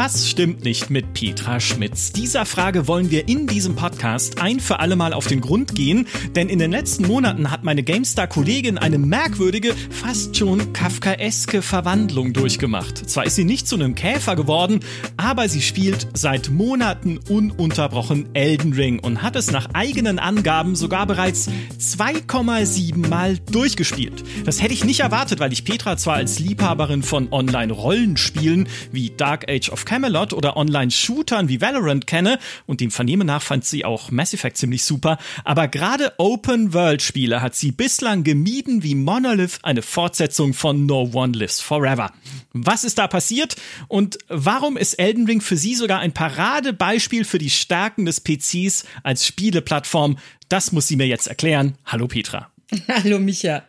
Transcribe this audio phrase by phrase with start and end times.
[0.00, 2.12] Was stimmt nicht mit Petra Schmitz?
[2.12, 6.06] Dieser Frage wollen wir in diesem Podcast ein für alle Mal auf den Grund gehen,
[6.36, 13.10] denn in den letzten Monaten hat meine GameStar-Kollegin eine merkwürdige, fast schon kafkaeske Verwandlung durchgemacht.
[13.10, 14.78] Zwar ist sie nicht zu einem Käfer geworden,
[15.16, 21.06] aber sie spielt seit Monaten ununterbrochen Elden Ring und hat es nach eigenen Angaben sogar
[21.06, 24.22] bereits 2,7 Mal durchgespielt.
[24.44, 29.50] Das hätte ich nicht erwartet, weil ich Petra zwar als Liebhaberin von Online-Rollenspielen wie Dark
[29.50, 34.10] Age of Camelot oder Online-Shootern wie Valorant kenne und dem Vernehmen nach fand sie auch
[34.10, 40.52] Mass Effect ziemlich super, aber gerade Open-World-Spiele hat sie bislang gemieden wie Monolith eine Fortsetzung
[40.52, 42.12] von No One Lives Forever.
[42.52, 43.56] Was ist da passiert
[43.88, 48.84] und warum ist Elden Ring für sie sogar ein Paradebeispiel für die Stärken des PCs
[49.02, 50.18] als Spieleplattform?
[50.50, 51.78] Das muss sie mir jetzt erklären.
[51.86, 52.50] Hallo Petra.
[52.88, 53.67] Hallo Micha.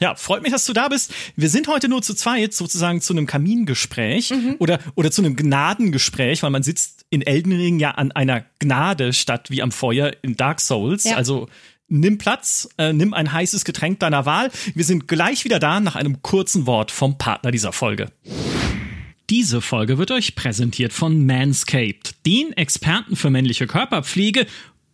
[0.00, 1.12] Ja, freut mich, dass du da bist.
[1.36, 4.56] Wir sind heute nur zu zweit sozusagen zu einem Kamingespräch mhm.
[4.58, 9.12] oder, oder zu einem Gnadengespräch, weil man sitzt in Elden Ring ja an einer Gnade
[9.12, 11.04] statt wie am Feuer in Dark Souls.
[11.04, 11.16] Ja.
[11.16, 11.48] Also
[11.88, 14.50] nimm Platz, äh, nimm ein heißes Getränk deiner Wahl.
[14.74, 18.10] Wir sind gleich wieder da nach einem kurzen Wort vom Partner dieser Folge.
[19.30, 24.46] Diese Folge wird euch präsentiert von Manscaped, den Experten für männliche Körperpflege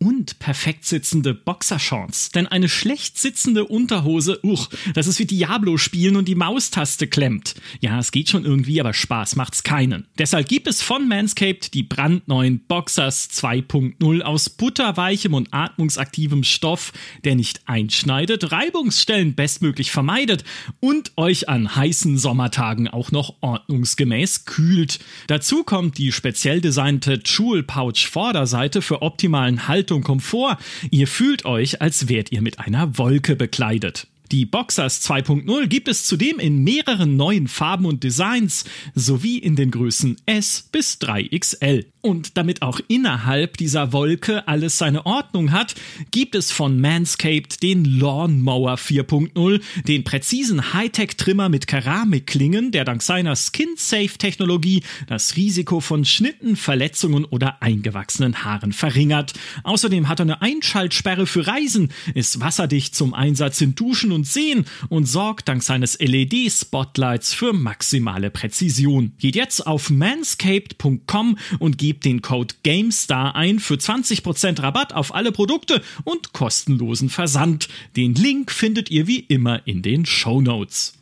[0.05, 2.29] und perfekt sitzende Boxershorts.
[2.29, 7.55] Denn eine schlecht sitzende Unterhose, uch, das ist wie Diablo spielen und die Maustaste klemmt.
[7.81, 10.05] Ja, es geht schon irgendwie, aber Spaß macht's keinen.
[10.19, 17.33] Deshalb gibt es von Manscaped die brandneuen Boxers 2.0 aus butterweichem und atmungsaktivem Stoff, der
[17.33, 20.43] nicht einschneidet, Reibungsstellen bestmöglich vermeidet
[20.81, 24.99] und euch an heißen Sommertagen auch noch ordnungsgemäß kühlt.
[25.25, 30.57] Dazu kommt die speziell designte Jewel Pouch Vorderseite für optimalen Haltung und Komfort.
[30.91, 34.07] Ihr fühlt euch, als wärt ihr mit einer Wolke bekleidet.
[34.31, 39.71] Die Boxers 2.0 gibt es zudem in mehreren neuen Farben und Designs sowie in den
[39.71, 41.85] Größen S bis 3XL.
[42.05, 45.73] Und damit auch innerhalb dieser Wolke alles seine Ordnung hat,
[46.11, 53.35] gibt es von Manscaped den Lawnmower 4.0, den präzisen Hightech-Trimmer mit Keramikklingen, der dank seiner
[53.35, 59.33] Skin-Safe-Technologie das Risiko von Schnitten, Verletzungen oder eingewachsenen Haaren verringert.
[59.63, 64.65] Außerdem hat er eine Einschaltsperre für Reisen, ist wasserdicht zum Einsatz in Duschen und Seen
[64.89, 69.13] und sorgt dank seines LED-Spotlights für maximale Präzision.
[69.19, 75.31] Geht jetzt auf manscaped.com und gebt den Code GameStar ein für 20% Rabatt auf alle
[75.31, 77.67] Produkte und kostenlosen Versand.
[77.95, 80.93] Den Link findet ihr wie immer in den Show Notes.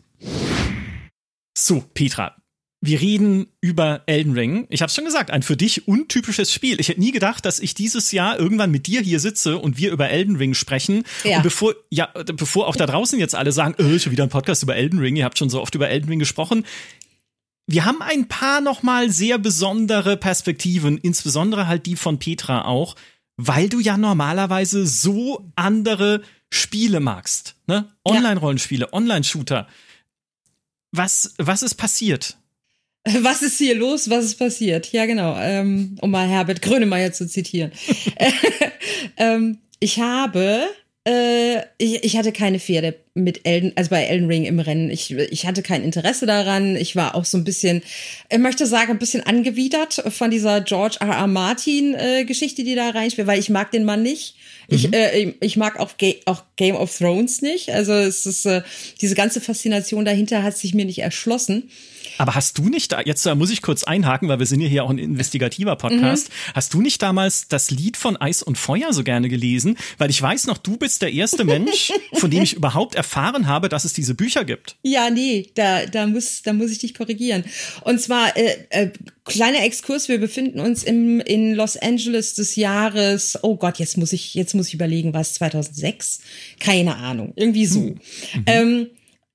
[1.56, 2.36] So, Petra,
[2.86, 4.68] wir reden über Elden Ring.
[4.70, 6.82] Ich habe schon gesagt, ein für dich untypisches Spiel.
[6.82, 9.90] Ich hätte nie gedacht, dass ich dieses Jahr irgendwann mit dir hier sitze und wir
[9.94, 11.06] über Elden Ring sprechen.
[11.24, 11.38] Ja.
[11.38, 14.64] Und bevor, ja, bevor auch da draußen jetzt alle sagen, äh, schon wieder ein Podcast
[14.64, 16.66] über Elden Ring, ihr habt schon so oft über Elden Ring gesprochen.
[17.68, 22.98] Wir haben ein paar nochmal sehr besondere Perspektiven, insbesondere halt die von Petra auch,
[23.38, 26.22] weil du ja normalerweise so andere
[26.52, 27.56] Spiele magst.
[27.66, 27.88] Ne?
[28.04, 29.70] Online-Rollenspiele, Online-Shooter.
[30.92, 32.38] Was, was ist passiert?
[33.06, 34.10] Was ist hier los?
[34.10, 34.92] Was ist passiert?
[34.94, 35.36] Ja, genau.
[35.38, 37.72] Ähm, um mal Herbert Grönemeyer zu zitieren.
[39.18, 40.68] ähm, ich habe,
[41.06, 44.90] äh, ich, ich hatte keine Pferde mit Elden, also bei Elden Ring im Rennen.
[44.90, 46.78] Ich, ich hatte kein Interesse daran.
[46.78, 47.84] Ich war auch so ein bisschen,
[48.30, 51.10] ich möchte sagen, ein bisschen angewidert von dieser George R.
[51.10, 51.28] R.
[51.28, 54.36] Martin äh, Geschichte, die da reinspielt, weil ich mag den Mann nicht.
[54.70, 54.94] Ich, mhm.
[54.94, 57.70] äh, ich mag auch, Ga auch Game of Thrones nicht.
[57.70, 58.62] Also es ist äh,
[59.02, 61.70] diese ganze Faszination dahinter hat sich mir nicht erschlossen.
[62.18, 64.84] Aber hast du nicht, da, jetzt muss ich kurz einhaken, weil wir sind ja hier
[64.84, 66.30] auch ein investigativer Podcast.
[66.30, 66.54] Mhm.
[66.56, 69.78] Hast du nicht damals das Lied von Eis und Feuer so gerne gelesen?
[69.98, 73.70] Weil ich weiß noch, du bist der erste Mensch, von dem ich überhaupt erfahren habe,
[73.70, 74.76] dass es diese Bücher gibt.
[74.84, 77.44] Ja, nee, da, da muss, da muss ich dich korrigieren.
[77.82, 78.90] Und zwar, äh, äh,
[79.26, 84.14] kleiner Exkurs, wir befinden uns im, in Los Angeles des Jahres, oh Gott, jetzt muss
[84.14, 86.20] ich, jetzt muss ich überlegen, was, 2006?
[86.60, 87.80] Keine Ahnung, irgendwie so.
[87.80, 87.98] Mhm.
[88.46, 88.88] Ähm,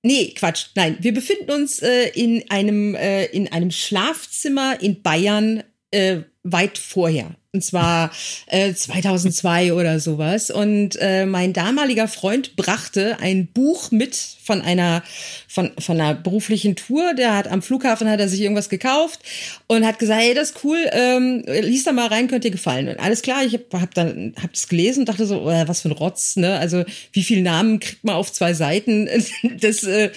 [0.09, 0.69] Nee, Quatsch.
[0.75, 6.79] Nein, wir befinden uns äh, in einem äh, in einem Schlafzimmer in Bayern äh, weit
[6.79, 7.35] vorher.
[7.51, 8.13] Und zwar
[8.47, 10.51] äh, 2002 oder sowas.
[10.51, 15.03] Und äh, mein damaliger Freund brachte ein Buch mit von einer
[15.49, 17.15] von von einer beruflichen Tour.
[17.15, 19.21] Der hat am Flughafen hat er sich irgendwas gekauft
[19.67, 20.79] und hat gesagt, hey, das ist cool.
[20.93, 22.89] Ähm, lies da mal rein, könnt dir gefallen.
[22.89, 23.43] Und alles klar.
[23.45, 26.37] Ich habe hab dann hab das gelesen und dachte so, oh, was für ein Rotz.
[26.37, 26.59] Ne?
[26.59, 29.09] Also wie viele Namen kriegt man auf zwei Seiten?
[29.61, 30.11] das äh,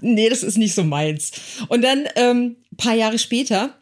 [0.00, 1.32] nee, das ist nicht so meins.
[1.68, 3.77] Und dann ähm, paar Jahre später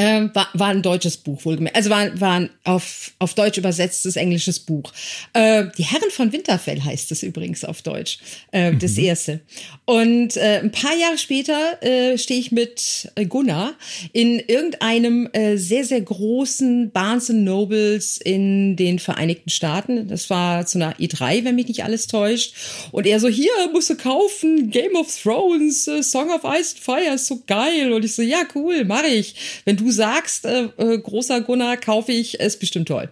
[0.00, 1.76] Ähm, war, war ein deutsches Buch, wohlgemerkt.
[1.76, 4.92] Also war, war ein auf, auf Deutsch übersetztes englisches Buch.
[5.32, 8.18] Äh, die Herren von Winterfell heißt es übrigens auf Deutsch.
[8.52, 9.04] Äh, das mhm.
[9.04, 9.40] erste.
[9.86, 13.74] Und äh, ein paar Jahre später äh, stehe ich mit Gunnar
[14.12, 20.06] in irgendeinem äh, sehr, sehr großen Barnes Nobles in den Vereinigten Staaten.
[20.06, 22.54] Das war zu einer E3, wenn mich nicht alles täuscht.
[22.92, 26.78] Und er so, hier, musst du kaufen, Game of Thrones, äh, Song of Ice and
[26.78, 27.92] Fire, ist so geil.
[27.92, 29.34] Und ich so, ja, cool, mache ich.
[29.64, 33.08] Wenn du sagst, äh, äh, großer Gunnar, kaufe ich, ist bestimmt toll.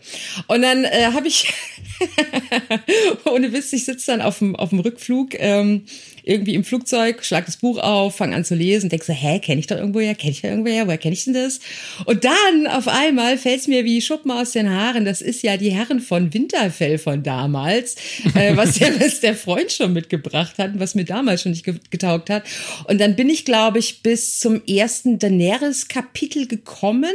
[0.46, 1.52] Und dann äh, habe ich,
[3.24, 5.84] ohne Witz, ich sitze dann auf dem, auf dem Rückflug ähm,
[6.26, 9.60] irgendwie im Flugzeug, schlag das Buch auf, fang an zu lesen, denk so, hä, kenne
[9.60, 11.60] ich doch irgendwoher, kenne ich da irgendwoher, woher kenne ich denn das?
[12.04, 15.56] Und dann auf einmal fällt es mir wie Schuppen aus den Haaren, das ist ja
[15.56, 17.94] die Herren von Winterfell von damals,
[18.34, 22.28] äh, was, der, was der Freund schon mitgebracht hat, was mir damals schon nicht getaugt
[22.28, 22.42] hat.
[22.88, 27.14] Und dann bin ich, glaube ich, bis zum ersten Daenerys-Kapitel gekommen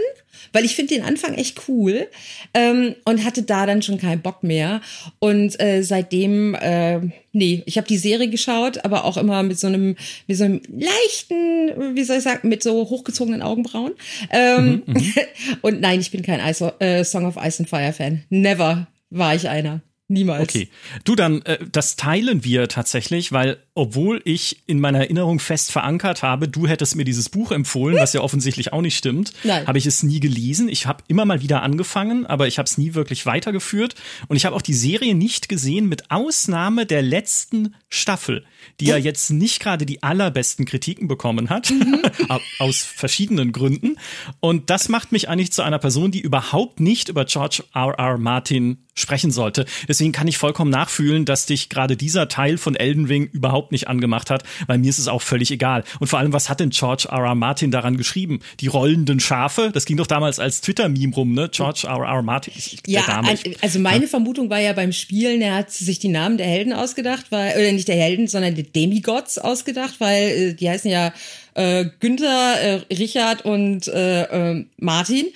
[0.53, 2.07] weil ich finde den Anfang echt cool
[2.53, 4.81] ähm, und hatte da dann schon keinen Bock mehr.
[5.19, 6.99] Und äh, seitdem, äh,
[7.31, 9.95] nee, ich habe die Serie geschaut, aber auch immer mit so einem,
[10.27, 13.93] mit so einem leichten, wie soll ich sagen, mit so hochgezogenen Augenbrauen.
[14.29, 15.13] Ähm, mhm, mhm.
[15.61, 18.23] und nein, ich bin kein Ice, äh, Song of Ice and Fire Fan.
[18.29, 19.81] Never war ich einer.
[20.11, 20.43] Niemals.
[20.43, 20.67] Okay.
[21.05, 26.21] Du dann, äh, das teilen wir tatsächlich, weil obwohl ich in meiner Erinnerung fest verankert
[26.21, 29.85] habe, du hättest mir dieses Buch empfohlen, was ja offensichtlich auch nicht stimmt, habe ich
[29.85, 30.67] es nie gelesen.
[30.67, 33.95] Ich habe immer mal wieder angefangen, aber ich habe es nie wirklich weitergeführt.
[34.27, 38.45] Und ich habe auch die Serie nicht gesehen, mit Ausnahme der letzten Staffel,
[38.79, 42.01] die ja jetzt nicht gerade die allerbesten Kritiken bekommen hat, mhm.
[42.59, 43.97] aus verschiedenen Gründen.
[44.39, 47.93] Und das macht mich eigentlich zu einer Person, die überhaupt nicht über George R.
[47.97, 48.17] R.
[48.17, 49.65] Martin sprechen sollte.
[49.87, 53.87] Deswegen kann ich vollkommen nachfühlen, dass dich gerade dieser Teil von Elden Ring überhaupt nicht
[53.87, 55.83] angemacht hat, weil mir ist es auch völlig egal.
[55.99, 57.25] Und vor allem, was hat denn George R.
[57.25, 57.35] R.
[57.35, 58.39] Martin daran geschrieben?
[58.59, 59.71] Die rollenden Schafe?
[59.73, 61.49] Das ging doch damals als Twitter-Meme rum, ne?
[61.51, 62.05] George R.
[62.05, 62.21] R.
[62.21, 62.53] Martin.
[62.85, 63.21] Ja,
[63.61, 64.09] also meine ja.
[64.09, 67.71] Vermutung war ja beim Spielen, er hat sich die Namen der Helden ausgedacht, weil, oder
[67.71, 71.13] nicht der Helden, sondern der Demigods ausgedacht, weil äh, die heißen ja
[71.55, 75.27] äh, Günther, äh, Richard und äh, äh, Martin.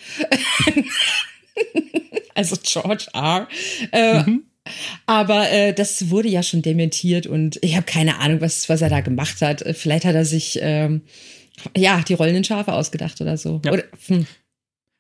[2.36, 3.48] also George R.
[3.92, 4.44] Äh, mhm.
[5.06, 8.90] Aber äh, das wurde ja schon dementiert und ich habe keine Ahnung, was, was er
[8.90, 9.64] da gemacht hat.
[9.74, 11.02] Vielleicht hat er sich ähm,
[11.78, 13.62] ja die rollenden Schafe ausgedacht oder so.
[13.64, 13.74] Ja.
[13.74, 14.26] Oder, hm.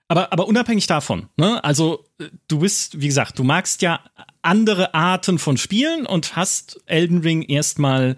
[0.07, 1.63] Aber, aber unabhängig davon, ne?
[1.63, 2.06] Also
[2.48, 4.01] du bist, wie gesagt, du magst ja
[4.45, 8.15] andere Arten von Spielen und hast Elden Ring erstmal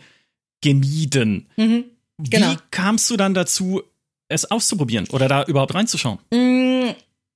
[0.62, 1.47] gemieden.
[1.57, 1.85] Mhm,
[2.18, 2.51] genau.
[2.51, 3.81] Wie kamst du dann dazu,
[4.29, 6.19] es auszuprobieren oder da überhaupt reinzuschauen?
[6.31, 6.91] Mm,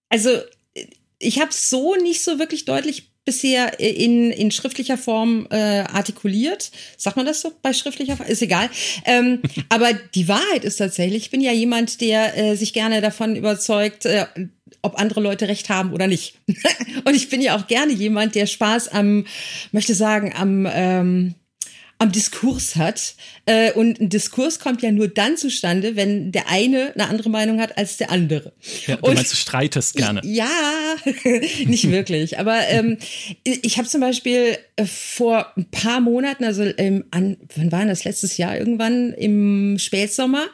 [0.10, 0.30] also
[1.20, 6.72] ich habe so nicht so wirklich deutlich bisher in, in schriftlicher Form äh, artikuliert.
[6.98, 8.28] Sagt man das so bei schriftlicher Form?
[8.28, 8.70] Ist egal.
[9.06, 13.36] Ähm, aber die Wahrheit ist tatsächlich, ich bin ja jemand, der äh, sich gerne davon
[13.36, 14.26] überzeugt, äh,
[14.82, 16.36] ob andere Leute recht haben oder nicht.
[17.06, 19.26] Und ich bin ja auch gerne jemand, der Spaß am,
[19.72, 21.36] möchte sagen, am ähm,
[22.02, 23.14] am Diskurs hat.
[23.46, 27.62] Äh, und ein Diskurs kommt ja nur dann zustande, wenn der eine eine andere Meinung
[27.62, 28.54] hat als der andere.
[28.88, 30.22] Ja, du und, meinst, du streitest gerne.
[30.32, 30.48] Ja,
[31.66, 32.40] nicht wirklich.
[32.40, 32.98] Aber ähm,
[33.44, 38.04] ich habe zum Beispiel äh, vor ein paar Monaten, also ähm, an, wann war das
[38.04, 40.48] letztes Jahr irgendwann im Spätsommer,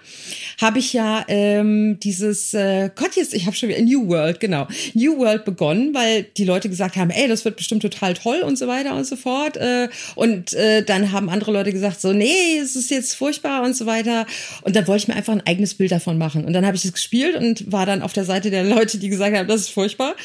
[0.59, 4.67] habe ich ja ähm, dieses äh, Gott jetzt, ich habe schon wieder New World, genau,
[4.93, 8.57] New World begonnen, weil die Leute gesagt haben, ey, das wird bestimmt total toll und
[8.57, 9.55] so weiter und so fort.
[9.55, 13.75] Äh, und äh, dann haben andere Leute gesagt, so, nee, es ist jetzt furchtbar und
[13.75, 14.25] so weiter.
[14.63, 16.45] Und dann wollte ich mir einfach ein eigenes Bild davon machen.
[16.45, 19.09] Und dann habe ich es gespielt und war dann auf der Seite der Leute, die
[19.09, 20.15] gesagt haben, das ist furchtbar.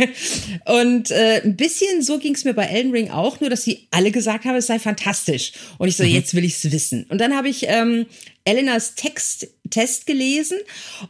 [0.66, 3.88] und äh, ein bisschen so ging es mir bei Elden Ring auch, nur dass sie
[3.90, 5.52] alle gesagt haben, es sei fantastisch.
[5.78, 6.10] Und ich so, mhm.
[6.10, 7.04] jetzt will ich es wissen.
[7.08, 8.06] Und dann habe ich ähm,
[8.44, 10.58] Elenas Text, Test gelesen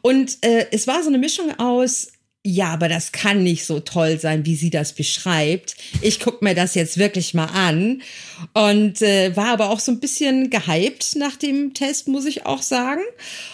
[0.02, 2.09] und äh, es war so eine Mischung aus
[2.47, 5.77] ja, aber das kann nicht so toll sein, wie sie das beschreibt.
[6.03, 8.03] Ich guck mir das jetzt wirklich mal an
[8.53, 12.61] und äh, war aber auch so ein bisschen gehypt nach dem Test, muss ich auch
[12.61, 13.01] sagen.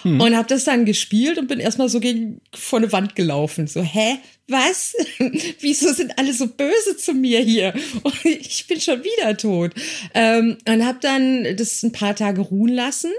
[0.02, 0.20] Hm.
[0.20, 3.68] Und habe das dann gespielt und bin erstmal so gegen vor eine Wand gelaufen.
[3.68, 4.18] So, hä?
[4.48, 4.96] Was?
[5.60, 7.72] Wieso sind alle so böse zu mir hier?
[8.02, 9.70] Und ich bin schon wieder tot.
[10.12, 13.12] Ähm, und habe dann das ein paar Tage ruhen lassen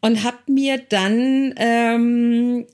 [0.00, 2.66] und habe mir dann ähm,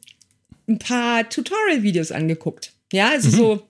[0.69, 2.73] ein paar Tutorial-Videos angeguckt.
[2.93, 3.33] Ja, also mhm.
[3.33, 3.63] so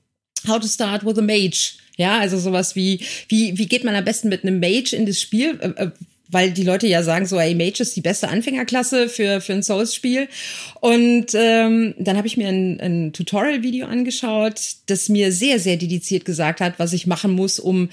[0.46, 1.74] How to Start with a Mage.
[1.96, 5.20] Ja, also sowas wie, wie, wie geht man am besten mit einem Mage in das
[5.20, 5.58] Spiel?
[5.60, 5.90] Äh, äh,
[6.30, 9.62] weil die Leute ja sagen so, ey, Mage ist die beste Anfängerklasse für, für ein
[9.62, 10.28] Souls-Spiel.
[10.80, 16.24] Und ähm, dann habe ich mir ein, ein Tutorial-Video angeschaut, das mir sehr, sehr dediziert
[16.24, 17.88] gesagt hat, was ich machen muss, um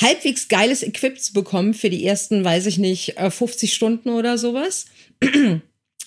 [0.00, 4.38] halbwegs geiles Equip zu bekommen für die ersten, weiß ich nicht, 50 äh, Stunden oder
[4.38, 4.86] sowas.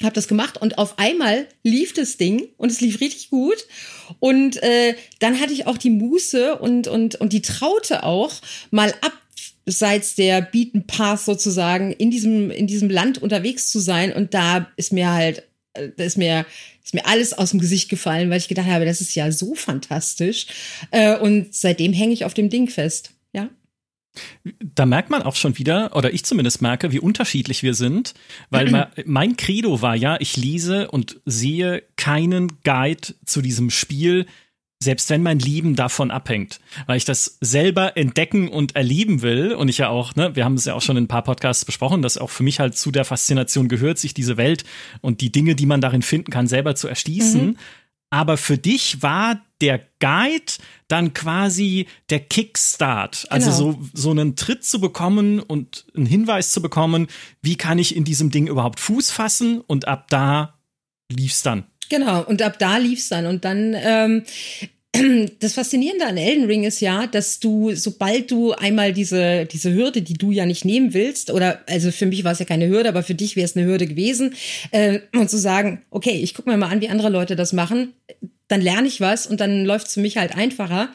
[0.03, 3.65] Habe das gemacht und auf einmal lief das Ding und es lief richtig gut.
[4.19, 8.33] Und äh, dann hatte ich auch die Muße und, und, und die Traute auch,
[8.69, 8.93] mal
[9.65, 14.13] abseits der Beaten Path sozusagen in diesem, in diesem Land unterwegs zu sein.
[14.13, 16.45] Und da ist mir halt, äh, ist mir,
[16.83, 19.55] ist mir alles aus dem Gesicht gefallen, weil ich gedacht habe, das ist ja so
[19.55, 20.47] fantastisch.
[20.91, 23.11] Äh, und seitdem hänge ich auf dem Ding fest.
[24.59, 28.13] Da merkt man auch schon wieder, oder ich zumindest merke, wie unterschiedlich wir sind,
[28.49, 34.25] weil mein Credo war ja, ich lese und sehe keinen Guide zu diesem Spiel,
[34.79, 39.69] selbst wenn mein Leben davon abhängt, weil ich das selber entdecken und erleben will und
[39.69, 42.03] ich ja auch, ne, wir haben es ja auch schon in ein paar Podcasts besprochen,
[42.03, 44.65] dass auch für mich halt zu der Faszination gehört, sich diese Welt
[45.01, 47.47] und die Dinge, die man darin finden kann, selber zu erschließen.
[47.47, 47.57] Mhm.
[48.11, 50.53] Aber für dich war der Guide
[50.87, 53.25] dann quasi der Kickstart.
[53.29, 53.79] Also genau.
[53.81, 57.07] so, so einen Tritt zu bekommen und einen Hinweis zu bekommen,
[57.41, 60.55] wie kann ich in diesem Ding überhaupt Fuß fassen und ab da
[61.11, 61.65] lief's dann.
[61.89, 63.25] Genau, und ab da lief's dann.
[63.25, 64.23] Und dann ähm,
[65.39, 70.01] das Faszinierende an Elden Ring ist ja, dass du, sobald du einmal diese, diese Hürde,
[70.01, 72.89] die du ja nicht nehmen willst, oder also für mich war es ja keine Hürde,
[72.89, 74.35] aber für dich wäre es eine Hürde gewesen,
[74.71, 77.93] äh, und zu sagen, okay, ich gucke mir mal an, wie andere Leute das machen,
[78.47, 80.89] dann lerne ich was und dann läuft es für mich halt einfacher.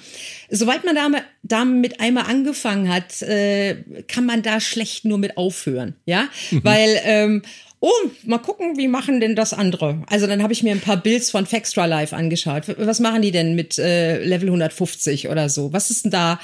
[0.50, 3.76] Soweit man damit, damit einmal angefangen hat, äh,
[4.08, 6.64] kann man da schlecht nur mit aufhören, ja, mhm.
[6.64, 7.42] weil ähm,
[7.82, 7.90] oh,
[8.22, 10.02] mal gucken, wie machen denn das andere?
[10.06, 12.62] Also dann habe ich mir ein paar Builds von Fextra Live angeschaut.
[12.78, 15.72] Was machen die denn mit äh, Level 150 oder so?
[15.72, 16.38] Was ist denn da?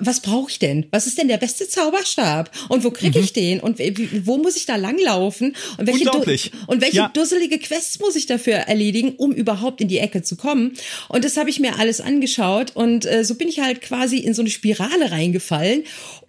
[0.00, 0.86] Was brauche ich denn?
[0.90, 2.50] Was ist denn der beste Zauberstab?
[2.68, 3.40] Und wo kriege ich mhm.
[3.40, 3.60] den?
[3.60, 3.78] Und
[4.26, 5.54] wo muss ich da langlaufen?
[5.78, 6.50] Und welche, Unglaublich.
[6.66, 7.08] und welche ja.
[7.08, 10.72] dusselige Quests muss ich dafür erledigen, um überhaupt in die Ecke zu kommen?
[11.08, 14.34] Und das habe ich mir alles angeschaut und äh, so bin ich halt quasi in
[14.34, 15.84] so eine Spirale reingefallen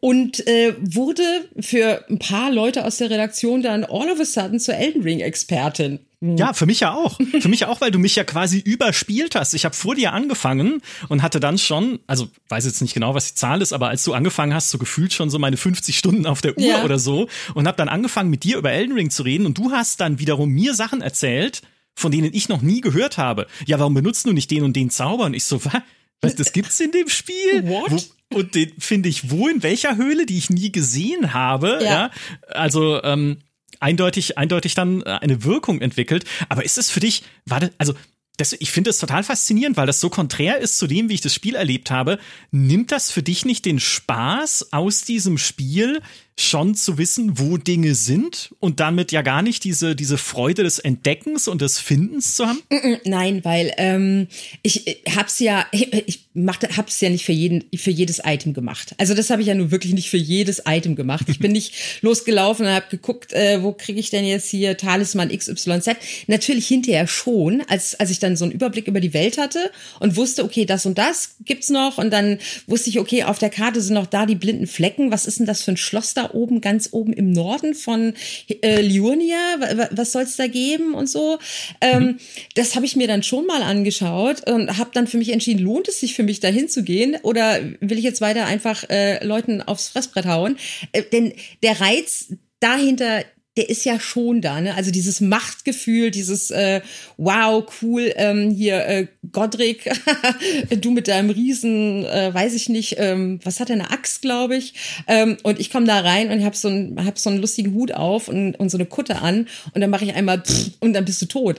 [0.06, 1.24] und äh, wurde
[1.60, 5.20] für ein paar Leute aus der Redaktion dann all of a sudden zur Elden Ring
[5.20, 5.98] Expertin.
[6.22, 6.38] Hm.
[6.38, 7.20] Ja, für mich ja auch.
[7.40, 9.56] Für mich auch, weil du mich ja quasi überspielt hast.
[9.56, 13.30] Ich habe vor dir angefangen und hatte dann schon, also weiß jetzt nicht genau, was
[13.30, 16.28] die Zahl ist, aber als du angefangen hast, so gefühlt schon so meine 50 Stunden
[16.28, 16.84] auf der Uhr ja.
[16.84, 19.72] oder so und habe dann angefangen mit dir über Elden Ring zu reden und du
[19.72, 21.64] hast dann wiederum mir Sachen erzählt,
[21.96, 23.48] von denen ich noch nie gehört habe.
[23.66, 25.26] Ja, warum benutzt du nicht den und den Zauber?
[25.26, 25.82] Und ich so, was?
[26.22, 27.68] Was, das gibt's in dem Spiel?
[27.68, 28.15] What?
[28.34, 31.80] Und den finde ich wo in welcher Höhle, die ich nie gesehen habe.
[31.82, 31.90] Ja.
[31.90, 32.12] ja?
[32.50, 33.38] Also ähm,
[33.80, 36.26] eindeutig, eindeutig dann äh, eine Wirkung entwickelt.
[36.50, 37.94] Aber ist es für dich, war das, also
[38.38, 41.22] das, ich finde es total faszinierend, weil das so konträr ist zu dem, wie ich
[41.22, 42.20] das Spiel erlebt habe.
[42.52, 46.02] Nimmt das für dich nicht den Spaß aus diesem Spiel,
[46.38, 50.80] schon zu wissen, wo Dinge sind und damit ja gar nicht diese, diese Freude des
[50.80, 52.62] Entdeckens und des Findens zu haben?
[53.06, 54.28] Nein, weil ähm,
[54.62, 58.96] ich äh, hab's ja, ich mach, hab's ja nicht für jeden, für jedes Item gemacht.
[58.98, 61.26] Also das habe ich ja nur wirklich nicht für jedes Item gemacht.
[61.30, 65.30] Ich bin nicht losgelaufen und habe geguckt, äh, wo kriege ich denn jetzt hier Talisman
[65.30, 65.92] XYZ.
[66.28, 70.18] Natürlich hinterher schon, als, als ich dann so einen Überblick über die Welt hatte und
[70.18, 73.80] wusste, okay, das und das gibt's noch und dann wusste ich, okay, auf der Karte
[73.80, 75.12] sind noch da die blinden Flecken.
[75.12, 78.14] Was ist denn das für ein Schloss da oben, ganz oben im Norden von
[78.62, 81.40] äh, Liurnia, was soll es da geben und so.
[81.82, 82.18] Ähm, mhm.
[82.56, 85.88] Das habe ich mir dann schon mal angeschaut und habe dann für mich entschieden, lohnt
[85.88, 89.62] es sich für mich dahin zu gehen oder will ich jetzt weiter einfach äh, Leuten
[89.62, 90.58] aufs Fressbrett hauen?
[90.92, 92.28] Äh, denn der Reiz
[92.60, 93.24] dahinter
[93.58, 94.76] der ist ja schon da, ne?
[94.76, 96.82] Also dieses Machtgefühl, dieses äh,
[97.18, 99.90] Wow, cool, ähm, hier äh, Godric,
[100.82, 104.58] du mit deinem Riesen, äh, weiß ich nicht, ähm, was hat er eine Axt, glaube
[104.58, 104.74] ich.
[105.08, 107.94] Ähm, und ich komme da rein und habe so einen hab so einen lustigen Hut
[107.94, 111.06] auf und, und so eine Kutte an und dann mache ich einmal pff, und dann
[111.06, 111.58] bist du tot.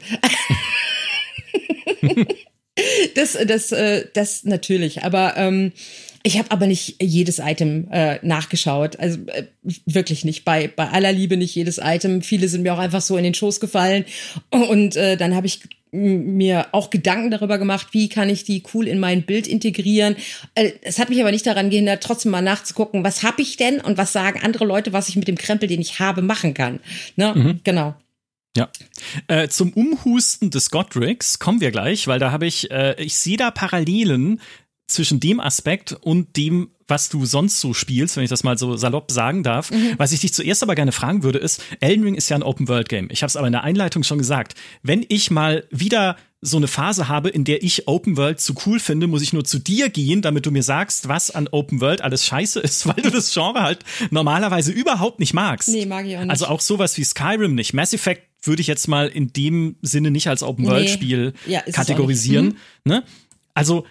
[3.15, 5.73] das, das, äh, das natürlich, aber ähm,
[6.27, 8.99] ich habe aber nicht jedes Item äh, nachgeschaut.
[8.99, 9.45] Also äh,
[9.85, 10.45] wirklich nicht.
[10.45, 12.21] Bei, bei aller Liebe nicht jedes Item.
[12.21, 14.05] Viele sind mir auch einfach so in den Schoß gefallen.
[14.51, 15.61] Und äh, dann habe ich
[15.93, 20.17] mir auch Gedanken darüber gemacht, wie kann ich die cool in mein Bild integrieren.
[20.57, 23.81] Äh, es hat mich aber nicht daran gehindert, trotzdem mal nachzugucken, was habe ich denn
[23.81, 26.81] und was sagen andere Leute, was ich mit dem Krempel, den ich habe, machen kann.
[27.15, 27.35] Ne?
[27.37, 27.61] Mhm.
[27.63, 27.95] Genau.
[28.57, 28.69] Ja.
[29.29, 33.37] Äh, zum Umhusten des Godricks kommen wir gleich, weil da habe ich, äh, ich sehe
[33.37, 34.41] da Parallelen
[34.87, 38.77] zwischen dem Aspekt und dem, was du sonst so spielst, wenn ich das mal so
[38.77, 39.71] salopp sagen darf.
[39.71, 39.95] Mhm.
[39.97, 43.09] Was ich dich zuerst aber gerne fragen würde, ist, Elden Ring ist ja ein Open-World-Game.
[43.11, 44.55] Ich habe es aber in der Einleitung schon gesagt.
[44.83, 48.79] Wenn ich mal wieder so eine Phase habe, in der ich Open World zu cool
[48.79, 52.03] finde, muss ich nur zu dir gehen, damit du mir sagst, was an Open World
[52.03, 55.69] alles scheiße ist, weil du das Genre halt normalerweise überhaupt nicht magst.
[55.69, 56.31] Nee, mag ich auch nicht.
[56.31, 57.75] Also auch sowas wie Skyrim nicht.
[57.75, 61.55] Mass Effect würde ich jetzt mal in dem Sinne nicht als Open World Spiel nee.
[61.55, 62.47] ja, kategorisieren.
[62.47, 62.55] Mhm.
[62.85, 63.05] Ne?
[63.55, 63.87] Also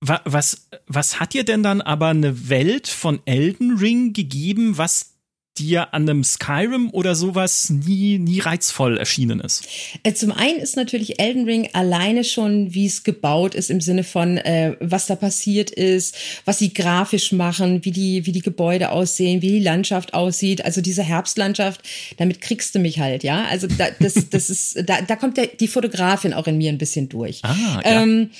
[0.00, 5.10] was, was hat dir denn dann aber eine Welt von Elden Ring gegeben, was
[5.58, 9.68] dir an einem Skyrim oder sowas nie, nie reizvoll erschienen ist?
[10.02, 14.04] Äh, zum einen ist natürlich Elden Ring alleine schon, wie es gebaut ist, im Sinne
[14.04, 18.90] von, äh, was da passiert ist, was sie grafisch machen, wie die, wie die Gebäude
[18.90, 20.64] aussehen, wie die Landschaft aussieht.
[20.64, 21.82] Also diese Herbstlandschaft,
[22.16, 23.44] damit kriegst du mich halt, ja.
[23.44, 26.78] Also da, das, das ist, da, da kommt der, die Fotografin auch in mir ein
[26.78, 27.40] bisschen durch.
[27.42, 28.02] Ah, ja.
[28.02, 28.30] ähm,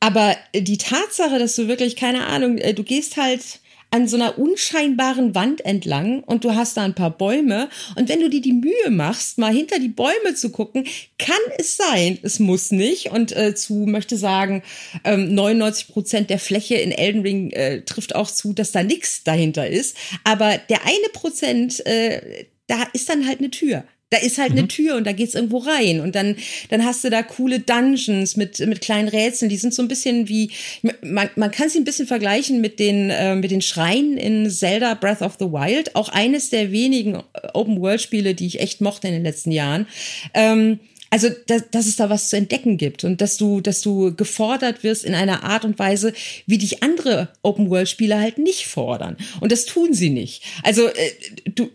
[0.00, 4.38] aber die Tatsache, dass du wirklich, keine Ahnung, äh, du gehst halt an so einer
[4.38, 8.52] unscheinbaren Wand entlang und du hast da ein paar Bäume und wenn du dir die
[8.52, 10.86] Mühe machst, mal hinter die Bäume zu gucken,
[11.18, 14.62] kann es sein, es muss nicht und äh, zu möchte sagen,
[15.04, 19.24] ähm, 99 Prozent der Fläche in Elden Ring äh, trifft auch zu, dass da nichts
[19.24, 23.84] dahinter ist, aber der eine Prozent, äh, da ist dann halt eine Tür.
[24.10, 24.58] Da ist halt mhm.
[24.58, 26.00] eine Tür und da geht's irgendwo rein.
[26.00, 26.36] Und dann,
[26.70, 29.48] dann hast du da coole Dungeons mit, mit kleinen Rätseln.
[29.48, 30.50] Die sind so ein bisschen wie,
[31.02, 34.94] man, man kann sie ein bisschen vergleichen mit den, äh, mit den Schreien in Zelda
[34.94, 35.94] Breath of the Wild.
[35.94, 39.86] Auch eines der wenigen äh, Open-World-Spiele, die ich echt mochte in den letzten Jahren.
[40.32, 44.14] Ähm, also, dass, dass es da was zu entdecken gibt und dass du, dass du
[44.14, 46.12] gefordert wirst in einer Art und Weise,
[46.46, 49.16] wie dich andere Open-World-Spiele halt nicht fordern.
[49.40, 50.42] Und das tun sie nicht.
[50.62, 51.12] Also, äh,
[51.46, 51.70] du,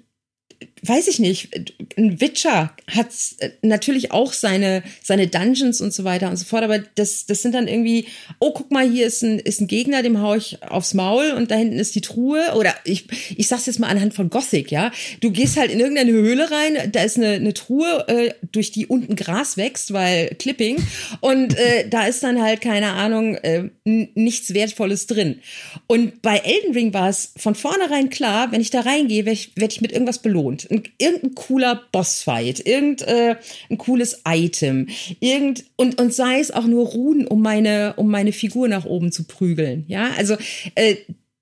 [0.85, 1.49] weiß ich nicht,
[1.97, 3.07] ein Witcher hat
[3.39, 7.41] äh, natürlich auch seine, seine Dungeons und so weiter und so fort, aber das, das
[7.41, 8.07] sind dann irgendwie,
[8.39, 11.51] oh, guck mal, hier ist ein, ist ein Gegner, dem hau ich aufs Maul und
[11.51, 12.53] da hinten ist die Truhe.
[12.55, 14.91] Oder ich, ich sag's jetzt mal anhand von Gothic, ja.
[15.21, 18.85] Du gehst halt in irgendeine Höhle rein, da ist eine, eine Truhe, äh, durch die
[18.85, 20.77] unten Gras wächst, weil Clipping.
[21.21, 25.39] Und äh, da ist dann halt, keine Ahnung, äh, nichts Wertvolles drin.
[25.87, 29.51] Und bei Elden Ring war es von vornherein klar, wenn ich da reingehe, werde ich,
[29.55, 33.37] werd ich mit irgendwas belohnt ein, irgendein cooler Bossfight, irgendein
[33.69, 34.87] äh, cooles Item,
[35.19, 39.11] irgend und und sei es auch nur Ruhen, um meine um meine Figur nach oben
[39.11, 39.85] zu prügeln.
[39.87, 40.37] Ja, also
[40.75, 40.95] äh,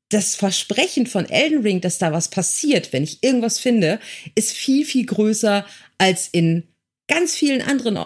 [0.09, 3.99] das Versprechen von Elden Ring, dass da was passiert, wenn ich irgendwas finde,
[4.35, 5.65] ist viel viel größer
[5.97, 6.63] als in
[7.07, 7.97] ganz vielen anderen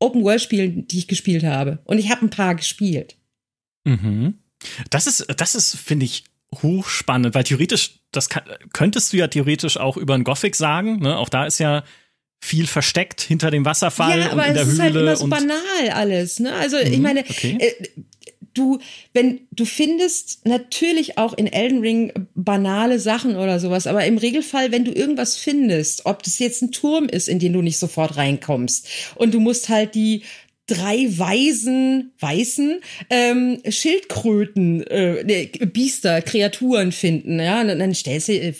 [0.00, 1.78] Open World Spielen, die ich gespielt habe.
[1.84, 3.16] Und ich habe ein paar gespielt.
[3.84, 4.34] Mhm.
[4.90, 6.24] Das ist, das ist, finde ich,
[6.62, 8.42] hochspannend, weil theoretisch, das kann,
[8.72, 11.00] könntest du ja theoretisch auch über ein Gothic sagen.
[11.00, 11.16] Ne?
[11.16, 11.84] Auch da ist ja
[12.40, 14.74] viel versteckt hinter dem Wasserfall ja, aber und in der es Höhle.
[14.74, 16.40] Ist halt immer so banal alles.
[16.40, 16.52] Ne?
[16.54, 17.58] Also mhm, ich meine, okay.
[17.60, 17.72] äh,
[18.54, 18.78] du,
[19.12, 24.72] wenn du findest natürlich auch in Elden Ring banale Sachen oder sowas, aber im Regelfall,
[24.72, 28.16] wenn du irgendwas findest, ob das jetzt ein Turm ist, in den du nicht sofort
[28.16, 30.22] reinkommst und du musst halt die
[30.70, 32.80] drei weisen, weißen
[33.10, 37.40] ähm, Schildkröten, äh, Biester, Kreaturen finden.
[37.40, 38.54] Ja, und dann stellst du, äh,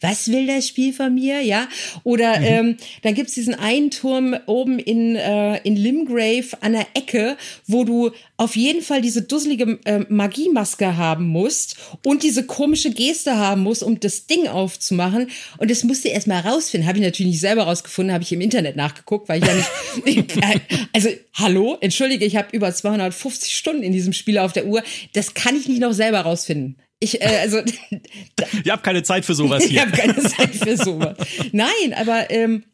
[0.00, 1.42] was will das Spiel von mir?
[1.42, 1.68] Ja,
[2.04, 2.44] oder mhm.
[2.46, 7.84] ähm, dann gibt's diesen einen Turm oben in, äh, in Limgrave an der Ecke, wo
[7.84, 13.62] du auf jeden Fall diese dusselige äh, Magiemaske haben musst und diese komische Geste haben
[13.62, 15.28] musst, um das Ding aufzumachen.
[15.58, 16.86] Und das musst du erstmal rausfinden.
[16.86, 19.54] Habe ich natürlich nicht selber rausgefunden, habe ich im Internet nachgeguckt, weil ich ja
[20.04, 20.34] nicht.
[20.92, 24.82] also, hallo, entschuldige, ich habe über 250 Stunden in diesem Spiel auf der Uhr.
[25.14, 26.76] Das kann ich nicht noch selber rausfinden.
[26.98, 27.60] Ich, äh, also,
[28.64, 29.72] ich habe keine Zeit für sowas hier.
[29.72, 31.16] ich habe keine Zeit für sowas.
[31.52, 32.64] Nein, aber ähm,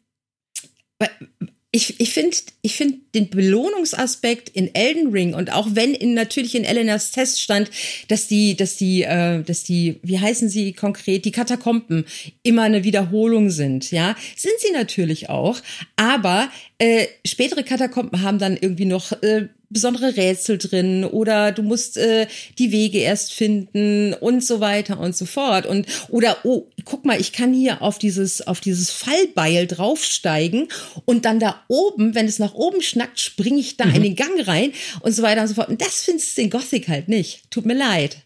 [1.75, 6.53] ich, ich finde ich find den Belohnungsaspekt in Elden Ring und auch wenn in, natürlich
[6.53, 7.71] in Elenas Test stand,
[8.09, 12.05] dass die, dass die, äh, dass die, wie heißen sie konkret, die Katakomben
[12.43, 15.59] immer eine Wiederholung sind, ja, sind sie natürlich auch,
[15.95, 21.97] aber äh, spätere Katakomben haben dann irgendwie noch äh, besondere Rätsel drin oder du musst
[21.97, 27.05] äh, die Wege erst finden und so weiter und so fort und oder oh guck
[27.05, 30.67] mal ich kann hier auf dieses auf dieses Fallbeil draufsteigen
[31.05, 33.95] und dann da oben wenn es nach oben schnackt springe ich da mhm.
[33.95, 36.49] in den Gang rein und so weiter und so fort und das findest du in
[36.49, 38.17] Gothic halt nicht tut mir leid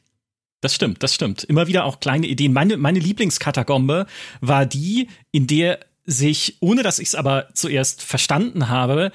[0.59, 1.43] das stimmt, das stimmt.
[1.43, 2.51] Immer wieder auch kleine Ideen.
[2.51, 4.07] Meine, meine Lieblingskatakombe
[4.41, 9.11] war die, in der sich, ohne dass ich es aber zuerst verstanden habe,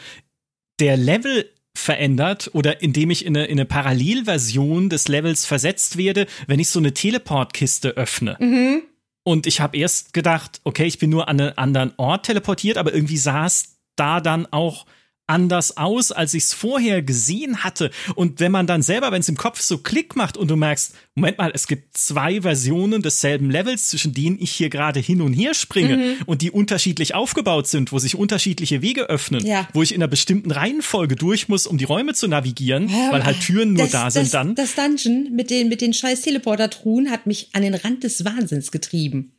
[0.79, 6.27] der Level verändert oder indem ich in eine, in eine Parallelversion des Levels versetzt werde,
[6.47, 8.37] wenn ich so eine Teleportkiste öffne.
[8.41, 8.83] Mhm.
[9.25, 12.93] Und ich habe erst gedacht, okay, ich bin nur an einen anderen Ort teleportiert, aber
[12.93, 14.87] irgendwie saß da dann auch
[15.27, 17.91] anders aus, als ich es vorher gesehen hatte.
[18.15, 20.95] Und wenn man dann selber, wenn es im Kopf so Klick macht und du merkst,
[21.15, 25.35] Moment mal, es gibt zwei Versionen desselben Levels, zwischen denen ich hier gerade hin und
[25.35, 26.17] her springe mhm.
[26.27, 29.69] und die unterschiedlich aufgebaut sind, wo sich unterschiedliche Wege öffnen, ja.
[29.75, 33.25] wo ich in einer bestimmten Reihenfolge durch muss, um die Räume zu navigieren, ja, weil
[33.25, 34.55] halt Türen nur das, da sind das, dann.
[34.55, 38.73] Das Dungeon mit den, mit den scheiß Teleporter-Truhen hat mich an den Rand des Wahnsinns
[38.73, 39.33] getrieben.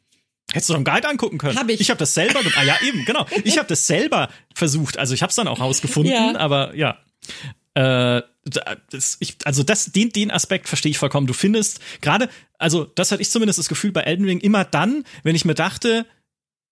[0.51, 1.57] Hättest du doch einen Guide angucken können.
[1.57, 1.79] Hab ich.
[1.79, 3.25] Ich habe das selber, ah ja eben, genau.
[3.43, 4.97] Ich habe das selber versucht.
[4.99, 6.35] Also ich habe es dann auch rausgefunden, ja.
[6.37, 6.99] aber ja.
[7.75, 8.21] Äh,
[8.89, 11.27] das, ich, also das, den, den Aspekt verstehe ich vollkommen.
[11.27, 15.05] Du findest gerade, also das hatte ich zumindest das Gefühl bei Elden Ring immer dann,
[15.23, 16.05] wenn ich mir dachte,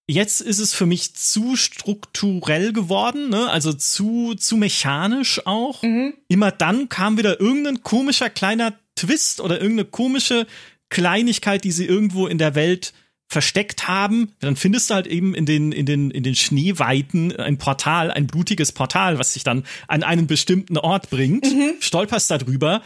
[0.08, 3.50] jetzt ist es für mich zu strukturell geworden, ne?
[3.50, 5.82] also zu, zu mechanisch auch.
[5.82, 6.14] Mhm.
[6.28, 10.48] Immer dann kam wieder irgendein komischer kleiner Twist oder irgendeine komische
[10.90, 12.94] Kleinigkeit, die sie irgendwo in der Welt
[13.32, 17.58] versteckt haben, dann findest du halt eben in den, in den, in den Schneeweiten ein
[17.58, 21.76] Portal, ein blutiges Portal, was sich dann an einen bestimmten Ort bringt, mhm.
[21.80, 22.82] stolperst da drüber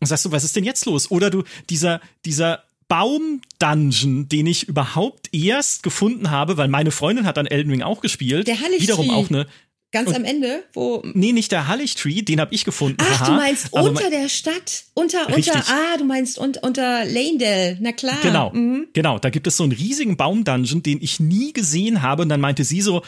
[0.00, 1.12] und sagst du, was ist denn jetzt los?
[1.12, 7.36] Oder du, dieser, dieser Baum-Dungeon, den ich überhaupt erst gefunden habe, weil meine Freundin hat
[7.36, 8.48] dann Elden Ring auch gespielt.
[8.48, 9.46] Der Wiederum auch eine
[9.94, 11.04] Ganz und, am Ende, wo.
[11.14, 12.96] Nee, nicht der Hallig-Tree, den habe ich gefunden.
[13.00, 14.86] Ach, Aha, du meinst unter der Stadt.
[14.92, 15.54] Unter, richtig.
[15.54, 18.18] unter, ah, du meinst un, unter Lanedale, na klar.
[18.20, 18.88] Genau, mhm.
[18.92, 19.20] genau.
[19.20, 22.22] Da gibt es so einen riesigen Baum-Dungeon, den ich nie gesehen habe.
[22.22, 23.02] Und dann meinte sie so,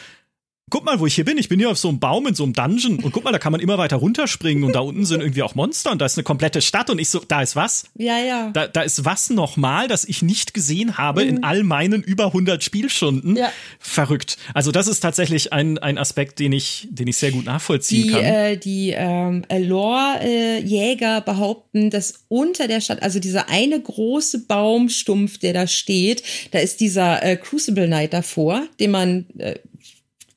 [0.68, 1.38] guck mal, wo ich hier bin.
[1.38, 3.38] Ich bin hier auf so einem Baum in so einem Dungeon und guck mal, da
[3.38, 6.18] kann man immer weiter runterspringen und da unten sind irgendwie auch Monster und da ist
[6.18, 7.84] eine komplette Stadt und ich so, da ist was?
[7.94, 8.50] Ja, ja.
[8.50, 11.28] Da, da ist was nochmal, das ich nicht gesehen habe mhm.
[11.28, 13.36] in all meinen über 100 Spielstunden.
[13.36, 13.52] Ja.
[13.78, 14.38] Verrückt.
[14.54, 18.10] Also das ist tatsächlich ein, ein Aspekt, den ich, den ich sehr gut nachvollziehen die,
[18.10, 18.24] kann.
[18.24, 25.52] Äh, die ähm, Lore-Jäger behaupten, dass unter der Stadt, also dieser eine große Baumstumpf, der
[25.52, 29.54] da steht, da ist dieser äh, Crucible Knight davor, den man äh,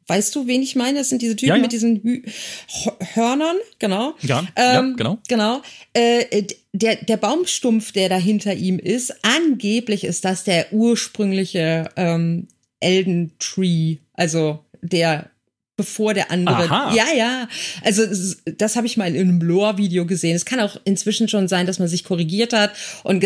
[0.09, 0.99] Weißt du, wen ich meine?
[0.99, 1.61] Das sind diese Typen ja, ja.
[1.61, 2.23] mit diesen Hü
[3.13, 4.15] Hörnern, genau.
[4.21, 5.19] Ja, ähm, ja genau.
[5.27, 5.61] Genau.
[5.93, 6.43] Äh,
[6.73, 12.47] der, der Baumstumpf, der da hinter ihm ist, angeblich ist das der ursprüngliche ähm,
[12.79, 15.29] Elden Tree, also der
[15.79, 16.69] bevor der andere.
[16.69, 16.93] Aha.
[16.93, 17.47] Ja, ja.
[17.83, 18.03] Also
[18.45, 20.35] das habe ich mal in einem Lore-Video gesehen.
[20.35, 23.23] Es kann auch inzwischen schon sein, dass man sich korrigiert hat und,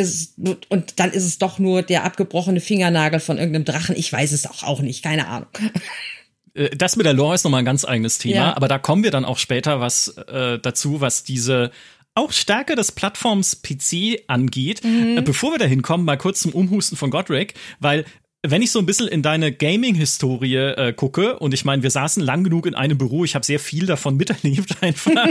[0.69, 3.96] und dann ist es doch nur der abgebrochene Fingernagel von irgendeinem Drachen.
[3.96, 5.50] Ich weiß es auch, auch nicht, keine Ahnung.
[6.54, 8.56] Äh, das mit der Lore ist nochmal ein ganz eigenes Thema, ja.
[8.56, 11.72] aber da kommen wir dann auch später was äh, dazu, was diese
[12.16, 14.84] auch Stärke des Plattforms PC angeht.
[14.84, 15.18] Mhm.
[15.18, 18.06] Äh, bevor wir da hinkommen, mal kurz zum Umhusten von Godric, weil
[18.46, 22.22] wenn ich so ein bisschen in deine Gaming-Historie äh, gucke, und ich meine, wir saßen
[22.22, 25.28] lang genug in einem Büro, ich habe sehr viel davon miterlebt einfach,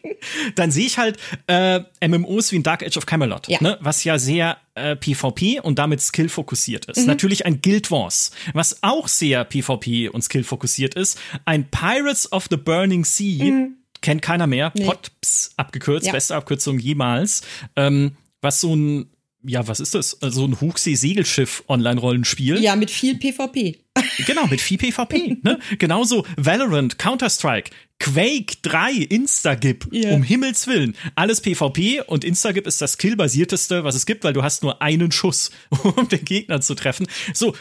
[0.56, 3.58] dann sehe ich halt äh, MMOs wie ein Dark Age of Camelot, ja.
[3.60, 7.00] ne, was ja sehr äh, PvP und damit Skill fokussiert ist.
[7.00, 7.06] Mhm.
[7.06, 11.18] Natürlich ein Guild Wars, was auch sehr PvP und Skill fokussiert ist.
[11.44, 13.76] Ein Pirates of the Burning Sea, mhm.
[14.00, 14.86] kennt keiner mehr, nee.
[14.86, 16.12] POTPS abgekürzt, ja.
[16.12, 17.42] beste Abkürzung jemals.
[17.76, 19.10] Ähm, was so ein
[19.46, 20.20] ja, was ist das?
[20.22, 22.62] Also ein Hochsee-Segelschiff-Online-Rollenspiel.
[22.62, 23.78] Ja, mit viel PvP.
[24.26, 25.38] Genau, mit viel PvP.
[25.42, 25.58] ne?
[25.78, 30.14] Genauso Valorant, Counter-Strike, Quake 3, Instagib, yeah.
[30.14, 30.96] um Himmels Willen.
[31.14, 35.12] Alles PvP und Instagib ist das skillbasierteste, was es gibt, weil du hast nur einen
[35.12, 35.50] Schuss,
[35.82, 37.06] um den Gegner zu treffen.
[37.32, 37.54] So,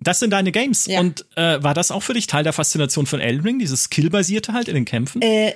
[0.00, 0.86] das sind deine Games.
[0.86, 1.00] Ja.
[1.00, 4.52] Und äh, war das auch für dich Teil der Faszination von Elden Ring, dieses skillbasierte
[4.52, 5.22] halt in den Kämpfen?
[5.22, 5.54] Äh,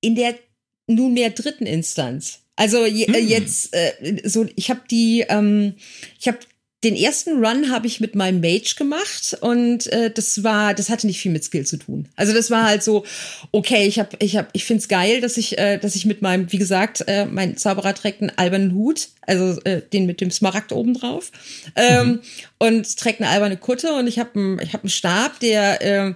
[0.00, 0.38] in der
[0.86, 2.42] nunmehr dritten Instanz.
[2.56, 3.28] Also je, äh, hm.
[3.28, 5.74] jetzt äh, so, ich habe die, ähm,
[6.18, 6.38] ich habe
[6.84, 11.06] den ersten Run habe ich mit meinem Mage gemacht und äh, das war, das hatte
[11.06, 12.08] nicht viel mit Skill zu tun.
[12.16, 13.04] Also das war halt so,
[13.50, 16.52] okay, ich habe, ich habe, ich find's geil, dass ich, äh, dass ich mit meinem,
[16.52, 20.70] wie gesagt, äh, mein Zauberer trägt einen albernen Hut, also äh, den mit dem Smaragd
[20.70, 21.32] oben drauf
[21.74, 22.20] ähm, mhm.
[22.58, 26.14] Und trägt eine alberne Kutte und ich habe, ich habe einen Stab, der äh,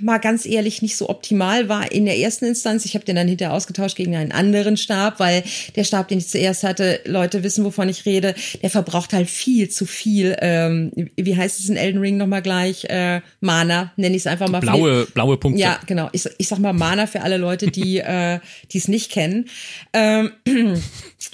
[0.00, 2.84] mal ganz ehrlich nicht so optimal war in der ersten Instanz.
[2.84, 5.42] Ich habe den dann hinterher ausgetauscht gegen einen anderen Stab, weil
[5.74, 9.70] der Stab, den ich zuerst hatte, Leute wissen, wovon ich rede, der verbraucht halt viel
[9.70, 10.36] zu viel.
[10.40, 12.84] Ähm, wie heißt es in Elden Ring nochmal gleich?
[12.84, 14.60] Äh, Mana, nenne ich es einfach mal.
[14.60, 15.60] Blaue, blaue Punkte.
[15.60, 16.08] Ja, genau.
[16.12, 18.40] Ich, ich sag mal Mana für alle Leute, die äh,
[18.72, 19.48] es nicht kennen.
[19.94, 20.32] Ähm,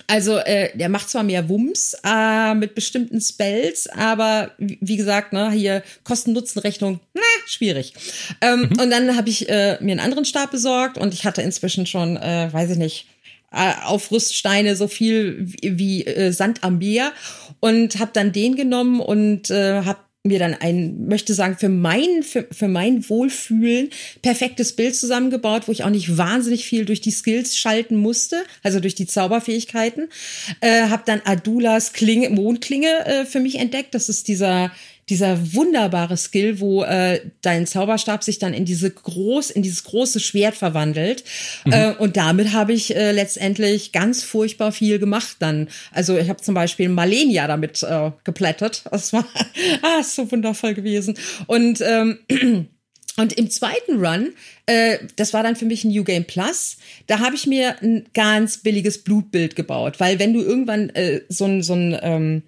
[0.07, 5.51] also, äh, der macht zwar mehr Wumms äh, mit bestimmten Spells, aber wie gesagt, ne,
[5.51, 7.95] hier Kosten-Nutzen-Rechnung, na, schwierig.
[8.41, 8.81] Ähm, mhm.
[8.81, 12.17] Und dann habe ich äh, mir einen anderen Stab besorgt und ich hatte inzwischen schon,
[12.17, 13.07] äh, weiß ich nicht,
[13.53, 17.13] äh, Aufrüststeine so viel wie, wie äh, Sand am Meer
[17.61, 22.23] und habe dann den genommen und äh, habe mir dann ein, möchte sagen, für mein,
[22.23, 23.91] für, für mein Wohlfühlen
[24.23, 28.81] perfektes Bild zusammengebaut, wo ich auch nicht wahnsinnig viel durch die Skills schalten musste, also
[28.81, 30.09] durch die Zauberfähigkeiten.
[30.61, 33.95] Äh, habe dann Adulas Klinge, Mondklinge äh, für mich entdeckt.
[33.95, 34.73] Das ist dieser
[35.09, 40.21] dieser wunderbare Skill, wo äh, dein Zauberstab sich dann in diese groß, in dieses große
[40.21, 41.25] Schwert verwandelt.
[41.65, 41.73] Mhm.
[41.73, 45.69] Äh, und damit habe ich äh, letztendlich ganz furchtbar viel gemacht dann.
[45.93, 48.85] Also ich habe zum Beispiel Malenia damit äh, geplättet.
[48.91, 49.27] Das war
[49.83, 51.17] ah, ist so wundervoll gewesen.
[51.47, 52.19] Und ähm,
[53.17, 54.33] Und im zweiten Run,
[54.67, 58.07] äh, das war dann für mich ein New Game Plus, da habe ich mir ein
[58.13, 62.43] ganz billiges Blutbild gebaut, weil wenn du irgendwann äh, so ein, so ein ähm,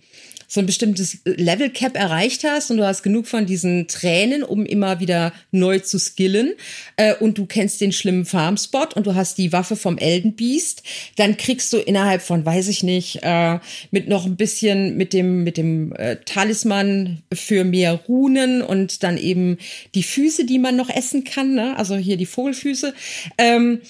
[0.46, 4.64] so ein bestimmtes Level Cap erreicht hast und du hast genug von diesen Tränen, um
[4.64, 6.54] immer wieder neu zu skillen
[6.96, 10.82] äh, und du kennst den schlimmen Farmspot und du hast die Waffe vom Elden Beast,
[11.16, 13.58] dann kriegst du innerhalb von, weiß ich nicht, äh,
[13.90, 19.18] mit noch ein bisschen mit dem mit dem äh, Talisman für mehr Runen und dann
[19.18, 19.58] eben
[19.94, 21.76] die Füße, die man noch essen kann, ne?
[21.76, 22.94] also hier die Vogelfüße.
[23.38, 23.80] Ähm,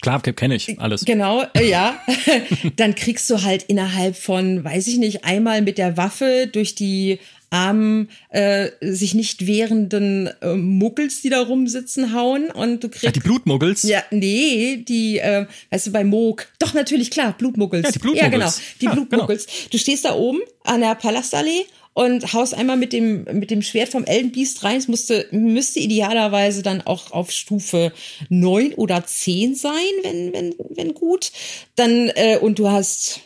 [0.00, 1.04] Klar, kenne ich alles.
[1.04, 1.98] Genau, äh, ja.
[2.76, 7.18] Dann kriegst du halt innerhalb von, weiß ich nicht, einmal mit der Waffe durch die
[7.50, 13.06] armen, äh, sich nicht wehrenden äh, Muggels, die da rumsitzen, hauen und du kriegst.
[13.06, 13.82] Ach, die Blutmuggels?
[13.82, 16.48] Ja, nee, die, äh, weißt du, bei Moog.
[16.58, 17.84] Doch, natürlich, klar, Blutmuggels.
[17.84, 18.32] Ja, die Blutmuggels.
[18.32, 19.46] Ja, genau, die ja, Blutmuggels.
[19.46, 19.68] Genau.
[19.70, 23.88] Du stehst da oben an der Palastallee und haust einmal mit dem, mit dem Schwert
[23.88, 24.76] vom Eldenbiest rein.
[24.76, 27.90] Es musste, müsste idealerweise dann auch auf Stufe
[28.28, 31.32] neun oder zehn sein, wenn, wenn, wenn gut.
[31.74, 33.22] Dann, äh, und du hast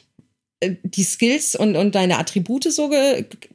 [0.63, 2.91] die Skills und, und deine Attribute so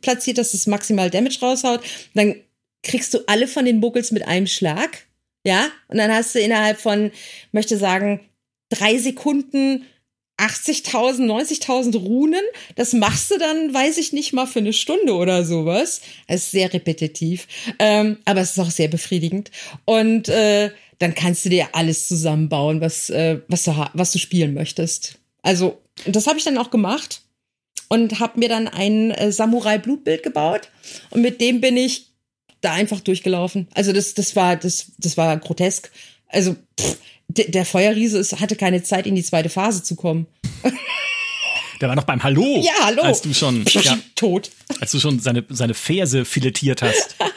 [0.01, 1.81] platziert, dass es maximal Damage raushaut.
[2.13, 2.35] Dann
[2.83, 5.05] kriegst du alle von den Muggels mit einem Schlag.
[5.45, 7.11] Ja, und dann hast du innerhalb von,
[7.51, 8.21] möchte sagen,
[8.69, 9.85] drei Sekunden
[10.37, 12.41] 80.000, 90.000 Runen.
[12.75, 16.01] Das machst du dann, weiß ich nicht mal, für eine Stunde oder sowas.
[16.27, 17.47] Es ist sehr repetitiv,
[17.79, 19.51] ähm, aber es ist auch sehr befriedigend.
[19.85, 24.53] Und äh, dann kannst du dir alles zusammenbauen, was, äh, was, du, was du spielen
[24.53, 25.19] möchtest.
[25.41, 27.21] Also, das habe ich dann auch gemacht
[27.87, 30.69] und habe mir dann ein äh, Samurai-Blutbild gebaut.
[31.09, 32.11] Und mit dem bin ich
[32.61, 33.67] da einfach durchgelaufen.
[33.73, 35.91] Also, das, das, war, das, das war grotesk.
[36.27, 40.27] Also, pff, der Feuerriese ist, hatte keine Zeit, in die zweite Phase zu kommen.
[41.81, 42.61] Der war noch beim Hallo.
[42.63, 43.01] Ja, hallo.
[43.01, 44.49] Als du schon ja, tot.
[44.79, 47.15] Als du schon seine seine Ferse filetiert hast.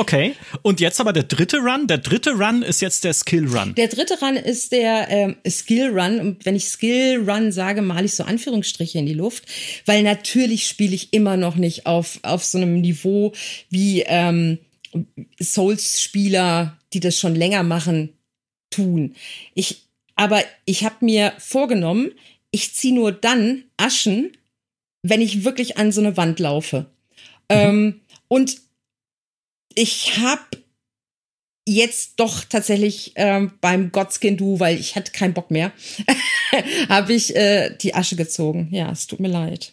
[0.00, 0.34] Okay.
[0.62, 1.86] Und jetzt aber der dritte Run.
[1.86, 3.74] Der dritte Run ist jetzt der Skill Run.
[3.74, 6.20] Der dritte Run ist der ähm, Skill Run.
[6.20, 9.44] Und wenn ich Skill Run sage, male ich so Anführungsstriche in die Luft,
[9.84, 13.32] weil natürlich spiele ich immer noch nicht auf auf so einem Niveau
[13.68, 14.58] wie ähm,
[15.38, 18.14] Souls-Spieler, die das schon länger machen,
[18.70, 19.14] tun.
[19.54, 19.82] Ich,
[20.16, 22.12] aber ich habe mir vorgenommen,
[22.50, 24.32] ich ziehe nur dann Aschen,
[25.02, 26.86] wenn ich wirklich an so eine Wand laufe.
[27.50, 27.56] Mhm.
[27.56, 28.56] Ähm, und
[29.74, 30.42] ich habe
[31.66, 35.72] jetzt doch tatsächlich ähm, beim Godskin Du, weil ich hatte keinen Bock mehr,
[36.88, 38.68] habe ich äh, die Asche gezogen.
[38.72, 39.72] Ja, es tut mir leid.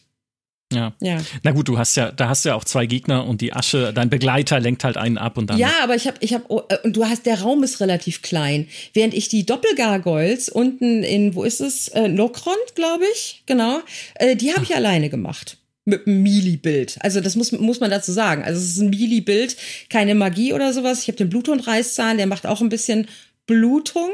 [0.74, 0.94] Ja.
[1.00, 1.22] ja.
[1.44, 3.94] Na gut, du hast ja, da hast du ja auch zwei Gegner und die Asche,
[3.94, 5.58] dein Begleiter lenkt halt einen ab und dann.
[5.58, 8.22] Ja, aber ich habe, ich habe, oh, äh, und du hast, der Raum ist relativ
[8.22, 8.68] klein.
[8.94, 13.80] Während ich die Doppelgargoyles unten in, wo ist es, äh, Nokron, glaube ich, genau,
[14.16, 15.58] äh, die habe ich alleine gemacht.
[15.90, 16.98] Mit einem Mili-Bild.
[17.00, 18.44] Also das muss, muss man dazu sagen.
[18.44, 19.56] Also es ist ein Mili-Bild,
[19.90, 21.02] keine Magie oder sowas.
[21.02, 23.08] Ich habe den Bluthund-Reißzahn, der macht auch ein bisschen
[23.46, 24.10] Blutung.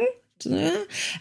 [0.46, 0.72] Ne?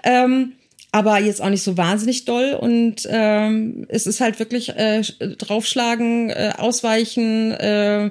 [0.05, 0.53] Ähm,
[0.91, 2.53] aber jetzt auch nicht so wahnsinnig doll.
[2.53, 8.11] Und ähm, es ist halt wirklich äh, draufschlagen, äh, ausweichen, äh,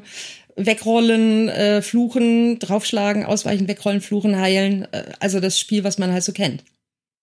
[0.56, 4.88] wegrollen, äh, fluchen, draufschlagen, ausweichen, wegrollen, fluchen, heilen.
[4.92, 6.64] Äh, also das Spiel, was man halt so kennt.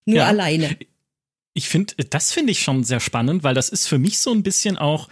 [0.04, 0.26] Nur ja.
[0.26, 0.76] alleine.
[1.54, 4.42] Ich finde, das finde ich schon sehr spannend, weil das ist für mich so ein
[4.42, 5.08] bisschen auch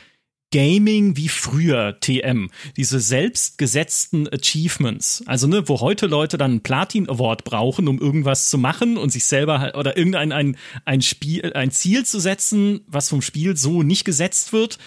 [0.53, 7.09] Gaming wie früher TM, diese selbstgesetzten Achievements, also ne, wo heute Leute dann einen Platin
[7.09, 11.73] Award brauchen, um irgendwas zu machen und sich selber oder irgendein ein, ein Spiel, ein
[11.73, 14.79] Ziel zu setzen, was vom Spiel so nicht gesetzt wird,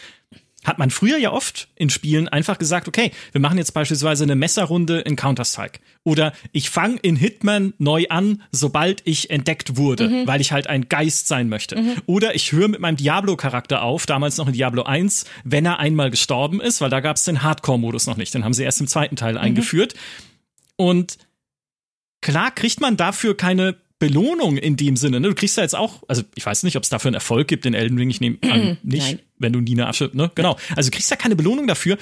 [0.69, 4.35] hat man früher ja oft in Spielen einfach gesagt, okay, wir machen jetzt beispielsweise eine
[4.35, 5.79] Messerrunde in Counter-Strike.
[6.03, 10.27] Oder ich fange in Hitman neu an, sobald ich entdeckt wurde, mhm.
[10.27, 11.75] weil ich halt ein Geist sein möchte.
[11.75, 11.95] Mhm.
[12.05, 16.11] Oder ich höre mit meinem Diablo-Charakter auf, damals noch in Diablo 1, wenn er einmal
[16.11, 18.33] gestorben ist, weil da gab es den Hardcore-Modus noch nicht.
[18.33, 19.39] Den haben sie erst im zweiten Teil mhm.
[19.39, 19.95] eingeführt.
[20.75, 21.17] Und
[22.21, 25.19] klar kriegt man dafür keine Belohnung in dem Sinne.
[25.19, 25.27] Ne?
[25.27, 27.65] Du kriegst ja jetzt auch, also ich weiß nicht, ob es dafür einen Erfolg gibt
[27.65, 28.09] in Elden Ring.
[28.09, 29.19] Ich nehme an, nicht, Nein.
[29.37, 30.31] wenn du eine Asche, ne?
[30.35, 30.57] Genau.
[30.75, 31.97] Also du kriegst ja keine Belohnung dafür.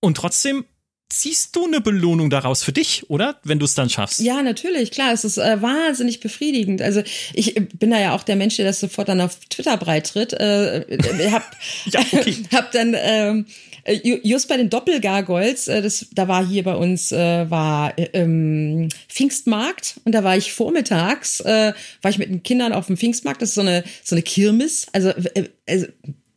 [0.00, 0.64] Und trotzdem
[1.08, 3.38] ziehst du eine Belohnung daraus für dich, oder?
[3.44, 4.20] Wenn du es dann schaffst.
[4.20, 5.12] Ja, natürlich, klar.
[5.12, 6.82] Es ist äh, wahnsinnig befriedigend.
[6.82, 10.32] Also ich bin da ja auch der Mensch, der das sofort dann auf Twitter breitritt.
[10.32, 11.44] Äh, äh hab,
[11.86, 12.36] ja, okay.
[12.52, 13.73] hab dann ähm, äh,
[14.22, 18.88] just bei den Doppelgargoyles, äh, das, da war hier bei uns äh, war äh, ähm,
[19.08, 23.42] Pfingstmarkt und da war ich vormittags, äh, war ich mit den Kindern auf dem Pfingstmarkt.
[23.42, 24.86] Das ist so eine so eine Kirmes.
[24.92, 25.86] Also, äh, also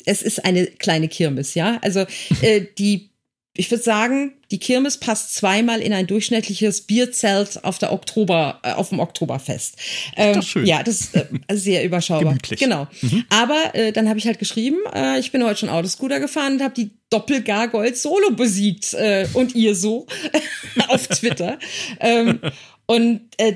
[0.06, 1.80] es ist eine kleine Kirmes, ja.
[1.82, 2.06] Also
[2.42, 3.10] äh, die
[3.58, 8.74] ich würde sagen, die Kirmes passt zweimal in ein durchschnittliches Bierzelt auf der Oktober, äh,
[8.74, 9.76] auf dem Oktoberfest.
[10.16, 10.66] Ähm, das schön.
[10.66, 12.34] Ja, das ist äh, sehr überschaubar.
[12.34, 12.60] Gemütlich.
[12.60, 12.88] Genau.
[13.02, 13.26] Mhm.
[13.30, 16.62] Aber äh, dann habe ich halt geschrieben, äh, ich bin heute schon Autoscooter gefahren und
[16.62, 20.06] habe die Doppelgargold Solo besiegt äh, und ihr so
[20.88, 21.58] auf Twitter.
[22.00, 22.40] ähm,
[22.86, 23.56] und äh,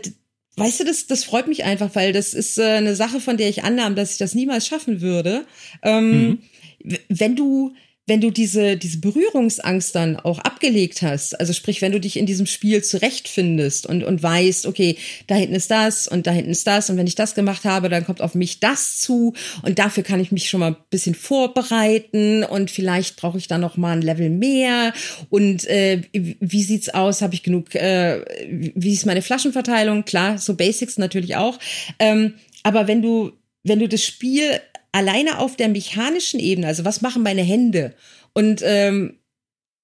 [0.58, 3.48] Weißt du, das, das freut mich einfach, weil das ist äh, eine Sache, von der
[3.48, 5.46] ich annahm, dass ich das niemals schaffen würde.
[5.82, 6.40] Ähm,
[6.84, 7.00] mhm.
[7.08, 7.74] Wenn du
[8.08, 12.26] wenn du diese, diese Berührungsangst dann auch abgelegt hast, also sprich, wenn du dich in
[12.26, 16.66] diesem Spiel zurechtfindest und, und weißt, okay, da hinten ist das und da hinten ist
[16.66, 20.04] das und wenn ich das gemacht habe, dann kommt auf mich das zu und dafür
[20.04, 23.94] kann ich mich schon mal ein bisschen vorbereiten und vielleicht brauche ich dann noch mal
[23.96, 24.94] ein Level mehr
[25.30, 30.56] und äh, wie sieht's aus, habe ich genug, äh, wie ist meine Flaschenverteilung, klar, so
[30.56, 31.60] Basics natürlich auch,
[32.00, 32.34] ähm,
[32.64, 33.32] aber wenn du
[33.64, 34.60] wenn du das Spiel
[34.92, 37.94] alleine auf der mechanischen Ebene, also was machen meine Hände?
[38.34, 39.18] Und ähm,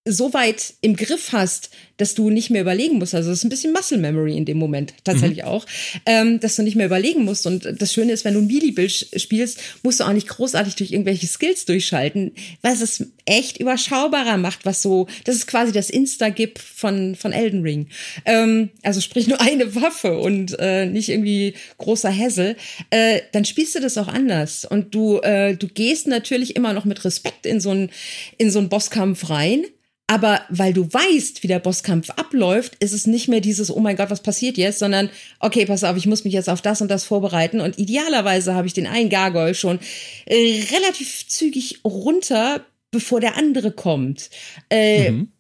[0.08, 3.15] so weit im Griff hast, dass du nicht mehr überlegen musst.
[3.15, 5.48] Also es ist ein bisschen Muscle Memory in dem Moment tatsächlich mhm.
[5.48, 5.65] auch,
[6.06, 7.48] ähm, dass du nicht mehr überlegen musst.
[7.48, 10.91] Und das Schöne ist, wenn du ein Melee-Bild spielst, musst du auch nicht großartig durch
[10.91, 16.60] irgendwelche Skills durchschalten, was es echt überschaubarer macht, was so, das ist quasi das Insta-Gip
[16.60, 17.88] von, von Elden Ring.
[18.26, 22.56] Ähm, also sprich nur eine Waffe und äh, nicht irgendwie großer Hassel.
[22.91, 24.65] Äh, dann spielst du das auch anders.
[24.65, 27.89] Und du, äh, du gehst natürlich immer noch mit Respekt in so einen,
[28.38, 29.65] in so einen Bosskampf rein
[30.08, 33.98] aber weil du weißt, wie der Bosskampf abläuft, ist es nicht mehr dieses, oh mein
[33.98, 35.10] Gott, was passiert jetzt, sondern,
[35.41, 37.60] okay, pass auf, ich muss mich jetzt auf das und das vorbereiten.
[37.60, 39.80] Und idealerweise habe ich den einen Gargoyle schon
[40.26, 44.30] äh, relativ zügig runter, bevor der andere kommt.
[44.70, 45.32] Äh, mhm.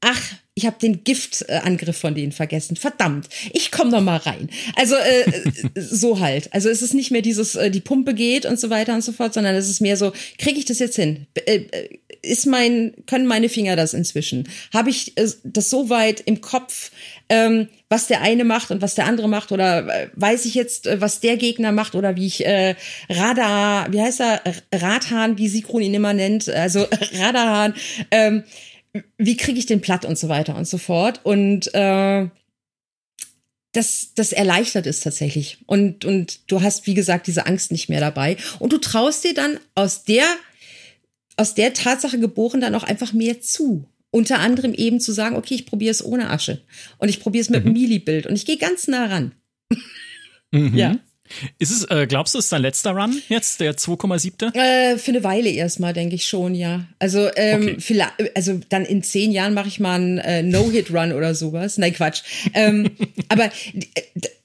[0.00, 0.22] Ach,
[0.54, 2.76] ich habe den Giftangriff von denen vergessen.
[2.76, 4.48] Verdammt, ich komm noch mal rein.
[4.74, 6.52] Also äh, so halt.
[6.54, 9.12] Also es ist nicht mehr dieses, äh, die Pumpe geht und so weiter und so
[9.12, 11.26] fort, sondern es ist mehr so, kriege ich das jetzt hin?
[11.34, 14.48] Äh, äh, ist mein, können meine Finger das inzwischen?
[14.72, 16.90] Habe ich äh, das so weit im Kopf,
[17.28, 19.52] ähm, was der eine macht und was der andere macht?
[19.52, 22.76] Oder äh, weiß ich jetzt, äh, was der Gegner macht oder wie ich äh,
[23.10, 24.40] Radar, wie heißt er,
[24.72, 26.86] Radhahn, wie Sigrun ihn immer nennt, also
[27.18, 27.74] Radarhahn,
[28.10, 28.44] ähm,
[29.18, 31.20] wie kriege ich den platt und so weiter und so fort.
[31.24, 32.28] Und äh,
[33.72, 35.58] das, das erleichtert es tatsächlich.
[35.66, 38.36] Und, und du hast, wie gesagt, diese Angst nicht mehr dabei.
[38.58, 40.24] Und du traust dir dann aus der,
[41.36, 43.86] aus der Tatsache geboren dann auch einfach mehr zu.
[44.10, 46.62] Unter anderem eben zu sagen, okay, ich probiere es ohne Asche.
[46.98, 47.72] Und ich probiere es mit mhm.
[47.72, 48.26] Mili-Bild.
[48.26, 49.32] Und ich gehe ganz nah ran.
[50.52, 50.74] Mhm.
[50.74, 50.98] Ja.
[51.58, 54.54] Ist es, äh, glaubst du, ist dein letzter Run jetzt, der 2,7?
[54.54, 56.86] Äh, für eine Weile erstmal, denke ich schon, ja.
[56.98, 57.76] Also, ähm, okay.
[57.78, 61.78] vielleicht, also dann in zehn Jahren mache ich mal einen äh, No-Hit-Run oder sowas.
[61.78, 62.22] Nein, Quatsch.
[62.54, 62.90] ähm,
[63.28, 64.02] aber äh,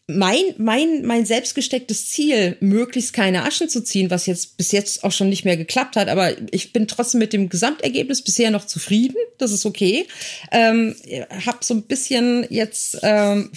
[0.07, 5.11] mein, mein, mein selbstgestecktes Ziel, möglichst keine Aschen zu ziehen, was jetzt bis jetzt auch
[5.11, 9.15] schon nicht mehr geklappt hat, aber ich bin trotzdem mit dem Gesamtergebnis bisher noch zufrieden.
[9.37, 10.07] Das ist okay.
[10.51, 10.95] Ähm,
[11.45, 13.51] hab so ein bisschen jetzt ähm,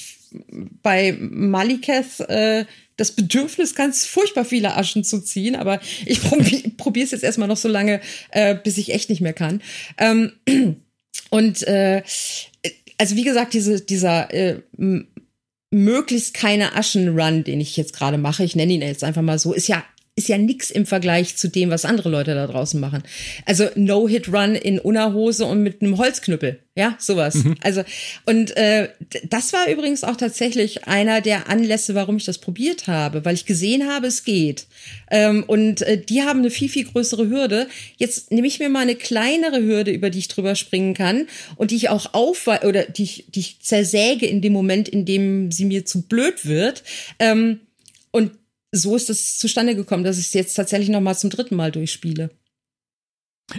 [0.82, 2.64] bei Maliketh äh,
[2.96, 6.20] das Bedürfnis, ganz furchtbar viele Aschen zu ziehen, aber ich
[6.76, 9.62] probiere es jetzt erstmal noch so lange, äh, bis ich echt nicht mehr kann.
[9.98, 10.32] Ähm,
[11.30, 12.02] und äh,
[12.98, 14.60] also wie gesagt, diese, dieser äh,
[15.70, 19.52] möglichst keine Aschen-Run, den ich jetzt gerade mache, ich nenne ihn jetzt einfach mal so,
[19.52, 19.84] ist ja
[20.16, 23.02] ist ja nix im Vergleich zu dem, was andere Leute da draußen machen.
[23.46, 26.60] Also No-Hit-Run in Unterhose und mit einem Holzknüppel.
[26.76, 27.34] Ja, sowas.
[27.34, 27.56] Mhm.
[27.62, 27.82] Also,
[28.24, 28.90] und äh,
[29.28, 33.46] das war übrigens auch tatsächlich einer der Anlässe, warum ich das probiert habe, weil ich
[33.46, 34.66] gesehen habe, es geht.
[35.10, 37.68] Ähm, und äh, die haben eine viel, viel größere Hürde.
[37.96, 41.72] Jetzt nehme ich mir mal eine kleinere Hürde, über die ich drüber springen kann und
[41.72, 45.50] die ich auch auf oder die ich, die ich zersäge in dem Moment, in dem
[45.50, 46.84] sie mir zu blöd wird.
[47.18, 47.60] Ähm,
[48.10, 48.30] und
[48.74, 51.72] so ist es zustande gekommen, dass ich es jetzt tatsächlich noch mal zum dritten Mal
[51.72, 52.30] durchspiele.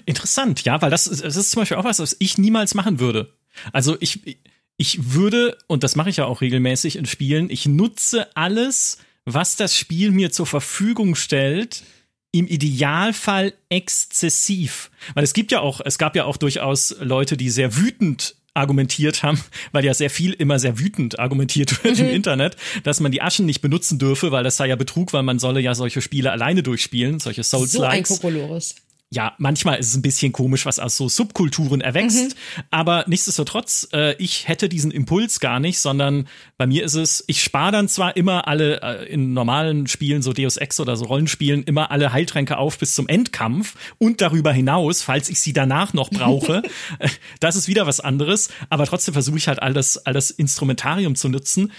[0.05, 3.33] Interessant, ja, weil das, das ist zum Beispiel auch was, was ich niemals machen würde.
[3.71, 4.37] Also ich,
[4.77, 9.55] ich würde, und das mache ich ja auch regelmäßig in Spielen, ich nutze alles, was
[9.55, 11.83] das Spiel mir zur Verfügung stellt,
[12.31, 14.91] im Idealfall exzessiv.
[15.13, 19.21] Weil es gibt ja auch, es gab ja auch durchaus Leute, die sehr wütend argumentiert
[19.21, 19.39] haben,
[19.71, 22.05] weil ja sehr viel immer sehr wütend argumentiert wird mhm.
[22.05, 25.23] im Internet, dass man die Aschen nicht benutzen dürfe, weil das sei ja Betrug, weil
[25.23, 28.09] man solle ja solche Spiele alleine durchspielen, solche Souls-Likes.
[28.09, 28.75] So ein Kokolores
[29.11, 32.63] ja, manchmal ist es ein bisschen komisch, was aus so Subkulturen erwächst, mhm.
[32.71, 37.41] aber nichtsdestotrotz, äh, ich hätte diesen Impuls gar nicht, sondern bei mir ist es, ich
[37.43, 41.63] spare dann zwar immer alle äh, in normalen Spielen, so Deus Ex oder so Rollenspielen,
[41.63, 46.09] immer alle Heiltränke auf bis zum Endkampf und darüber hinaus, falls ich sie danach noch
[46.09, 46.63] brauche.
[46.99, 50.29] Äh, das ist wieder was anderes, aber trotzdem versuche ich halt all das, all das
[50.29, 51.71] Instrumentarium zu nutzen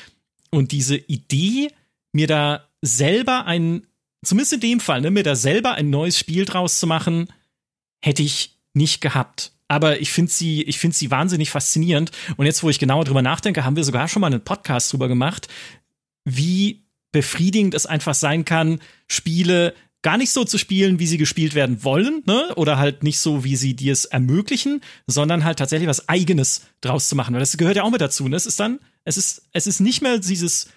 [0.51, 1.69] und diese Idee,
[2.13, 3.87] mir da selber ein
[4.25, 7.29] zumindest in dem Fall, ne, mir da selber ein neues Spiel draus zu machen,
[8.03, 9.53] hätte ich nicht gehabt.
[9.69, 12.13] Aber ich finde sie, ich finde sie wahnsinnig faszinierend.
[12.37, 15.09] Und jetzt, wo ich genauer drüber nachdenke, haben wir sogar schon mal einen Podcast drüber
[15.09, 15.49] gemacht,
[16.25, 21.55] wie befriedigend es einfach sein kann, Spiele gar nicht so zu spielen, wie sie gespielt
[21.55, 22.55] werden wollen, ne?
[22.55, 27.09] Oder halt nicht so, wie sie dir es ermöglichen, sondern halt tatsächlich was Eigenes draus
[27.09, 27.35] zu machen.
[27.35, 28.29] Weil das gehört ja auch mit dazu.
[28.29, 28.37] Ne?
[28.37, 30.69] Es ist dann, es ist, es ist nicht mehr dieses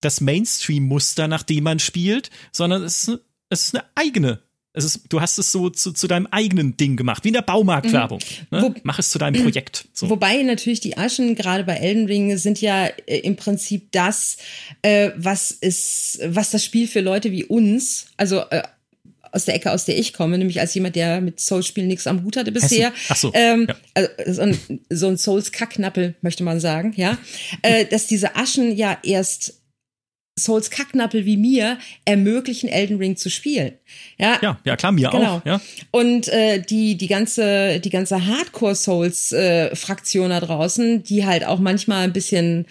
[0.00, 4.42] das Mainstream-Muster, nach dem man spielt, sondern es ist, es ist eine eigene
[4.72, 7.42] es ist, du hast es so zu, zu deinem eigenen Ding gemacht, wie in der
[7.42, 8.20] Baumarktwerbung.
[8.50, 8.58] Mhm.
[8.58, 8.74] Ne?
[8.84, 9.88] Mach es zu deinem Projekt.
[9.92, 10.08] So.
[10.08, 14.36] Wobei natürlich die Aschen, gerade bei Elden Ring, sind ja äh, im Prinzip das,
[14.82, 18.62] äh, was ist, was das Spiel für Leute wie uns, also äh,
[19.32, 22.24] aus der Ecke, aus der ich komme, nämlich als jemand, der mit Souls-Spielen nichts am
[22.24, 22.92] Hut hatte bisher.
[23.08, 23.30] Ach so.
[23.34, 23.76] Ähm, ja.
[23.94, 24.58] also so ein,
[24.90, 27.16] so ein Souls-Kacknappel, möchte man sagen, ja.
[27.62, 29.59] äh, dass diese Aschen ja erst
[30.38, 33.72] Souls Kacknappel wie mir ermöglichen, Elden Ring zu spielen.
[34.18, 35.36] Ja, ja, ja klar, mir genau.
[35.36, 35.44] auch.
[35.44, 35.60] Ja.
[35.90, 42.04] Und äh, die, die ganze, die ganze Hardcore-Souls-Fraktion äh, da draußen, die halt auch manchmal
[42.04, 42.66] ein bisschen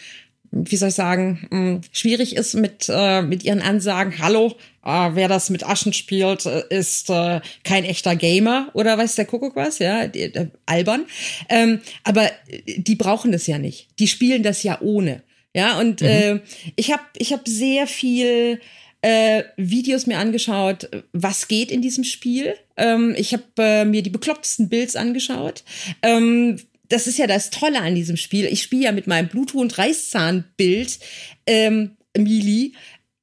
[0.52, 5.10] wie soll ich sagen, mh, hm, schwierig ist mit, äh, mit ihren Ansagen, hallo, äh,
[5.14, 9.56] wer das mit Aschen spielt, äh, ist äh, kein echter Gamer oder weiß der Kuckuck
[9.56, 11.06] was, ja, die, äh, albern.
[11.50, 12.30] Ähm, aber
[12.66, 13.88] die brauchen das ja nicht.
[14.00, 15.22] Die spielen das ja ohne.
[15.60, 16.08] Ja, und mhm.
[16.08, 16.40] äh,
[16.78, 18.62] ich habe ich hab sehr viel
[19.02, 22.56] äh, Videos mir angeschaut, was geht in diesem Spiel.
[22.78, 25.66] Ähm, ich habe äh, mir die beklopptesten Builds angeschaut.
[26.02, 28.46] Ähm, das ist ja das Tolle an diesem Spiel.
[28.46, 31.00] Ich spiele ja mit meinem Bluthund-Reißzahn-Bild,
[31.46, 32.74] ähm, Mili,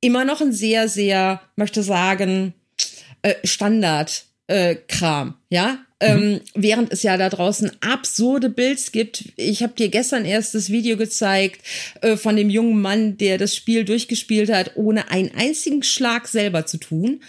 [0.03, 2.53] immer noch ein sehr, sehr, möchte sagen,
[3.23, 5.79] äh, Standard-Kram, äh, ja.
[5.99, 6.41] Ähm, mhm.
[6.55, 9.33] während es ja da draußen absurde Builds gibt.
[9.37, 11.63] Ich habe dir gestern erst das Video gezeigt
[12.03, 16.67] äh, von dem jungen Mann, der das Spiel durchgespielt hat, ohne einen einzigen Schlag selber
[16.67, 17.23] zu tun.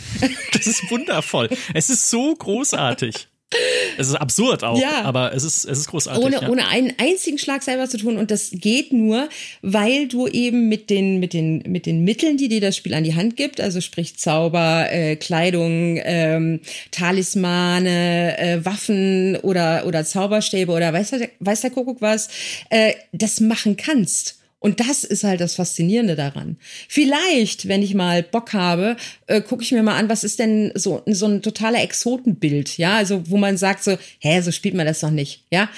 [0.52, 1.50] Das ist wundervoll.
[1.74, 3.28] es ist so großartig.
[3.98, 5.04] Es ist absurd auch, ja.
[5.04, 6.24] aber es ist, es ist großartig.
[6.24, 6.50] Ohne, ja.
[6.50, 8.18] ohne einen einzigen Schlag selber zu tun.
[8.18, 9.30] Und das geht nur,
[9.62, 13.06] weil du eben mit den, mit den, mit den Mitteln, die dir das Spiel an
[13.06, 16.60] die Hand gibt, also sprich Zauber, äh, Kleidung, ähm,
[16.92, 22.28] Talismane, äh, Waffen oder, oder Zauberstäbe oder weiß der, weiß der Kuckuck was,
[22.70, 24.37] äh, das machen kannst.
[24.60, 26.58] Und das ist halt das Faszinierende daran.
[26.90, 28.98] Vielleicht, wenn ich mal Bock habe,
[29.28, 32.96] äh, gucke ich mir mal an, was ist denn so, so ein totaler Exotenbild, ja,
[32.96, 35.70] also wo man sagt so, hä, so spielt man das doch nicht, ja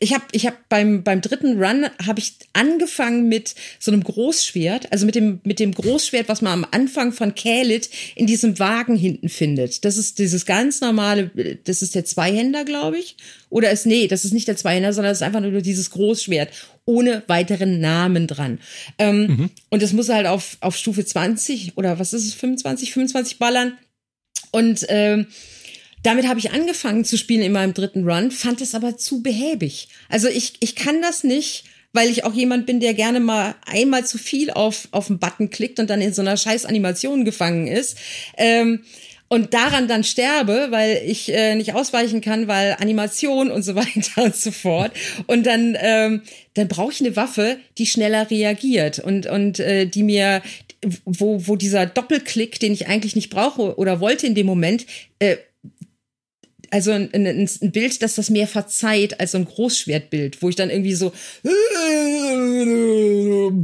[0.00, 4.92] ich habe ich hab beim beim dritten Run habe ich angefangen mit so einem Großschwert,
[4.92, 8.96] also mit dem mit dem Großschwert, was man am Anfang von Kalit in diesem Wagen
[8.96, 9.84] hinten findet.
[9.84, 11.30] Das ist dieses ganz normale,
[11.64, 13.16] das ist der Zweihänder, glaube ich,
[13.50, 16.50] oder ist nee, das ist nicht der Zweihänder, sondern es ist einfach nur dieses Großschwert
[16.86, 18.58] ohne weiteren Namen dran.
[18.98, 19.50] Ähm, mhm.
[19.70, 23.78] Und das muss halt auf auf Stufe 20 oder was ist es 25 25 ballern
[24.54, 25.26] und ähm,
[26.04, 29.88] damit habe ich angefangen zu spielen in meinem dritten Run, fand es aber zu behäbig.
[30.08, 34.06] Also ich, ich kann das nicht, weil ich auch jemand bin, der gerne mal einmal
[34.06, 37.66] zu viel auf, auf den Button klickt und dann in so einer scheiß Animation gefangen
[37.66, 37.96] ist.
[38.36, 38.84] Ähm,
[39.34, 44.22] und daran dann sterbe, weil ich äh, nicht ausweichen kann, weil Animation und so weiter
[44.22, 44.92] und so fort.
[45.26, 46.22] Und dann, ähm,
[46.54, 50.40] dann brauche ich eine Waffe, die schneller reagiert und, und äh, die mir,
[51.04, 54.86] wo, wo dieser Doppelklick, den ich eigentlich nicht brauche oder wollte in dem Moment,
[55.18, 55.36] äh,
[56.70, 60.56] also ein, ein, ein, Bild, das das mehr verzeiht als so ein Großschwertbild, wo ich
[60.56, 61.12] dann irgendwie so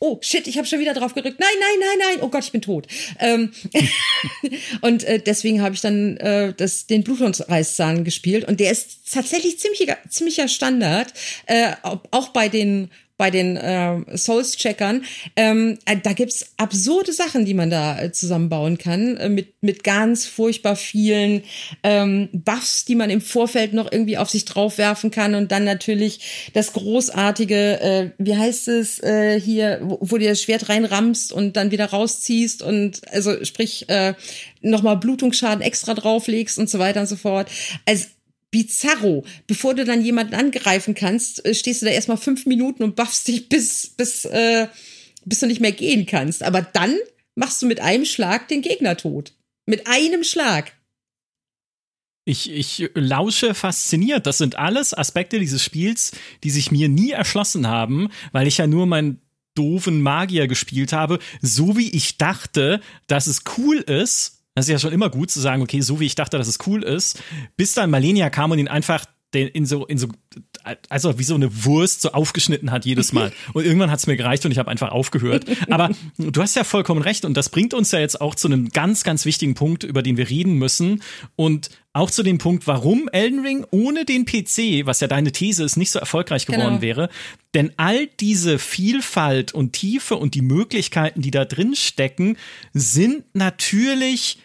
[0.00, 1.38] oh shit, ich habe schon wieder drauf gerückt.
[1.38, 2.18] Nein, nein, nein, nein.
[2.22, 2.86] Oh Gott, ich bin tot.
[3.18, 3.52] Ähm
[4.80, 9.58] und äh, deswegen habe ich dann äh, das, den Bluthundsreißzahn gespielt und der ist tatsächlich
[9.60, 11.12] ziemlicher, ziemlicher Standard,
[11.46, 12.90] äh, auch bei den
[13.20, 15.04] bei den äh, Souls-Checkern.
[15.36, 19.84] Ähm, äh, da gibt's absurde Sachen, die man da äh, zusammenbauen kann, äh, mit, mit
[19.84, 21.42] ganz furchtbar vielen
[21.82, 25.34] ähm, Buffs, die man im Vorfeld noch irgendwie auf sich draufwerfen kann.
[25.34, 30.40] Und dann natürlich das großartige, äh, wie heißt es äh, hier, wo, wo du das
[30.40, 34.14] Schwert reinrammst und dann wieder rausziehst und also sprich äh,
[34.62, 37.50] nochmal Blutungsschaden extra drauflegst und so weiter und so fort.
[37.84, 38.06] Also
[38.50, 39.24] bizarro.
[39.46, 43.28] Bevor du dann jemanden angreifen kannst, äh, stehst du da erstmal fünf Minuten und buffst
[43.28, 44.68] dich bis, bis, äh,
[45.24, 46.42] bis du nicht mehr gehen kannst.
[46.42, 46.96] Aber dann
[47.34, 49.32] machst du mit einem Schlag den Gegner tot.
[49.66, 50.72] Mit einem Schlag.
[52.24, 54.26] Ich, ich lausche fasziniert.
[54.26, 56.12] Das sind alles Aspekte dieses Spiels,
[56.44, 59.20] die sich mir nie erschlossen haben, weil ich ja nur meinen
[59.54, 64.78] doofen Magier gespielt habe, so wie ich dachte, dass es cool ist, das ist ja
[64.78, 67.22] schon immer gut zu sagen, okay, so wie ich dachte, dass es cool ist,
[67.56, 70.08] bis dann Malenia kam und ihn einfach den in so, in so,
[70.88, 73.32] also wie so eine Wurst so aufgeschnitten hat jedes Mal.
[73.52, 75.44] Und irgendwann hat es mir gereicht und ich habe einfach aufgehört.
[75.70, 78.70] Aber du hast ja vollkommen recht und das bringt uns ja jetzt auch zu einem
[78.70, 81.02] ganz, ganz wichtigen Punkt, über den wir reden müssen.
[81.36, 85.64] Und auch zu dem Punkt, warum Elden Ring ohne den PC, was ja deine These
[85.64, 86.82] ist, nicht so erfolgreich geworden genau.
[86.82, 87.08] wäre.
[87.54, 92.36] Denn all diese Vielfalt und Tiefe und die Möglichkeiten, die da drin stecken,
[92.72, 94.38] sind natürlich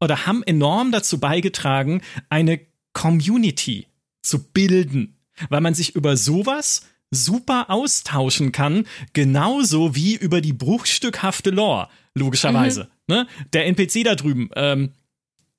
[0.00, 2.60] oder haben enorm dazu beigetragen, eine
[2.92, 3.86] Community
[4.22, 5.16] zu bilden,
[5.48, 12.88] weil man sich über sowas super austauschen kann, genauso wie über die bruchstückhafte Lore, logischerweise.
[13.06, 13.14] Mhm.
[13.14, 13.26] Ne?
[13.52, 14.92] Der NPC da drüben, ähm,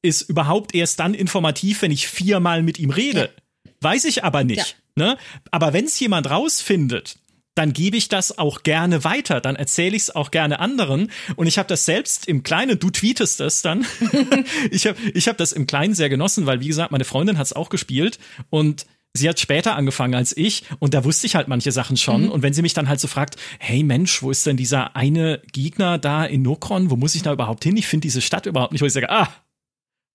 [0.02, 3.32] ist überhaupt erst dann informativ, wenn ich viermal mit ihm rede.
[3.66, 3.72] Ja.
[3.82, 4.78] Weiß ich aber nicht.
[4.98, 5.06] Ja.
[5.06, 5.18] Ne?
[5.52, 7.19] Aber wenn es jemand rausfindet,
[7.60, 11.12] dann gebe ich das auch gerne weiter, dann erzähle ich es auch gerne anderen.
[11.36, 13.86] Und ich habe das selbst im Kleinen, du tweetest es dann.
[14.72, 17.48] ich habe ich hab das im Kleinen sehr genossen, weil, wie gesagt, meine Freundin hat
[17.48, 18.18] es auch gespielt
[18.50, 22.24] und sie hat später angefangen als ich und da wusste ich halt manche Sachen schon.
[22.24, 22.32] Mhm.
[22.32, 25.42] Und wenn sie mich dann halt so fragt, hey Mensch, wo ist denn dieser eine
[25.52, 26.90] Gegner da in Nokron?
[26.90, 27.76] Wo muss ich da überhaupt hin?
[27.76, 28.82] Ich finde diese Stadt überhaupt nicht.
[28.82, 29.28] Wo ich sage, Ah,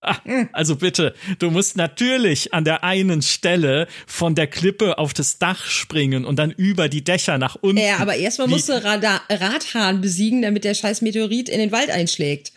[0.51, 5.65] also bitte, du musst natürlich an der einen Stelle von der Klippe auf das Dach
[5.65, 7.77] springen und dann über die Dächer nach unten.
[7.77, 11.89] Ja, aber erstmal musst du Radar Radhahn besiegen, damit der scheiß Meteorit in den Wald
[11.89, 12.51] einschlägt.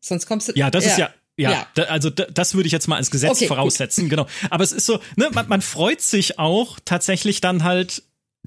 [0.00, 0.52] Sonst kommst du.
[0.54, 0.90] Ja, das ja.
[0.90, 1.66] ist ja ja, ja.
[1.74, 4.10] Da, also da, das würde ich jetzt mal als Gesetz okay, voraussetzen, gut.
[4.10, 4.26] genau.
[4.50, 8.02] Aber es ist so, ne, man, man freut sich auch tatsächlich dann halt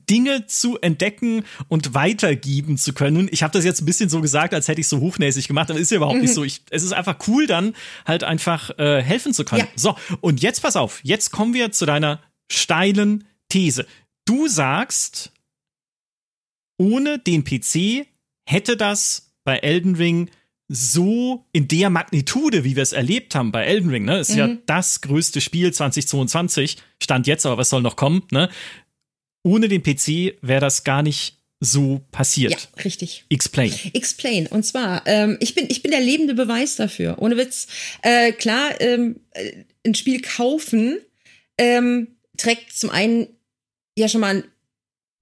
[0.09, 3.27] Dinge zu entdecken und weitergeben zu können.
[3.31, 5.79] Ich habe das jetzt ein bisschen so gesagt, als hätte ich so hochnäsig gemacht, aber
[5.79, 6.23] ist ja überhaupt mhm.
[6.23, 6.43] nicht so.
[6.43, 7.73] Ich, es ist einfach cool, dann
[8.05, 9.61] halt einfach äh, helfen zu können.
[9.61, 9.67] Ja.
[9.75, 13.85] So, und jetzt pass auf, jetzt kommen wir zu deiner steilen These.
[14.25, 15.31] Du sagst,
[16.77, 18.07] ohne den PC
[18.47, 20.29] hätte das bei Elden Ring
[20.67, 24.37] so in der Magnitude, wie wir es erlebt haben bei Elden Ring, ne, ist mhm.
[24.37, 28.49] ja das größte Spiel 2022, stand jetzt, aber was soll noch kommen, ne?
[29.45, 32.51] Ohne den PC wäre das gar nicht so passiert.
[32.51, 33.25] Ja, richtig.
[33.29, 33.71] Explain.
[33.93, 34.47] Explain.
[34.47, 37.17] Und zwar, ähm, ich bin ich bin der lebende Beweis dafür.
[37.19, 37.67] Ohne Witz.
[38.01, 39.51] Äh, klar, ähm, äh,
[39.85, 40.97] ein Spiel kaufen
[41.57, 43.27] ähm, trägt zum einen
[43.97, 44.43] ja schon mal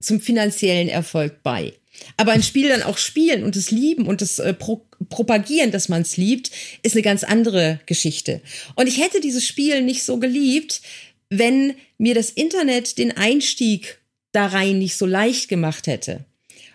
[0.00, 1.74] zum finanziellen Erfolg bei.
[2.16, 5.90] Aber ein Spiel dann auch spielen und es lieben und es äh, pro propagieren, dass
[5.90, 6.50] man es liebt,
[6.82, 8.40] ist eine ganz andere Geschichte.
[8.74, 10.80] Und ich hätte dieses Spiel nicht so geliebt,
[11.28, 13.98] wenn mir das Internet den Einstieg
[14.34, 16.24] da rein nicht so leicht gemacht hätte.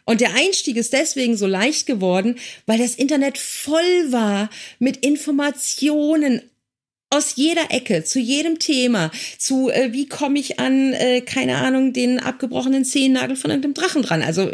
[0.05, 2.35] Und der Einstieg ist deswegen so leicht geworden,
[2.65, 4.49] weil das Internet voll war
[4.79, 6.41] mit Informationen
[7.11, 11.91] aus jeder Ecke, zu jedem Thema, zu äh, wie komme ich an, äh, keine Ahnung,
[11.91, 14.21] den abgebrochenen Zehennagel von einem Drachen dran.
[14.21, 14.51] Also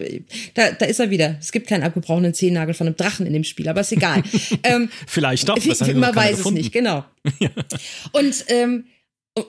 [0.53, 1.37] da, da ist er wieder.
[1.39, 4.23] Es gibt keinen abgebrochenen Zehennagel von einem Drachen in dem Spiel, aber ist egal.
[4.63, 5.57] ähm, Vielleicht doch.
[5.65, 7.03] Das man weiß es nicht, genau.
[7.39, 7.49] ja.
[8.13, 8.85] Und ähm,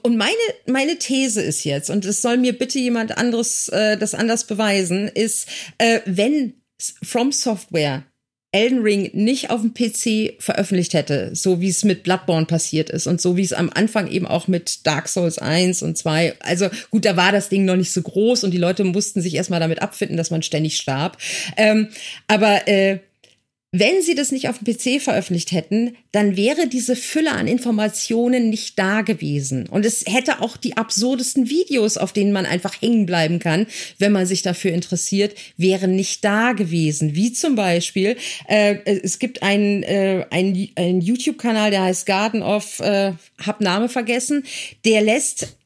[0.02, 0.34] und meine,
[0.66, 5.08] meine These ist jetzt, und es soll mir bitte jemand anderes äh, das anders beweisen,
[5.08, 6.54] ist, äh, wenn
[7.02, 8.04] From Software
[8.52, 13.06] Elden Ring nicht auf dem PC veröffentlicht hätte, so wie es mit Bloodborne passiert ist
[13.06, 16.68] und so wie es am Anfang eben auch mit Dark Souls 1 und 2, also
[16.90, 19.60] gut, da war das Ding noch nicht so groß und die Leute mussten sich erstmal
[19.60, 21.18] damit abfinden, dass man ständig starb.
[21.56, 21.88] Ähm,
[22.28, 23.00] aber äh,
[23.72, 28.48] wenn sie das nicht auf dem PC veröffentlicht hätten, dann wäre diese Fülle an Informationen
[28.48, 29.68] nicht da gewesen.
[29.68, 33.66] Und es hätte auch die absurdesten Videos, auf denen man einfach hängen bleiben kann,
[33.98, 37.14] wenn man sich dafür interessiert, wären nicht da gewesen.
[37.16, 42.80] Wie zum Beispiel, äh, es gibt einen, äh, einen, einen YouTube-Kanal, der heißt Garden of,
[42.80, 43.12] äh,
[43.44, 44.44] hab Name vergessen,
[44.84, 45.56] der lässt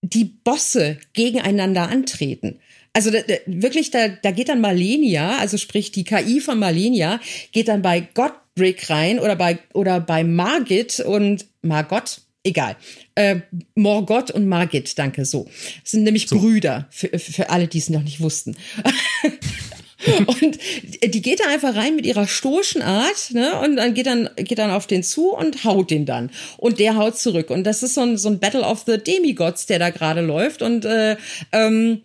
[0.00, 2.58] die Bosse gegeneinander antreten.
[2.92, 7.20] Also da, da, wirklich, da, da geht dann Malenia, also sprich die KI von Malenia,
[7.52, 12.76] geht dann bei Godric rein oder bei oder bei Margit und Margot, egal.
[13.14, 13.40] Äh,
[13.74, 15.44] Morgott und Margit, danke, so.
[15.82, 16.38] Das sind nämlich so.
[16.38, 18.56] Brüder, für, für alle, die es noch nicht wussten.
[20.26, 20.58] und
[21.02, 23.58] die geht da einfach rein mit ihrer stoischen Art, ne?
[23.60, 26.30] Und dann geht dann geht dann auf den zu und haut den dann.
[26.58, 27.50] Und der haut zurück.
[27.50, 30.60] Und das ist so ein, so ein Battle of the Demigods, der da gerade läuft.
[30.60, 31.16] Und äh,
[31.52, 32.02] ähm,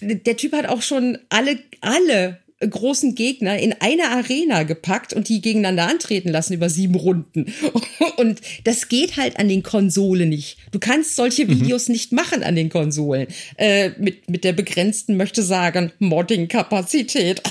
[0.00, 5.40] der Typ hat auch schon alle, alle großen Gegner in eine Arena gepackt und die
[5.40, 7.52] gegeneinander antreten lassen über sieben Runden.
[8.16, 10.58] Und das geht halt an den Konsolen nicht.
[10.70, 11.60] Du kannst solche mhm.
[11.60, 11.92] Videos mhm.
[11.92, 13.26] nicht machen an den Konsolen.
[13.56, 17.42] Äh, mit, mit der begrenzten, möchte sagen, Modding-Kapazität.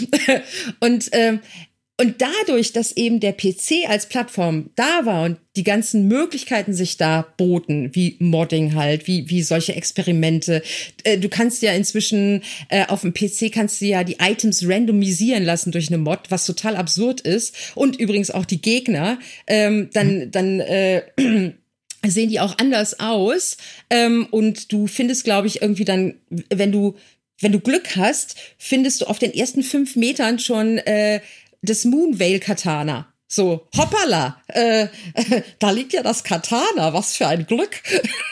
[0.80, 1.38] und äh,
[2.00, 6.96] und dadurch, dass eben der PC als Plattform da war und die ganzen Möglichkeiten sich
[6.96, 10.62] da boten, wie Modding halt, wie, wie solche Experimente.
[11.04, 15.44] Äh, du kannst ja inzwischen äh, auf dem PC kannst du ja die Items randomisieren
[15.44, 17.54] lassen durch eine Mod, was total absurd ist.
[17.74, 19.18] Und übrigens auch die Gegner.
[19.46, 21.02] Ähm, dann, dann äh,
[22.06, 23.58] sehen die auch anders aus.
[23.90, 26.14] Ähm, und du findest, glaube ich, irgendwie dann,
[26.48, 26.96] wenn du
[27.42, 31.20] wenn du Glück hast, findest du auf den ersten fünf Metern schon äh,
[31.62, 33.08] das Moonveil Katana.
[33.28, 34.88] So, hoppala, äh,
[35.58, 37.70] da liegt ja das Katana, was für ein Glück.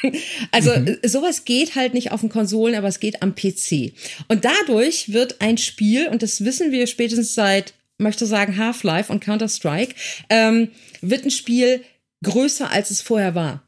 [0.50, 0.98] also mhm.
[1.02, 3.94] sowas geht halt nicht auf den Konsolen, aber es geht am PC.
[4.28, 9.24] Und dadurch wird ein Spiel, und das wissen wir spätestens seit, möchte sagen, Half-Life und
[9.24, 9.94] Counter-Strike,
[10.28, 10.68] ähm,
[11.00, 11.82] wird ein Spiel
[12.22, 13.62] größer, als es vorher war.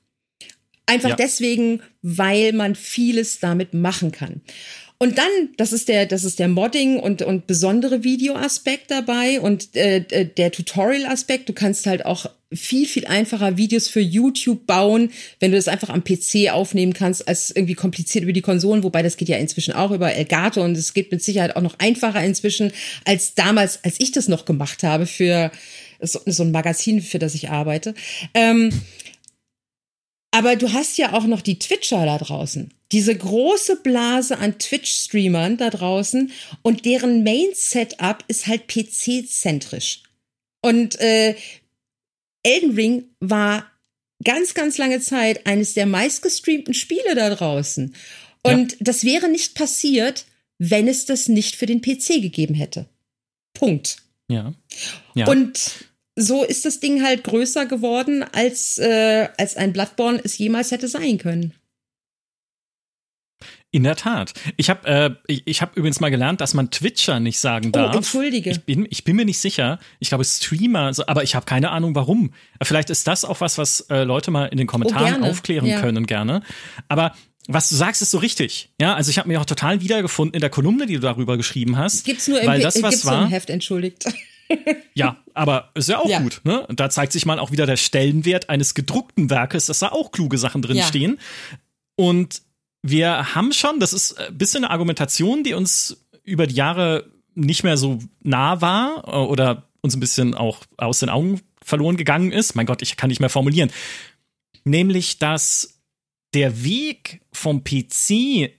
[0.85, 1.17] Einfach ja.
[1.17, 4.43] deswegen, weil man vieles damit machen kann.
[5.03, 9.75] Und dann, das ist der, das ist der Modding und, und besondere Videoaspekt dabei und
[9.75, 11.49] äh, äh der Tutorial-Aspekt.
[11.49, 15.89] Du kannst halt auch viel, viel einfacher Videos für YouTube bauen, wenn du das einfach
[15.89, 19.75] am PC aufnehmen kannst, als irgendwie kompliziert über die Konsolen, wobei das geht ja inzwischen
[19.75, 22.71] auch über Elgato und es geht mit Sicherheit auch noch einfacher inzwischen
[23.05, 25.51] als damals, als ich das noch gemacht habe für
[26.01, 27.95] so, so ein Magazin, für das ich arbeite.
[28.35, 28.71] Ähm,
[30.31, 32.73] aber du hast ja auch noch die Twitcher da draußen.
[32.93, 36.31] Diese große Blase an Twitch-Streamern da draußen
[36.61, 40.03] und deren Main-Setup ist halt PC-zentrisch.
[40.61, 41.35] Und äh,
[42.43, 43.71] Elden Ring war
[44.23, 47.95] ganz, ganz lange Zeit eines der meistgestreamten Spiele da draußen.
[48.43, 48.79] Und ja.
[48.81, 50.27] das wäre nicht passiert,
[50.59, 52.87] wenn es das nicht für den PC gegeben hätte.
[53.55, 53.97] Punkt.
[54.29, 54.55] Ja.
[55.15, 55.27] ja.
[55.27, 60.71] Und so ist das Ding halt größer geworden, als, äh, als ein Bloodborne es jemals
[60.71, 61.55] hätte sein können.
[63.75, 64.35] In der Tat.
[64.59, 67.73] Ich habe äh, ich, ich hab übrigens mal gelernt, dass man Twitcher nicht sagen oh,
[67.73, 67.97] darf.
[67.97, 68.51] Entschuldige.
[68.51, 69.79] Ich bin, ich bin mir nicht sicher.
[69.99, 72.35] Ich glaube Streamer, aber ich habe keine Ahnung warum.
[72.63, 75.81] Vielleicht ist das auch was, was äh, Leute mal in den Kommentaren oh, aufklären ja.
[75.81, 76.43] können gerne.
[76.89, 77.15] Aber
[77.49, 78.71] was du sagst, ist so richtig.
[78.79, 81.79] Ja, also ich habe mir auch total wiedergefunden in der Kolumne, die du darüber geschrieben
[81.79, 82.05] hast.
[82.05, 84.05] Gibt's nur im, weil das, was gibt's war, im Heft, entschuldigt.
[84.93, 86.21] Ja, aber ist ja auch ja.
[86.21, 86.43] gut.
[86.45, 86.67] Ne?
[86.69, 90.37] Da zeigt sich mal auch wieder der Stellenwert eines gedruckten Werkes, dass da auch kluge
[90.37, 90.85] Sachen drin ja.
[90.85, 91.19] stehen.
[91.97, 92.43] Und
[92.83, 97.65] wir haben schon, das ist ein bisschen eine Argumentation, die uns über die Jahre nicht
[97.65, 102.33] mehr so nah war äh, oder uns ein bisschen auch aus den Augen verloren gegangen
[102.33, 102.55] ist.
[102.55, 103.71] Mein Gott, ich kann nicht mehr formulieren.
[104.65, 105.81] Nämlich, dass
[106.35, 108.11] der Weg vom PC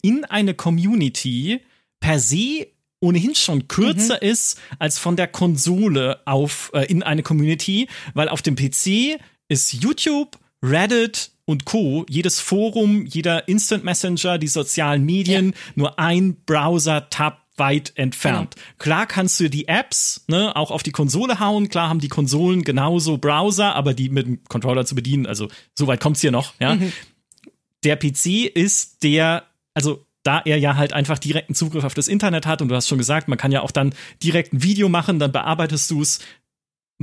[0.01, 1.61] in eine Community
[1.99, 2.67] per se
[2.99, 4.30] ohnehin schon kürzer mhm.
[4.30, 9.19] ist als von der Konsole auf äh, in eine Community, weil auf dem PC
[9.49, 12.06] ist YouTube, Reddit und Co.
[12.08, 15.58] jedes Forum, jeder Instant Messenger, die sozialen Medien ja.
[15.76, 18.56] nur ein Browser-Tab weit entfernt.
[18.56, 18.68] Genau.
[18.80, 21.70] Klar kannst du die Apps ne, auch auf die Konsole hauen.
[21.70, 25.88] Klar haben die Konsolen genauso Browser, aber die mit dem Controller zu bedienen, also so
[25.88, 26.54] weit kommt's hier noch.
[26.60, 26.91] Ja, mhm.
[27.84, 32.46] der PC ist der, also da er ja halt einfach direkten Zugriff auf das Internet
[32.48, 35.20] hat und du hast schon gesagt, man kann ja auch dann direkt ein Video machen,
[35.20, 36.20] dann bearbeitest du es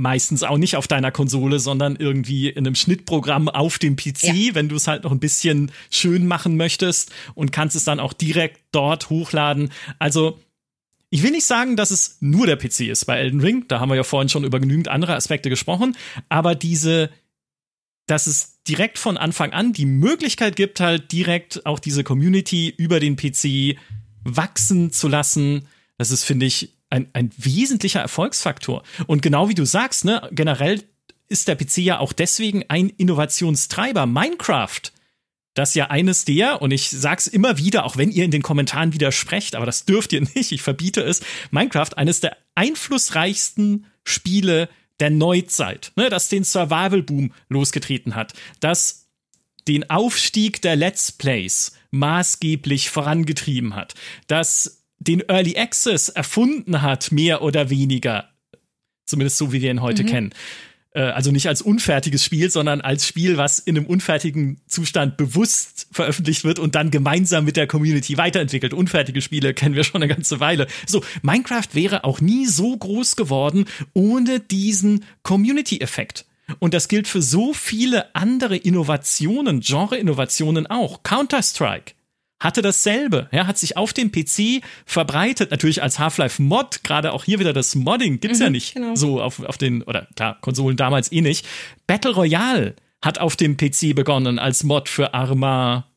[0.01, 4.55] meistens auch nicht auf deiner Konsole, sondern irgendwie in einem Schnittprogramm auf dem PC, ja.
[4.55, 8.13] wenn du es halt noch ein bisschen schön machen möchtest und kannst es dann auch
[8.13, 9.71] direkt dort hochladen.
[9.99, 10.39] Also
[11.11, 13.89] ich will nicht sagen, dass es nur der PC ist bei Elden Ring, da haben
[13.89, 15.95] wir ja vorhin schon über genügend andere Aspekte gesprochen,
[16.29, 17.09] aber diese
[18.07, 22.99] dass es direkt von Anfang an die Möglichkeit gibt, halt direkt auch diese Community über
[22.99, 23.77] den PC
[24.25, 25.67] wachsen zu lassen.
[25.97, 28.83] Das ist, finde ich, ein, ein wesentlicher Erfolgsfaktor.
[29.07, 30.83] Und genau wie du sagst, ne, generell
[31.29, 34.05] ist der PC ja auch deswegen ein Innovationstreiber.
[34.05, 34.81] Minecraft,
[35.53, 38.93] das ja eines der, und ich sag's immer wieder, auch wenn ihr in den Kommentaren
[38.93, 44.69] widersprecht, aber das dürft ihr nicht, ich verbiete es, Minecraft, eines der einflussreichsten Spiele
[44.99, 49.09] der Neuzeit, ne, das den Survival-Boom losgetreten hat, das
[49.67, 53.93] den Aufstieg der Let's Plays maßgeblich vorangetrieben hat,
[54.27, 58.29] das den Early Access erfunden hat, mehr oder weniger,
[59.05, 60.07] zumindest so wie wir ihn heute mhm.
[60.07, 60.33] kennen.
[60.93, 65.87] Äh, also nicht als unfertiges Spiel, sondern als Spiel, was in einem unfertigen Zustand bewusst
[65.91, 68.73] veröffentlicht wird und dann gemeinsam mit der Community weiterentwickelt.
[68.73, 70.67] Unfertige Spiele kennen wir schon eine ganze Weile.
[70.85, 76.25] So, Minecraft wäre auch nie so groß geworden ohne diesen Community-Effekt.
[76.59, 81.01] Und das gilt für so viele andere Innovationen, Genre-Innovationen auch.
[81.03, 81.93] Counter-Strike
[82.41, 83.29] hatte dasselbe.
[83.31, 87.75] Ja, hat sich auf dem PC verbreitet, natürlich als Half-Life-Mod, gerade auch hier wieder das
[87.75, 88.95] Modding gibt's mhm, ja nicht genau.
[88.95, 91.47] so auf, auf den, oder klar, Konsolen damals eh nicht.
[91.87, 95.87] Battle Royale hat auf dem PC begonnen als Mod für Arma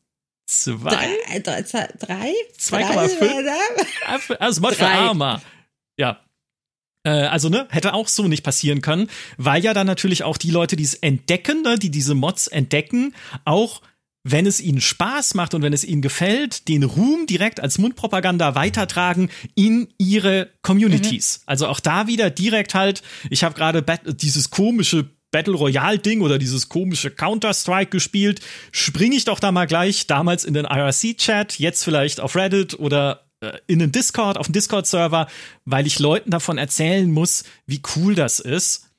[0.47, 0.77] 2.
[0.79, 2.33] 3?
[2.59, 4.37] 2,5?
[4.39, 4.77] Also Mod drei.
[4.77, 5.43] für Arma.
[5.97, 6.21] Ja,
[7.05, 10.51] äh, also ne, hätte auch so nicht passieren können, weil ja dann natürlich auch die
[10.51, 13.15] Leute, die es entdecken, ne, die diese Mods entdecken,
[13.45, 13.81] auch
[14.25, 18.55] wenn es ihnen Spaß macht und wenn es ihnen gefällt, den Ruhm direkt als Mundpropaganda
[18.55, 21.39] weitertragen in ihre Communities.
[21.39, 21.43] Mhm.
[21.47, 26.39] Also auch da wieder direkt halt, ich habe gerade dieses komische Battle Royale Ding oder
[26.39, 28.41] dieses komische Counter-Strike gespielt,
[28.73, 33.27] springe ich doch da mal gleich damals in den IRC-Chat, jetzt vielleicht auf Reddit oder
[33.41, 35.27] äh, in den Discord, auf den Discord-Server,
[35.65, 38.94] weil ich Leuten davon erzählen muss, wie cool das ist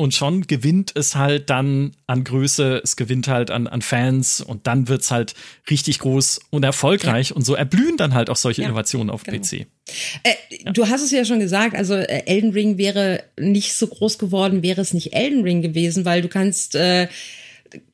[0.00, 4.68] und schon gewinnt es halt dann an Größe, es gewinnt halt an, an Fans und
[4.68, 5.34] dann wird's halt
[5.68, 7.36] richtig groß und erfolgreich ja.
[7.36, 9.42] und so erblühen dann halt auch solche ja, Innovationen auf genau.
[9.42, 9.52] PC.
[9.52, 10.34] Äh,
[10.64, 10.72] ja.
[10.72, 14.62] Du hast es ja schon gesagt, also äh, Elden Ring wäre nicht so groß geworden,
[14.62, 17.08] wäre es nicht Elden Ring gewesen, weil du kannst, äh,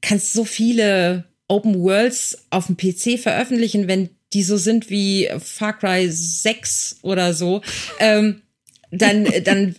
[0.03, 5.79] kannst so viele Open Worlds auf dem PC veröffentlichen, wenn die so sind wie Far
[5.79, 7.63] Cry 6 oder so,
[7.99, 8.43] ähm,
[8.91, 9.75] dann, dann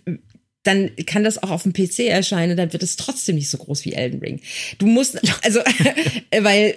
[0.66, 3.86] dann kann das auch auf dem PC erscheinen, dann wird es trotzdem nicht so groß
[3.86, 4.42] wie Elden Ring.
[4.78, 5.62] Du musst, also,
[6.40, 6.76] weil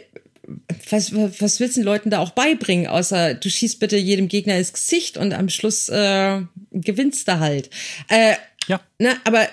[0.90, 4.56] was, was willst du den Leuten da auch beibringen, außer du schießt bitte jedem Gegner
[4.56, 7.70] ins Gesicht und am Schluss äh, gewinnst du halt.
[8.08, 8.34] Äh,
[8.66, 8.80] ja.
[8.98, 9.46] Ne, aber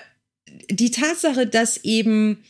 [0.70, 2.44] die Tatsache, dass eben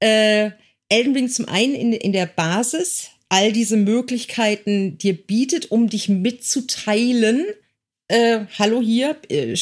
[0.00, 0.50] äh,
[0.88, 6.08] Elden Ring zum einen in, in der Basis all diese Möglichkeiten dir bietet, um dich
[6.08, 7.46] mitzuteilen,
[8.08, 9.56] äh, hallo hier, äh,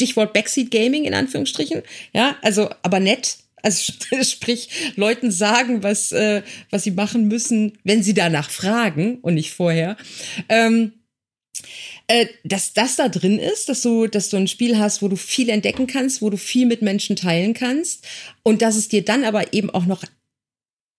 [0.00, 1.82] Stichwort Backseat Gaming in Anführungsstrichen,
[2.14, 3.92] ja, also aber nett, also
[4.22, 9.52] sprich, Leuten sagen, was, äh, was sie machen müssen, wenn sie danach fragen und nicht
[9.52, 9.98] vorher.
[10.48, 10.92] Ähm,
[12.06, 15.16] äh, dass das da drin ist, dass du, dass du ein Spiel hast, wo du
[15.16, 18.06] viel entdecken kannst, wo du viel mit Menschen teilen kannst
[18.42, 20.02] und dass es dir dann aber eben auch noch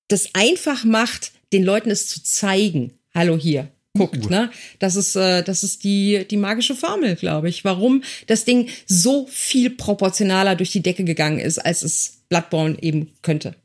[0.09, 2.99] das einfach macht, den Leuten es zu zeigen.
[3.15, 4.51] Hallo hier, guckt, ne?
[4.79, 7.65] Das ist, äh, das ist die, die magische Formel, glaube ich.
[7.65, 13.11] Warum das Ding so viel proportionaler durch die Decke gegangen ist, als es Bloodborne eben
[13.21, 13.55] könnte.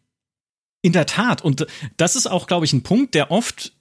[0.83, 1.43] In der Tat.
[1.43, 1.67] Und
[1.97, 3.73] das ist auch, glaube ich, ein Punkt, der oft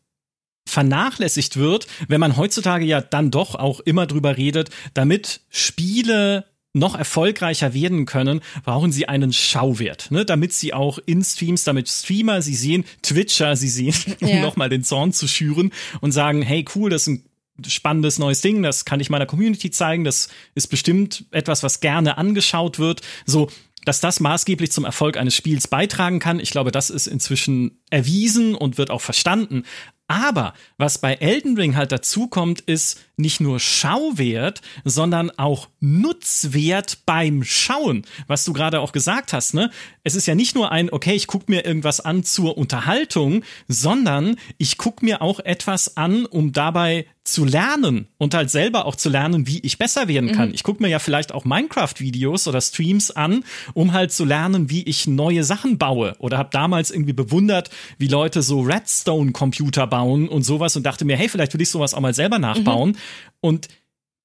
[0.67, 6.95] vernachlässigt wird, wenn man heutzutage ja dann doch auch immer drüber redet, damit Spiele noch
[6.95, 10.25] erfolgreicher werden können, brauchen sie einen Schauwert, ne?
[10.25, 14.41] damit sie auch in Streams, damit Streamer sie sehen, Twitcher sie sehen, um ja.
[14.41, 15.71] nochmal den Zorn zu schüren
[16.01, 17.23] und sagen, hey cool, das ist ein
[17.65, 22.17] spannendes neues Ding, das kann ich meiner Community zeigen, das ist bestimmt etwas, was gerne
[22.17, 23.01] angeschaut wird.
[23.25, 23.49] So,
[23.85, 26.39] dass das maßgeblich zum Erfolg eines Spiels beitragen kann.
[26.39, 29.63] Ich glaube, das ist inzwischen erwiesen und wird auch verstanden.
[30.07, 36.99] Aber was bei Elden Ring halt dazu kommt, ist nicht nur Schauwert, sondern auch Nutzwert
[37.07, 39.71] beim Schauen, was du gerade auch gesagt hast, ne?
[40.03, 44.35] Es ist ja nicht nur ein, okay, ich gucke mir irgendwas an zur Unterhaltung, sondern
[44.59, 49.09] ich gucke mir auch etwas an, um dabei zu lernen und halt selber auch zu
[49.09, 50.49] lernen, wie ich besser werden kann.
[50.49, 50.53] Mhm.
[50.53, 54.83] Ich gucke mir ja vielleicht auch Minecraft-Videos oder Streams an, um halt zu lernen, wie
[54.83, 56.15] ich neue Sachen baue.
[56.19, 61.17] Oder habe damals irgendwie bewundert, wie Leute so Redstone-Computer bauen und sowas und dachte mir,
[61.17, 62.89] hey, vielleicht will ich sowas auch mal selber nachbauen.
[62.89, 62.97] Mhm.
[63.41, 63.67] Und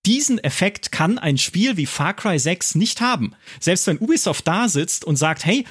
[0.05, 3.35] diesen Effekt kann ein Spiel wie Far Cry 6 nicht haben.
[3.61, 5.65] Selbst wenn Ubisoft da sitzt und sagt, hey,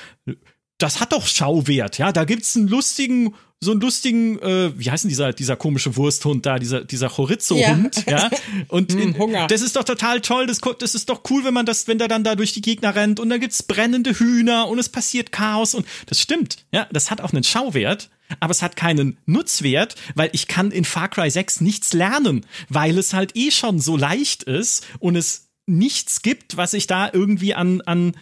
[0.80, 5.04] das hat doch Schauwert, ja, da gibt's einen lustigen so einen lustigen, äh, wie heißt
[5.04, 8.18] denn dieser, dieser komische Wursthund da, dieser, dieser Chorizo-Hund, ja.
[8.18, 8.30] ja.
[8.70, 9.48] Und in, Hunger.
[9.48, 12.08] das ist doch total toll, das, das ist doch cool, wenn man das, wenn der
[12.08, 15.74] dann da durch die Gegner rennt und da gibt's brennende Hühner und es passiert Chaos
[15.74, 20.30] und das stimmt, ja, das hat auch einen Schauwert, aber es hat keinen Nutzwert, weil
[20.32, 24.44] ich kann in Far Cry 6 nichts lernen, weil es halt eh schon so leicht
[24.44, 28.16] ist und es nichts gibt, was ich da irgendwie an, an,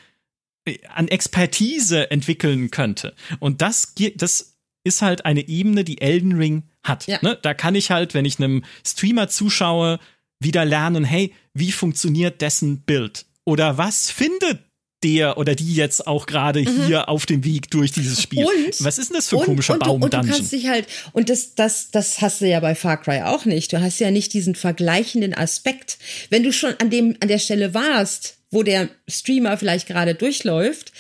[0.94, 3.14] an Expertise entwickeln könnte.
[3.40, 4.57] Und das, das
[4.88, 7.08] ist halt eine Ebene, die Elden Ring hat.
[7.08, 7.20] Ja.
[7.22, 7.38] Ne?
[7.42, 10.00] Da kann ich halt, wenn ich einem Streamer zuschaue,
[10.40, 13.26] wieder lernen, hey, wie funktioniert dessen Bild?
[13.44, 14.60] Oder was findet
[15.04, 16.86] der oder die jetzt auch gerade mhm.
[16.86, 18.46] hier auf dem Weg durch dieses Spiel.
[18.46, 20.22] Und, Was ist denn das für ein komischer Baum-Dungeon?
[20.22, 23.22] Und du kannst dich halt, und das, das, das hast du ja bei Far Cry
[23.22, 23.72] auch nicht.
[23.74, 26.00] Du hast ja nicht diesen vergleichenden Aspekt.
[26.30, 30.92] Wenn du schon an dem, an der Stelle warst, wo der Streamer vielleicht gerade durchläuft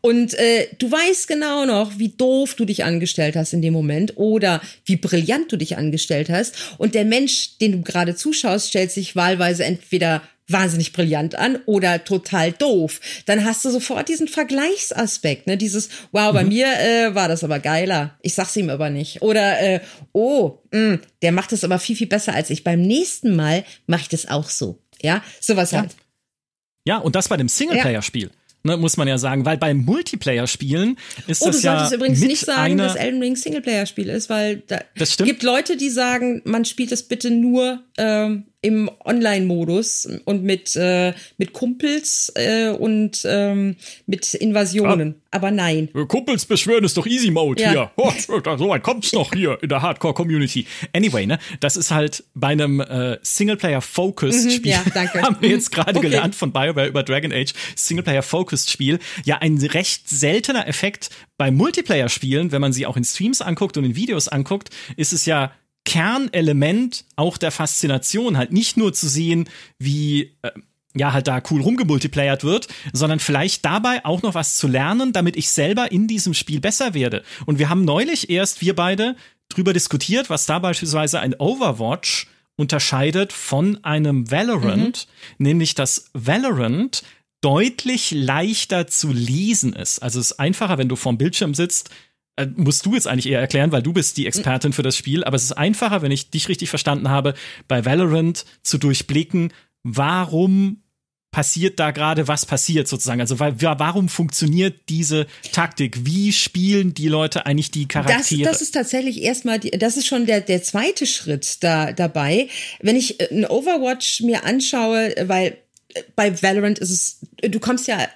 [0.00, 4.16] und äh, du weißt genau noch, wie doof du dich angestellt hast in dem Moment
[4.16, 8.90] oder wie brillant du dich angestellt hast und der Mensch, den du gerade zuschaust, stellt
[8.90, 13.00] sich wahlweise entweder wahnsinnig brillant an oder total doof.
[13.26, 15.56] Dann hast du sofort diesen Vergleichsaspekt, ne?
[15.56, 16.48] Dieses, wow, bei mhm.
[16.48, 18.16] mir äh, war das aber geiler.
[18.22, 19.22] Ich sag's ihm aber nicht.
[19.22, 19.80] Oder äh,
[20.12, 22.64] oh, mh, der macht das aber viel, viel besser als ich.
[22.64, 24.78] Beim nächsten Mal mache ich das auch so.
[25.02, 25.80] Ja, sowas ja.
[25.80, 25.90] halt.
[26.86, 28.30] Ja, und das bei dem Singleplayer-Spiel.
[28.62, 30.96] Ne, muss man ja sagen, weil beim Multiplayer-Spielen
[31.28, 31.72] ist oh, das ja.
[31.72, 35.76] Du solltest übrigens nicht sagen, dass Elden Ring Singleplayer-Spiel ist, weil da das gibt Leute,
[35.76, 42.32] die sagen, man spielt es bitte nur ähm, im Online-Modus und mit, äh, mit Kumpels
[42.34, 45.14] äh, und ähm, mit Invasionen.
[45.30, 45.36] Ah.
[45.36, 45.88] Aber nein.
[46.08, 47.70] Kumpels beschwören ist doch Easy Mode ja.
[47.70, 47.90] hier.
[47.96, 50.66] Oh, so weit kommt's noch hier in der Hardcore-Community.
[50.92, 54.76] Anyway, ne, das ist halt bei einem äh, Singleplayer-Focused-Spiel.
[54.76, 55.22] Mhm, ja, danke.
[55.22, 56.08] haben wir jetzt gerade okay.
[56.08, 57.52] gelernt von BioWare über Dragon Age.
[57.76, 58.98] Singleplayer-Focused-Spiel.
[59.24, 63.84] Ja, ein recht seltener Effekt bei Multiplayer-Spielen, wenn man sie auch in Streams anguckt und
[63.84, 65.52] in Videos anguckt, ist es ja
[65.86, 70.50] Kernelement auch der Faszination, halt nicht nur zu sehen, wie äh,
[70.94, 75.36] ja halt da cool rumgemultiplayert wird, sondern vielleicht dabei auch noch was zu lernen, damit
[75.36, 77.22] ich selber in diesem Spiel besser werde.
[77.46, 79.16] Und wir haben neulich erst wir beide
[79.48, 82.26] drüber diskutiert, was da beispielsweise ein Overwatch
[82.56, 85.06] unterscheidet von einem Valorant,
[85.38, 85.44] mhm.
[85.44, 87.02] nämlich dass Valorant
[87.42, 90.00] deutlich leichter zu lesen ist.
[90.02, 91.90] Also es ist einfacher, wenn du vorm Bildschirm sitzt,
[92.36, 95.24] äh, musst du jetzt eigentlich eher erklären, weil du bist die Expertin für das Spiel,
[95.24, 97.34] aber es ist einfacher, wenn ich dich richtig verstanden habe,
[97.66, 100.82] bei Valorant zu durchblicken, warum
[101.36, 103.20] passiert da gerade, was passiert sozusagen.
[103.20, 106.06] Also warum funktioniert diese Taktik?
[106.06, 108.44] Wie spielen die Leute eigentlich die Charaktere?
[108.44, 112.48] Das, das ist tatsächlich erstmal, die, das ist schon der, der zweite Schritt da dabei.
[112.80, 115.58] Wenn ich äh, ein Overwatch mir anschaue, weil
[115.92, 118.08] äh, bei Valorant ist es, du kommst ja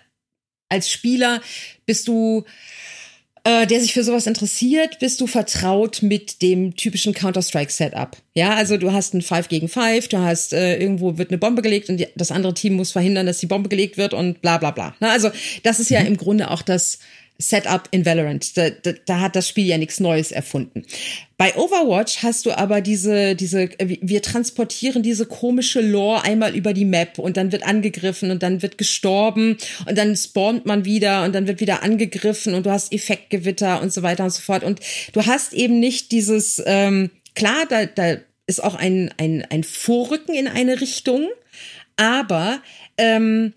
[0.71, 1.43] als Spieler,
[1.85, 2.47] bist du
[3.45, 8.16] äh, der sich für sowas interessiert, bist du vertraut mit dem typischen Counter-Strike-Setup.
[8.34, 11.62] Ja, also du hast ein 5 gegen 5, du hast äh, irgendwo wird eine Bombe
[11.62, 14.59] gelegt und die, das andere Team muss verhindern, dass die Bombe gelegt wird und bla
[14.59, 14.95] bla bla.
[15.01, 15.30] Na, also
[15.62, 16.07] das ist ja mhm.
[16.07, 16.99] im Grunde auch das
[17.41, 18.57] Setup in Valorant.
[18.57, 20.84] Da, da, da hat das Spiel ja nichts Neues erfunden.
[21.36, 26.84] Bei Overwatch hast du aber diese, diese, wir transportieren diese komische Lore einmal über die
[26.84, 31.34] Map und dann wird angegriffen und dann wird gestorben und dann spawnt man wieder und
[31.34, 34.62] dann wird wieder angegriffen und du hast Effektgewitter und so weiter und so fort.
[34.62, 34.80] Und
[35.12, 40.34] du hast eben nicht dieses, ähm, klar, da, da ist auch ein, ein, ein Vorrücken
[40.34, 41.28] in eine Richtung,
[41.97, 42.61] aber
[42.99, 43.55] ähm,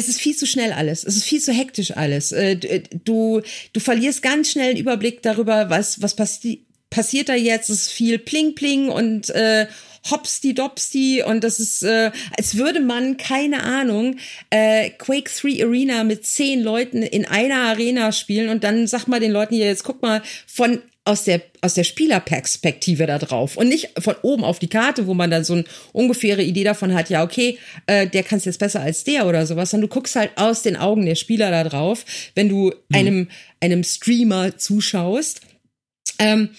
[0.00, 1.04] es ist viel zu schnell alles.
[1.04, 2.32] Es ist viel zu hektisch alles.
[2.32, 3.42] Äh, äh, du,
[3.72, 7.70] du verlierst ganz schnell einen Überblick darüber, was, was passi passiert da jetzt.
[7.70, 9.66] Es ist viel Pling Pling und äh,
[10.10, 14.16] Hopsti Dopsti und das ist, äh, als würde man, keine Ahnung,
[14.48, 19.20] äh, Quake 3 Arena mit zehn Leuten in einer Arena spielen und dann sag mal
[19.20, 23.68] den Leuten hier, jetzt guck mal, von aus der, aus der Spielerperspektive da drauf und
[23.68, 27.08] nicht von oben auf die Karte, wo man dann so eine ungefähre Idee davon hat,
[27.08, 30.14] ja, okay, äh, der kann es jetzt besser als der oder sowas, sondern du guckst
[30.14, 32.96] halt aus den Augen der Spieler da drauf, wenn du mhm.
[32.96, 33.28] einem,
[33.60, 35.40] einem Streamer zuschaust.
[36.18, 36.50] Ähm,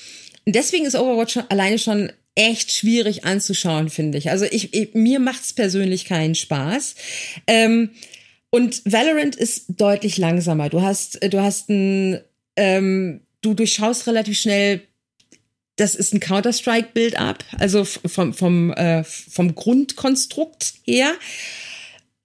[0.45, 4.31] deswegen ist Overwatch alleine schon echt schwierig anzuschauen, finde ich.
[4.31, 6.95] Also ich, ich mir macht's persönlich keinen Spaß.
[7.45, 7.91] Ähm,
[8.49, 10.69] und Valorant ist deutlich langsamer.
[10.69, 12.21] Du hast, du hast ein
[12.55, 14.81] ähm, du durchschaust relativ schnell,
[15.75, 21.13] das ist ein Counter-Strike-Build-up, also vom, vom, äh, vom Grundkonstrukt her.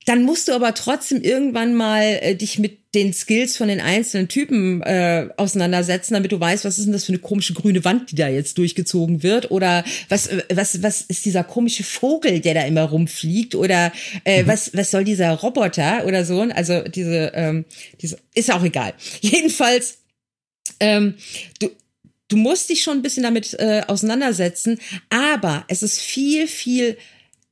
[0.06, 4.28] Dann musst du aber trotzdem irgendwann mal äh, dich mit den Skills von den einzelnen
[4.28, 8.12] Typen äh, auseinandersetzen, damit du weißt, was ist denn das für eine komische grüne Wand,
[8.12, 12.54] die da jetzt durchgezogen wird oder was äh, was was ist dieser komische Vogel, der
[12.54, 13.92] da immer rumfliegt oder
[14.24, 14.46] äh, mhm.
[14.46, 16.40] was was soll dieser Roboter oder so?
[16.40, 17.64] Also diese ähm,
[18.00, 18.94] diese ist auch egal.
[19.20, 19.98] Jedenfalls
[20.80, 21.14] ähm,
[21.60, 21.70] du,
[22.28, 24.78] du musst dich schon ein bisschen damit äh, auseinandersetzen,
[25.10, 26.96] aber es ist viel, viel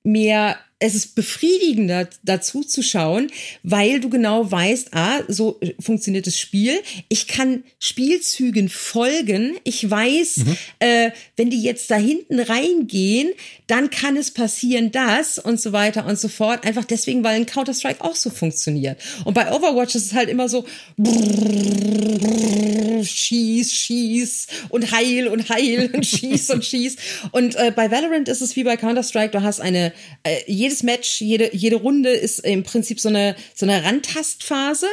[0.02, 3.30] mehr es ist befriedigender dazu zu schauen,
[3.62, 6.78] weil du genau weißt, ah, so funktioniert das Spiel.
[7.08, 9.56] Ich kann Spielzügen folgen.
[9.64, 10.56] Ich weiß, mhm.
[10.80, 13.32] äh, wenn die jetzt da hinten reingehen,
[13.66, 16.66] dann kann es passieren das und so weiter und so fort.
[16.66, 19.00] Einfach deswegen, weil ein Counter-Strike auch so funktioniert.
[19.24, 20.66] Und bei Overwatch ist es halt immer so
[23.02, 26.96] schieß, schieß und heil und heil und schieß und schieß.
[27.32, 29.92] Und äh, bei Valorant ist es wie bei Counter-Strike, du hast eine,
[30.24, 34.88] äh, jedes Match, jede, jede Runde ist im Prinzip so eine, so eine Randtastphase.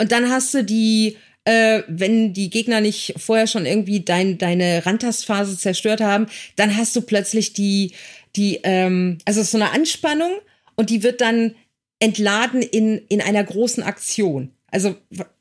[0.00, 1.16] Und dann hast du die,
[1.48, 6.26] äh, wenn die Gegner nicht vorher schon irgendwie dein, deine Randtastphase zerstört haben,
[6.56, 7.92] dann hast du plötzlich die,
[8.36, 10.32] die, ähm, also so eine Anspannung
[10.76, 11.54] und die wird dann
[12.00, 14.52] entladen in, in einer großen Aktion.
[14.70, 14.94] Also,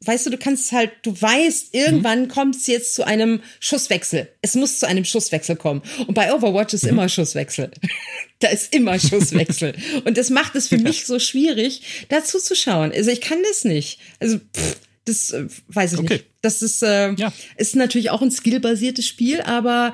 [0.06, 2.28] weißt du, du kannst halt, du weißt, irgendwann mhm.
[2.30, 4.30] kommt es jetzt zu einem Schusswechsel.
[4.42, 5.82] Es muss zu einem Schusswechsel kommen.
[6.08, 6.92] Und bei Overwatch ist mhm.
[6.92, 7.72] immer Schusswechsel.
[8.40, 9.76] da ist immer Schusswechsel.
[10.06, 12.94] Und das macht es für mich so schwierig, dazu zu schauen.
[12.94, 14.00] Also, ich kann das nicht.
[14.22, 14.78] Also, pff,
[15.08, 16.14] das äh, weiß ich okay.
[16.14, 16.26] nicht.
[16.42, 17.32] Das ist, äh, ja.
[17.56, 19.94] ist natürlich auch ein skillbasiertes Spiel, aber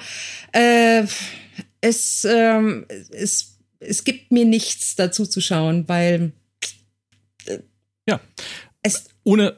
[0.52, 1.06] äh,
[1.82, 2.62] es, äh,
[3.12, 6.34] es, es gibt mir nichts dazu zu schauen, weil.
[7.46, 7.60] Äh,
[8.08, 8.20] ja.
[8.82, 9.56] Es, ohne,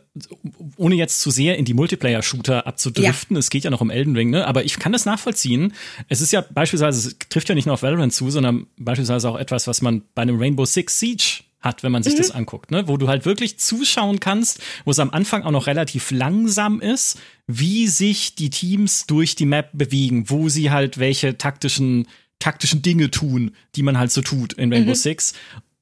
[0.77, 3.39] ohne jetzt zu sehr in die Multiplayer-Shooter abzudriften, ja.
[3.39, 4.45] es geht ja noch um Elden Ring, ne?
[4.45, 5.73] aber ich kann das nachvollziehen.
[6.07, 9.37] Es ist ja beispielsweise, es trifft ja nicht nur auf Valorant zu, sondern beispielsweise auch
[9.37, 12.17] etwas, was man bei einem Rainbow Six Siege hat, wenn man sich mhm.
[12.19, 12.87] das anguckt, ne?
[12.87, 17.19] wo du halt wirklich zuschauen kannst, wo es am Anfang auch noch relativ langsam ist,
[17.47, 22.07] wie sich die Teams durch die Map bewegen, wo sie halt welche taktischen,
[22.39, 24.95] taktischen Dinge tun, die man halt so tut in Rainbow mhm.
[24.95, 25.33] Six.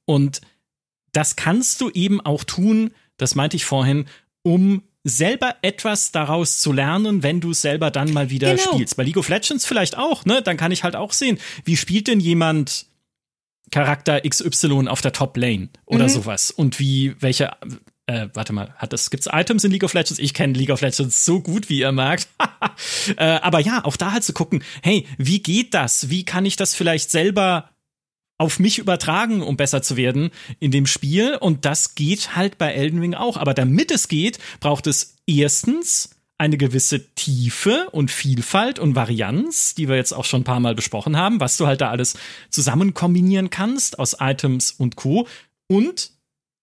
[0.06, 0.40] Und
[1.12, 4.06] das kannst du eben auch tun, das meinte ich vorhin,
[4.42, 8.72] um selber etwas daraus zu lernen, wenn du es selber dann mal wieder genau.
[8.72, 8.96] spielst.
[8.96, 10.40] Bei League of Legends vielleicht auch, ne?
[10.42, 12.86] Dann kann ich halt auch sehen, wie spielt denn jemand
[13.70, 16.08] Charakter XY auf der Top Lane oder mhm.
[16.10, 17.52] sowas und wie welche
[18.06, 20.18] äh, warte mal, hat das gibt's Items in League of Legends?
[20.18, 22.28] Ich kenne League of Legends so gut, wie ihr merkt.
[23.16, 26.10] äh, aber ja, auch da halt zu gucken, hey, wie geht das?
[26.10, 27.70] Wie kann ich das vielleicht selber
[28.36, 31.36] auf mich übertragen, um besser zu werden in dem Spiel.
[31.36, 33.36] Und das geht halt bei Elden Ring auch.
[33.36, 39.88] Aber damit es geht, braucht es erstens eine gewisse Tiefe und Vielfalt und Varianz, die
[39.88, 42.18] wir jetzt auch schon ein paar Mal besprochen haben, was du halt da alles
[42.50, 45.28] zusammen kombinieren kannst aus Items und Co.
[45.68, 46.10] Und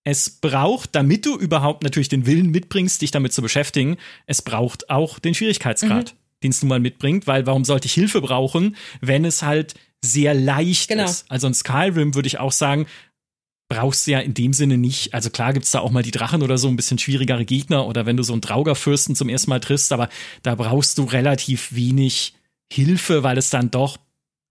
[0.03, 4.89] es braucht, damit du überhaupt natürlich den Willen mitbringst, dich damit zu beschäftigen, es braucht
[4.89, 6.17] auch den Schwierigkeitsgrad, mhm.
[6.43, 10.33] den es nun mal mitbringt, weil warum sollte ich Hilfe brauchen, wenn es halt sehr
[10.33, 11.05] leicht genau.
[11.05, 11.25] ist?
[11.29, 12.87] Also in Skyrim würde ich auch sagen,
[13.71, 15.13] brauchst du ja in dem Sinne nicht.
[15.13, 18.05] Also klar gibt's da auch mal die Drachen oder so ein bisschen schwierigere Gegner oder
[18.05, 20.09] wenn du so einen Draugerfürsten zum ersten Mal triffst, aber
[20.43, 22.33] da brauchst du relativ wenig
[22.69, 23.97] Hilfe, weil es dann doch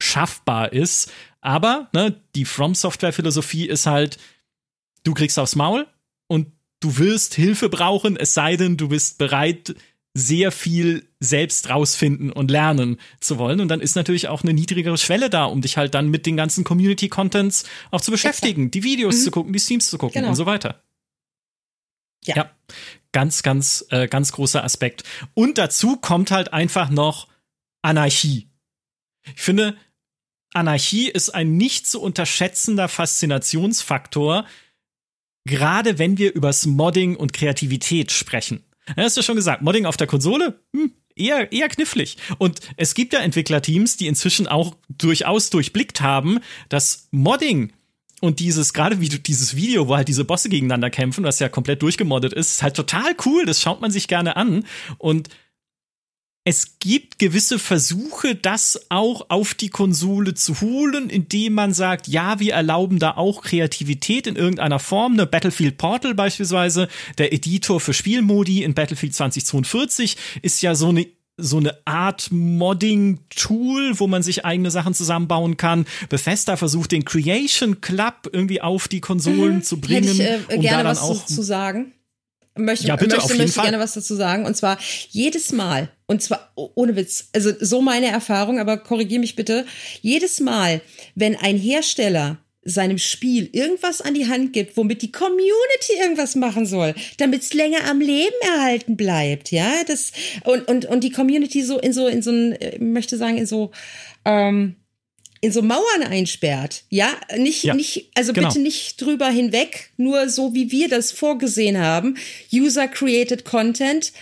[0.03, 1.13] schaffbar ist.
[1.43, 4.17] Aber ne, die From Software Philosophie ist halt,
[5.05, 5.87] du kriegst aufs Maul
[6.27, 6.47] und
[6.81, 9.75] du wirst Hilfe brauchen, es sei denn, du bist bereit,
[10.15, 13.61] sehr viel selbst rausfinden und lernen zu wollen.
[13.61, 16.37] Und dann ist natürlich auch eine niedrigere Schwelle da, um dich halt dann mit den
[16.37, 18.75] ganzen Community-Contents auch zu beschäftigen, Exakt.
[18.75, 19.25] die Videos mhm.
[19.25, 20.31] zu gucken, die Streams zu gucken genau.
[20.31, 20.83] und so weiter.
[22.25, 22.37] Ja.
[22.37, 22.51] ja.
[23.13, 25.05] Ganz, ganz, äh, ganz großer Aspekt.
[25.35, 27.29] Und dazu kommt halt einfach noch
[27.83, 28.49] Anarchie.
[29.35, 29.77] Ich finde,
[30.53, 34.47] Anarchie ist ein nicht zu unterschätzender Faszinationsfaktor,
[35.45, 38.65] gerade wenn wir übers Modding und Kreativität sprechen.
[38.97, 40.61] Hast du schon gesagt, Modding auf der Konsole?
[40.75, 42.17] Hm, eher, eher knifflig.
[42.39, 47.73] Und es gibt ja Entwicklerteams, die inzwischen auch durchaus durchblickt haben, dass Modding
[48.21, 51.83] und dieses, gerade wie dieses Video, wo halt diese Bosse gegeneinander kämpfen, was ja komplett
[51.83, 53.47] durchgemoddet ist, ist halt total cool.
[53.47, 54.65] Das schaut man sich gerne an.
[54.99, 55.31] Und
[56.45, 62.41] es gibt gewisse Versuche, das auch auf die Konsole zu holen, indem man sagt, ja,
[62.41, 65.13] wir erlauben da auch Kreativität in irgendeiner Form.
[65.13, 66.89] Eine Battlefield Portal beispielsweise,
[67.19, 71.07] der Editor für Spielmodi in Battlefield 2042 ist ja so eine
[71.43, 75.87] so eine Art Modding-Tool, wo man sich eigene Sachen zusammenbauen kann.
[76.11, 79.63] Bethesda versucht den Creation Club irgendwie auf die Konsolen mhm.
[79.63, 80.05] zu bringen.
[80.05, 81.95] Hätte ich äh, um gerne was auch zu sagen
[82.57, 84.45] möchte, ja, bitte, möchte, möchte gerne was dazu sagen.
[84.45, 84.79] Und zwar
[85.11, 89.67] jedes Mal, und zwar ohne Witz, also so meine Erfahrung, aber korrigier mich bitte,
[90.01, 90.81] jedes Mal,
[91.15, 96.67] wenn ein Hersteller seinem Spiel irgendwas an die Hand gibt, womit die Community irgendwas machen
[96.67, 100.13] soll, damit es länger am Leben erhalten bleibt, ja, das
[100.45, 103.47] und und und die Community so in so in so ein, ich möchte sagen in
[103.47, 103.71] so
[104.27, 104.77] ähm,
[105.41, 106.85] in so Mauern einsperrt.
[106.91, 108.49] Ja, nicht, ja, nicht, also genau.
[108.49, 112.17] bitte nicht drüber hinweg, nur so wie wir das vorgesehen haben.
[112.53, 114.13] User-created Content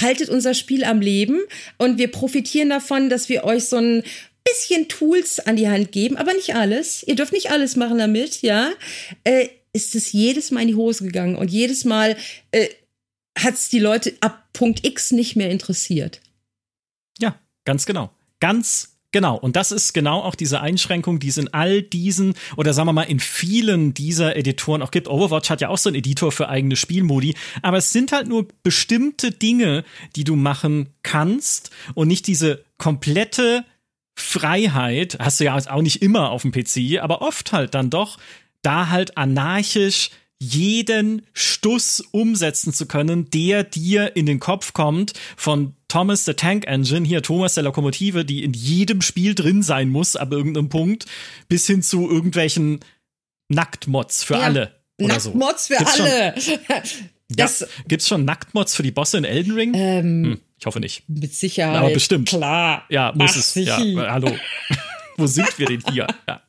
[0.00, 1.40] haltet unser Spiel am Leben
[1.78, 4.02] und wir profitieren davon, dass wir euch so ein
[4.44, 7.02] bisschen Tools an die Hand geben, aber nicht alles.
[7.02, 8.72] Ihr dürft nicht alles machen damit, ja.
[9.24, 12.16] Äh, ist es jedes Mal in die Hose gegangen und jedes Mal
[12.52, 12.68] äh,
[13.36, 16.20] hat es die Leute ab Punkt X nicht mehr interessiert.
[17.18, 18.10] Ja, ganz genau.
[18.38, 22.74] Ganz Genau, und das ist genau auch diese Einschränkung, die es in all diesen oder
[22.74, 25.06] sagen wir mal in vielen dieser Editoren auch gibt.
[25.06, 28.48] Overwatch hat ja auch so einen Editor für eigene Spielmodi, aber es sind halt nur
[28.64, 29.84] bestimmte Dinge,
[30.16, 33.64] die du machen kannst und nicht diese komplette
[34.16, 38.18] Freiheit, hast du ja auch nicht immer auf dem PC, aber oft halt dann doch,
[38.62, 40.10] da halt anarchisch
[40.40, 46.66] jeden Stuss umsetzen zu können, der dir in den Kopf kommt von Thomas the Tank
[46.66, 51.06] Engine, hier Thomas der Lokomotive, die in jedem Spiel drin sein muss, ab irgendeinem Punkt,
[51.48, 52.80] bis hin zu irgendwelchen
[53.48, 54.74] Nacktmods für ja, alle.
[54.98, 55.74] Nacktmods so.
[55.74, 56.34] für Gibt's alle.
[57.28, 59.72] Das ja, gibt's schon Nacktmods für die Bosse in Elden Ring?
[59.74, 61.08] Ähm, hm, ich hoffe nicht.
[61.08, 61.76] Mit Sicherheit.
[61.76, 62.28] Aber bestimmt.
[62.28, 62.84] Klar.
[62.90, 63.54] Ja, muss Ach, es.
[63.54, 64.30] Ja, hallo.
[65.16, 66.06] Wo sind wir denn hier?
[66.28, 66.42] Ja.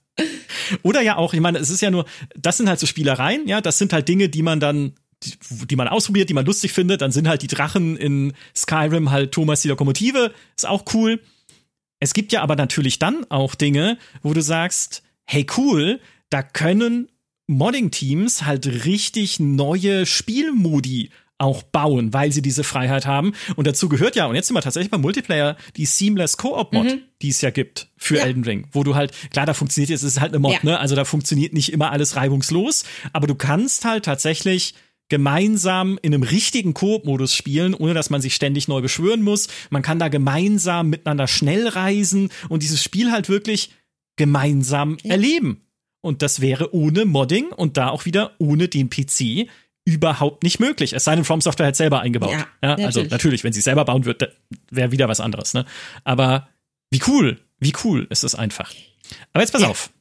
[0.83, 2.05] Oder ja auch, ich meine, es ist ja nur,
[2.35, 4.93] das sind halt so Spielereien, ja, das sind halt Dinge, die man dann
[5.23, 5.33] die,
[5.67, 9.31] die man ausprobiert, die man lustig findet, dann sind halt die Drachen in Skyrim halt
[9.31, 11.21] Thomas die Lokomotive, ist auch cool.
[11.99, 15.99] Es gibt ja aber natürlich dann auch Dinge, wo du sagst, hey cool,
[16.29, 17.09] da können
[17.47, 23.33] Modding-Teams halt richtig neue Spielmodi auch bauen, weil sie diese Freiheit haben.
[23.55, 27.01] Und dazu gehört ja, und jetzt sind wir tatsächlich beim Multiplayer, die Seamless Co-op-Mod, mhm.
[27.21, 28.23] die es ja gibt für ja.
[28.23, 30.59] Elden Ring, wo du halt, klar, da funktioniert jetzt, es ist halt eine Mod, ja.
[30.63, 30.79] ne?
[30.79, 34.75] Also da funktioniert nicht immer alles reibungslos, aber du kannst halt tatsächlich
[35.09, 39.47] gemeinsam in einem richtigen Koop-Modus spielen, ohne dass man sich ständig neu beschwören muss.
[39.69, 43.71] Man kann da gemeinsam miteinander schnell reisen und dieses Spiel halt wirklich
[44.15, 45.11] gemeinsam ja.
[45.11, 45.61] erleben.
[46.01, 49.47] Und das wäre ohne Modding und da auch wieder ohne den PC
[49.85, 50.93] überhaupt nicht möglich.
[50.93, 52.31] Es sei denn, From Software hat selber eingebaut.
[52.31, 52.97] Ja, ja also natürlich.
[52.97, 54.35] Also natürlich, wenn sie selber bauen wird,
[54.71, 55.53] wäre wieder was anderes.
[55.53, 55.65] Ne?
[56.03, 56.49] Aber
[56.91, 58.73] wie cool, wie cool ist das einfach.
[59.31, 59.69] Aber jetzt pass ja.
[59.69, 59.91] auf.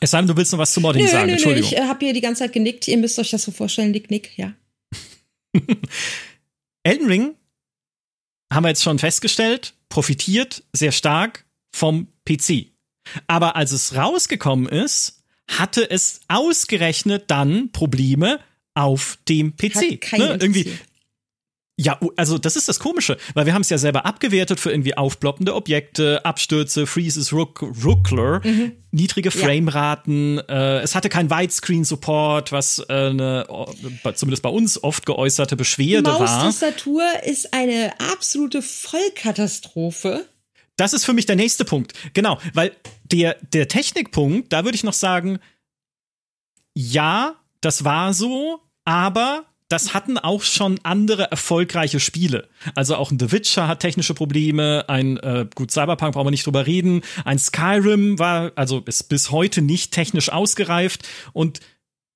[0.00, 1.26] Es sei denn, du willst noch was zu Modding nö, sagen.
[1.26, 1.70] Nö, Entschuldigung.
[1.70, 2.88] Nö, ich äh, habe hier die ganze Zeit genickt.
[2.88, 3.90] Ihr müsst euch das so vorstellen.
[3.90, 4.54] Nick, nick, ja.
[6.82, 7.34] Elden Ring
[8.52, 11.44] haben wir jetzt schon festgestellt, profitiert sehr stark
[11.74, 12.66] vom PC.
[13.26, 18.40] Aber als es rausgekommen ist, hatte es ausgerechnet dann Probleme
[18.74, 20.12] auf dem PC.
[20.18, 20.38] ne?
[20.40, 20.78] Irgendwie
[21.76, 24.96] Ja, also das ist das Komische, weil wir haben es ja selber abgewertet für irgendwie
[24.96, 28.72] aufploppende Objekte, Abstürze, Freezes, Rook, Rookler, mhm.
[28.92, 30.36] niedrige Frameraten.
[30.36, 30.78] Ja.
[30.78, 33.46] Äh, es hatte kein Widescreen-Support, was äh, eine,
[34.14, 36.20] zumindest bei uns oft geäußerte Beschwerde war.
[36.20, 40.26] Maustastatur ist eine absolute Vollkatastrophe.
[40.76, 41.92] Das ist für mich der nächste Punkt.
[42.14, 42.72] Genau, weil
[43.04, 45.40] der, der Technikpunkt, da würde ich noch sagen,
[46.74, 52.48] ja, das war so, aber das hatten auch schon andere erfolgreiche Spiele.
[52.74, 56.46] Also auch ein The Witcher hat technische Probleme, ein äh, gut Cyberpunk brauchen wir nicht
[56.46, 61.08] drüber reden, ein Skyrim war also ist bis heute nicht technisch ausgereift.
[61.32, 61.60] Und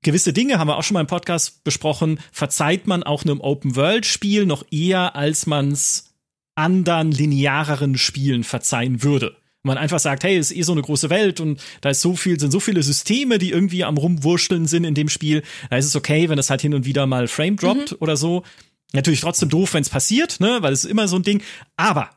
[0.02, 3.76] gewisse Dinge haben wir auch schon mal im Podcast besprochen, verzeiht man auch einem Open
[3.76, 6.14] World Spiel noch eher als man's
[6.54, 11.10] anderen lineareren Spielen verzeihen würde man einfach sagt, hey, es ist eh so eine große
[11.10, 14.84] Welt und da ist so viel, sind so viele Systeme, die irgendwie am rumwurschteln sind
[14.84, 15.42] in dem Spiel.
[15.70, 17.96] Da ist es okay, wenn es halt hin und wieder mal Frame droppt mhm.
[18.00, 18.44] oder so.
[18.92, 21.42] Natürlich trotzdem doof, wenn es passiert, ne, weil es ist immer so ein Ding.
[21.76, 22.10] Aber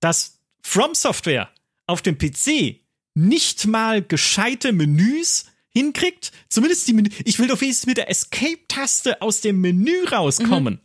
[0.00, 1.50] dass From Software
[1.86, 2.80] auf dem PC
[3.14, 9.20] nicht mal gescheite Menüs hinkriegt, zumindest die Menü, ich will doch wenigstens mit der Escape-Taste
[9.22, 10.74] aus dem Menü rauskommen.
[10.74, 10.80] Mhm.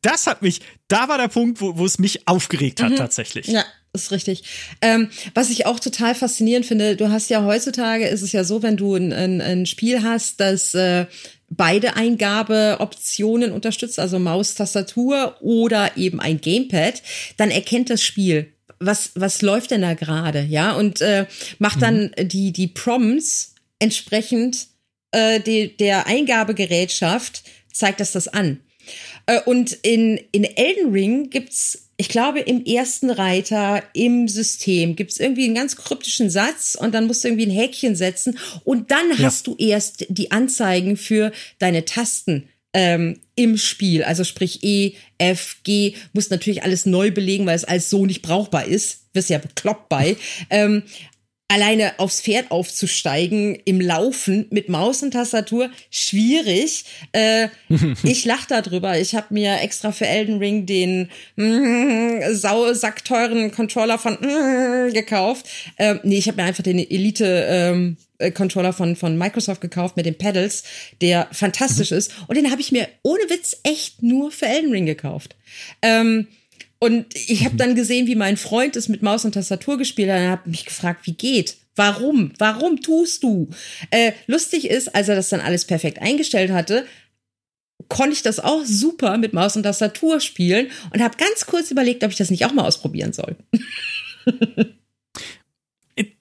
[0.00, 2.96] Das hat mich, da war der Punkt, wo, wo es mich aufgeregt hat, mhm.
[2.96, 3.46] tatsächlich.
[3.46, 3.64] Ja,
[4.04, 4.42] ist richtig.
[4.80, 8.62] Ähm, was ich auch total faszinierend finde, du hast ja heutzutage, ist es ja so,
[8.62, 11.06] wenn du ein, ein, ein Spiel hast, das äh,
[11.48, 17.02] beide Eingabeoptionen unterstützt, also Maus, Tastatur oder eben ein Gamepad,
[17.36, 21.26] dann erkennt das Spiel, was, was läuft denn da gerade, ja, und äh,
[21.58, 22.28] macht dann mhm.
[22.28, 24.66] die, die Prompts entsprechend
[25.12, 28.60] äh, die, der Eingabegerätschaft, zeigt das das an.
[29.26, 35.12] Äh, und in, in Elden Ring gibt's ich glaube, im ersten Reiter im System gibt
[35.12, 38.90] es irgendwie einen ganz kryptischen Satz und dann musst du irgendwie ein Häkchen setzen und
[38.90, 39.18] dann ja.
[39.20, 44.04] hast du erst die Anzeigen für deine Tasten ähm, im Spiel.
[44.04, 48.20] Also sprich E, F, G, musst natürlich alles neu belegen, weil es alles so nicht
[48.20, 49.06] brauchbar ist.
[49.14, 50.16] Wirst ja bekloppt bei.
[50.50, 50.82] Ähm,
[51.48, 56.84] alleine aufs Pferd aufzusteigen im Laufen mit Maus und Tastatur schwierig.
[57.12, 57.48] Äh,
[58.02, 58.98] ich lach darüber.
[58.98, 65.46] Ich habe mir extra für Elden Ring den mm, sauteuren Controller von mm, gekauft.
[65.78, 69.96] Ähm, nee, ich habe mir einfach den Elite ähm, äh, Controller von von Microsoft gekauft
[69.96, 70.64] mit den Pedals,
[71.00, 71.98] der fantastisch mhm.
[71.98, 75.36] ist und den habe ich mir ohne Witz echt nur für Elden Ring gekauft.
[75.82, 76.26] Ähm,
[76.78, 80.20] und ich habe dann gesehen, wie mein Freund es mit Maus und Tastatur gespielt hat
[80.20, 81.56] und habe mich gefragt, wie geht?
[81.74, 82.32] Warum?
[82.38, 83.50] Warum tust du?
[83.90, 86.86] Äh, lustig ist, als er das dann alles perfekt eingestellt hatte,
[87.88, 92.02] konnte ich das auch super mit Maus und Tastatur spielen und habe ganz kurz überlegt,
[92.04, 93.36] ob ich das nicht auch mal ausprobieren soll.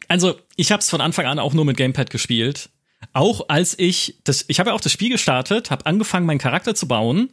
[0.08, 2.70] also, ich habe es von Anfang an auch nur mit Gamepad gespielt.
[3.14, 6.76] Auch als ich das, ich habe ja auch das Spiel gestartet, habe angefangen, meinen Charakter
[6.76, 7.30] zu bauen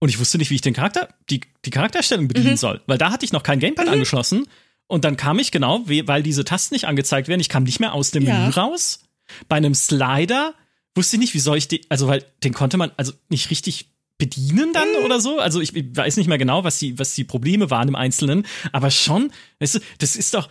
[0.00, 2.56] und ich wusste nicht, wie ich den Charakter, die, die Charakterstellung bedienen mhm.
[2.56, 3.92] soll, weil da hatte ich noch kein Gamepad mhm.
[3.92, 4.46] angeschlossen.
[4.86, 7.92] Und dann kam ich genau, weil diese Tasten nicht angezeigt werden, ich kam nicht mehr
[7.92, 8.36] aus dem ja.
[8.36, 9.04] Menü raus.
[9.46, 10.54] Bei einem Slider
[10.96, 13.90] wusste ich nicht, wie soll ich den, also weil den konnte man also nicht richtig
[14.18, 15.04] bedienen dann mhm.
[15.04, 15.38] oder so.
[15.38, 18.90] Also ich weiß nicht mehr genau, was die, was die Probleme waren im Einzelnen, aber
[18.90, 19.30] schon,
[19.60, 20.48] weißt du, das ist doch,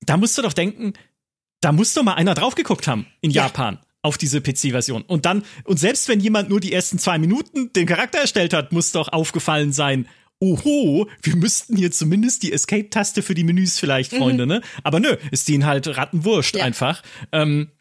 [0.00, 0.92] da musst du doch denken,
[1.60, 3.44] da muss doch mal einer drauf geguckt haben in ja.
[3.44, 5.02] Japan auf diese PC-Version.
[5.02, 8.72] Und dann, und selbst wenn jemand nur die ersten zwei Minuten den Charakter erstellt hat,
[8.72, 10.08] muss doch aufgefallen sein,
[10.40, 14.18] oho, wir müssten hier zumindest die Escape-Taste für die Menüs vielleicht, mhm.
[14.18, 14.52] Freunde, mhm.
[14.52, 14.60] ne?
[14.84, 16.64] Aber nö, ist denen halt rattenwurscht ja.
[16.64, 17.02] einfach.
[17.32, 17.72] Ähm,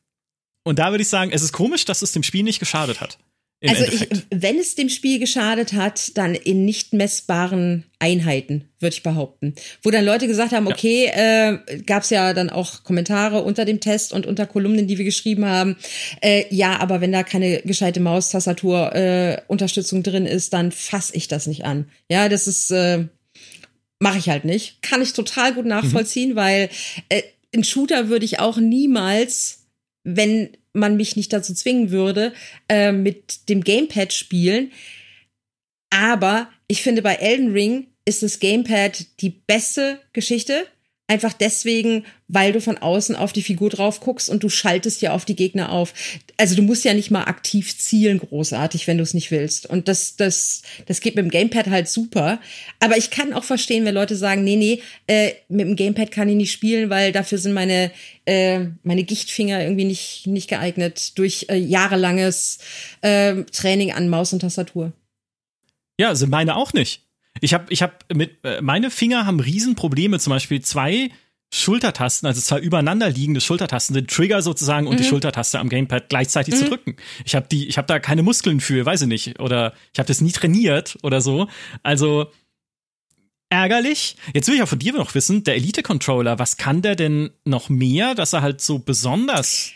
[0.64, 3.20] und da würde ich sagen, es ist komisch, dass es dem Spiel nicht geschadet hat
[3.66, 9.02] also ich, wenn es dem Spiel geschadet hat, dann in nicht messbaren Einheiten, würde ich
[9.02, 9.56] behaupten.
[9.82, 11.54] Wo dann Leute gesagt haben, okay, ja.
[11.54, 15.06] äh, gab es ja dann auch Kommentare unter dem Test und unter Kolumnen, die wir
[15.06, 15.76] geschrieben haben.
[16.22, 21.28] Äh, ja, aber wenn da keine gescheite Maustastatur äh, Unterstützung drin ist, dann fasse ich
[21.28, 21.90] das nicht an.
[22.10, 23.06] Ja, das ist äh,
[24.00, 24.82] mache ich halt nicht.
[24.82, 26.36] Kann ich total gut nachvollziehen, mhm.
[26.36, 26.70] weil
[27.10, 27.24] äh,
[27.56, 29.66] ein Shooter würde ich auch niemals,
[30.04, 32.34] wenn man mich nicht dazu zwingen würde,
[32.70, 34.72] äh, mit dem Gamepad spielen.
[35.90, 40.66] Aber ich finde, bei Elden Ring ist das Gamepad die beste Geschichte,
[41.10, 45.14] Einfach deswegen, weil du von außen auf die Figur drauf guckst und du schaltest ja
[45.14, 45.94] auf die Gegner auf.
[46.36, 49.68] Also du musst ja nicht mal aktiv zielen, großartig, wenn du es nicht willst.
[49.68, 52.42] Und das, das, das geht mit dem Gamepad halt super.
[52.82, 56.28] Aber ich kann auch verstehen, wenn Leute sagen, nee, nee, äh, mit dem Gamepad kann
[56.28, 57.90] ich nicht spielen, weil dafür sind meine,
[58.26, 62.58] äh, meine Gichtfinger irgendwie nicht, nicht geeignet durch äh, jahrelanges
[63.00, 64.92] äh, Training an Maus und Tastatur.
[65.98, 67.07] Ja, sind meine auch nicht.
[67.42, 71.10] Ich habe ich hab mit, äh, meine Finger haben Riesenprobleme, zum Beispiel zwei
[71.54, 75.10] Schultertasten, also zwei übereinander liegende Schultertasten, den Trigger sozusagen und die mhm.
[75.10, 76.58] Schultertaste am Gamepad gleichzeitig mhm.
[76.58, 76.98] zu drücken.
[77.26, 80.08] Ich habe die, ich habe da keine Muskeln für, weiß ich nicht, oder ich habe
[80.08, 81.48] das nie trainiert oder so.
[81.84, 82.28] Also
[83.50, 84.18] ärgerlich.
[84.34, 87.30] Jetzt will ich auch von dir noch wissen, der Elite Controller, was kann der denn
[87.46, 89.72] noch mehr, dass er halt so besonders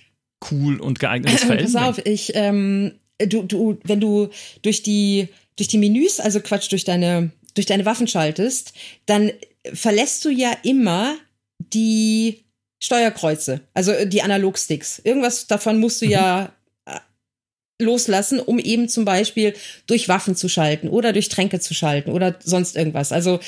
[0.52, 4.30] cool und geeignet ist für Pass auf, ich ähm, du du wenn du
[4.62, 8.74] durch die durch die Menüs, also Quatsch, durch deine durch deine Waffen schaltest,
[9.06, 9.32] dann
[9.74, 11.16] verlässt du ja immer
[11.60, 12.44] die
[12.82, 15.00] Steuerkreuze, also äh, die Analogsticks.
[15.04, 16.12] Irgendwas davon musst du mhm.
[16.12, 16.52] ja
[16.86, 17.00] äh,
[17.80, 19.54] loslassen, um eben zum Beispiel
[19.86, 23.12] durch Waffen zu schalten oder durch Tränke zu schalten oder sonst irgendwas.
[23.12, 23.40] Also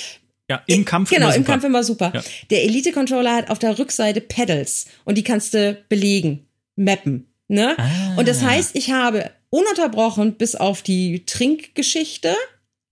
[0.50, 1.38] ja, im Kampf genau, immer super.
[1.38, 2.12] im Kampf immer super.
[2.14, 2.24] Ja.
[2.52, 7.28] Der Elite Controller hat auf der Rückseite Pedals und die kannst du belegen, mappen.
[7.48, 7.76] Ne?
[7.78, 8.16] Ah.
[8.18, 12.36] Und das heißt, ich habe ununterbrochen bis auf die Trinkgeschichte.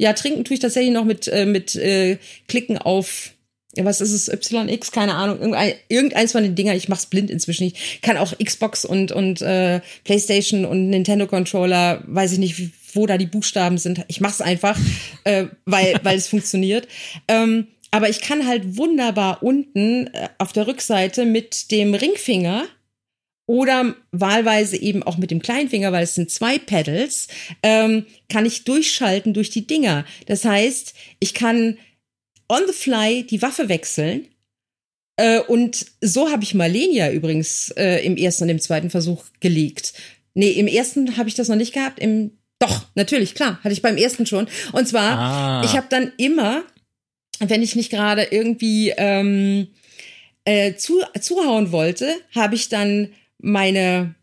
[0.02, 2.18] Ja, trinken tue ich tatsächlich noch mit, äh, mit äh,
[2.48, 3.34] Klicken auf
[3.78, 7.68] was ist es, YX, keine Ahnung, irgendein, irgendeins von den Dingern, ich mach's blind inzwischen.
[7.68, 13.06] Ich kann auch Xbox und, und äh, Playstation und Nintendo Controller, weiß ich nicht, wo
[13.06, 14.04] da die Buchstaben sind.
[14.10, 14.78] Ich mach's einfach,
[15.24, 16.88] äh, weil, weil es funktioniert.
[17.30, 22.66] Ähm, aber ich kann halt wunderbar unten äh, auf der Rückseite mit dem Ringfinger
[23.52, 27.28] oder wahlweise eben auch mit dem Kleinfinger, weil es sind zwei Pedals,
[27.64, 30.06] ähm, kann ich durchschalten durch die Dinger.
[30.26, 31.78] Das heißt, ich kann
[32.48, 34.30] on the fly die Waffe wechseln.
[35.18, 39.96] Äh, und so habe ich Malenia übrigens äh, im ersten und im zweiten Versuch gelegt.
[40.34, 42.00] Nee, im ersten habe ich das noch nicht gehabt.
[42.00, 44.48] Im doch, natürlich, klar, hatte ich beim ersten schon.
[44.72, 45.62] Und zwar, ah.
[45.66, 46.64] ich habe dann immer,
[47.40, 49.68] wenn ich nicht gerade irgendwie ähm,
[50.46, 53.10] äh, zu, zuhauen wollte, habe ich dann
[53.42, 54.16] meine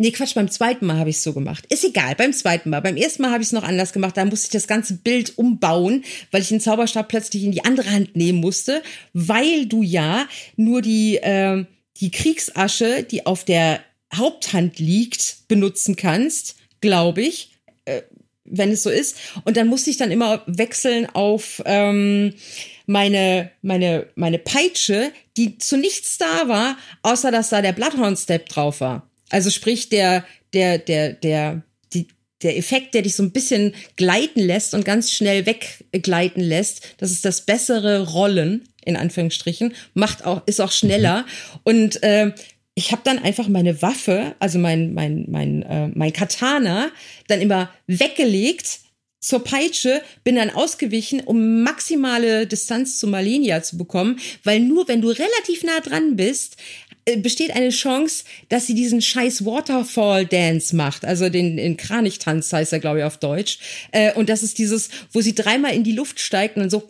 [0.00, 1.66] Nee, Quatsch, beim zweiten Mal habe ich es so gemacht.
[1.68, 2.80] Ist egal, beim zweiten Mal.
[2.80, 4.16] Beim ersten Mal habe ich es noch anders gemacht.
[4.16, 7.90] Da musste ich das ganze Bild umbauen, weil ich den Zauberstab plötzlich in die andere
[7.90, 8.82] Hand nehmen musste,
[9.12, 10.26] weil du ja
[10.56, 11.66] nur die, äh,
[11.98, 13.80] die Kriegsasche, die auf der
[14.14, 17.50] Haupthand liegt, benutzen kannst, glaube ich,
[17.84, 18.00] äh,
[18.44, 19.18] wenn es so ist.
[19.44, 22.32] Und dann musste ich dann immer wechseln auf ähm,
[22.90, 28.80] meine, meine, meine Peitsche, die zu nichts da war, außer dass da der Bloodhound-Step drauf
[28.80, 29.08] war.
[29.28, 31.62] Also sprich, der, der, der, der,
[31.94, 32.08] die,
[32.42, 37.12] der Effekt, der dich so ein bisschen gleiten lässt und ganz schnell weggleiten lässt, das
[37.12, 41.20] ist das bessere Rollen, in Anführungsstrichen, macht auch, ist auch schneller.
[41.20, 41.60] Mhm.
[41.62, 42.32] Und äh,
[42.74, 46.90] ich habe dann einfach meine Waffe, also mein, mein, mein, äh, mein Katana,
[47.28, 48.80] dann immer weggelegt
[49.20, 55.02] zur Peitsche, bin dann ausgewichen, um maximale Distanz zu Malenia zu bekommen, weil nur wenn
[55.02, 56.56] du relativ nah dran bist,
[57.04, 62.52] äh, besteht eine Chance, dass sie diesen scheiß Waterfall Dance macht, also den, den Kranichtanz
[62.52, 63.58] heißt er, glaube ich, auf Deutsch.
[63.92, 66.88] Äh, und das ist dieses, wo sie dreimal in die Luft steigt und so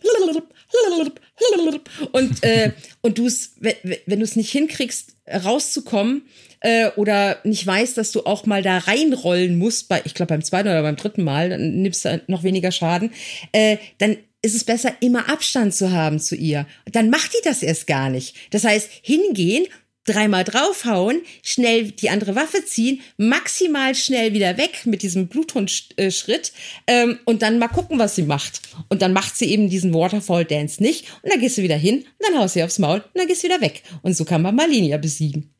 [2.12, 2.72] und äh,
[3.02, 6.22] und du es, wenn, du es nicht hinkriegst, rauszukommen
[6.60, 10.44] äh, oder nicht weißt, dass du auch mal da reinrollen musst, bei, ich glaube beim
[10.44, 13.12] zweiten oder beim dritten Mal, dann nimmst du noch weniger Schaden,
[13.52, 16.66] äh, dann ist es besser, immer Abstand zu haben zu ihr.
[16.90, 18.36] Dann macht die das erst gar nicht.
[18.50, 19.66] Das heißt, hingehen
[20.04, 26.52] dreimal draufhauen, schnell die andere Waffe ziehen, maximal schnell wieder weg mit diesem Bluthundschritt
[26.86, 28.62] ähm, und dann mal gucken, was sie macht.
[28.88, 31.98] Und dann macht sie eben diesen Waterfall Dance nicht und dann gehst du wieder hin
[31.98, 33.82] und dann haust du sie aufs Maul und dann gehst du wieder weg.
[34.02, 35.54] Und so kann man Malinia besiegen.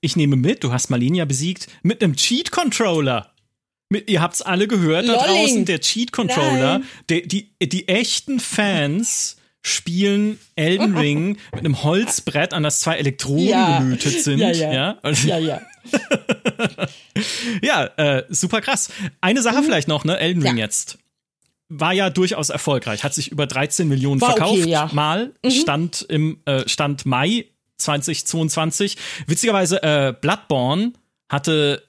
[0.00, 3.32] Ich nehme mit, du hast Malinia besiegt mit einem Cheat Controller.
[3.88, 5.20] Mit, ihr habt's alle gehört Lolling.
[5.20, 11.82] da draußen, der Cheat Controller, die, die, die echten Fans spielen Elden Ring mit einem
[11.82, 13.78] Holzbrett, an das zwei Elektroden ja.
[13.80, 14.38] gelötet sind.
[14.38, 14.72] Ja, ja.
[14.72, 15.38] Ja, also, ja.
[15.38, 15.60] ja.
[17.62, 18.90] ja äh, super krass.
[19.20, 19.64] Eine Sache mhm.
[19.64, 20.18] vielleicht noch, ne?
[20.18, 20.64] Elden Ring ja.
[20.64, 20.98] jetzt.
[21.68, 24.90] War ja durchaus erfolgreich, hat sich über 13 Millionen War verkauft okay, ja.
[24.92, 25.50] mal, mhm.
[25.50, 27.46] stand im äh, Stand Mai
[27.78, 28.98] 2022.
[29.26, 30.92] Witzigerweise, äh, Bloodborne
[31.30, 31.82] hatte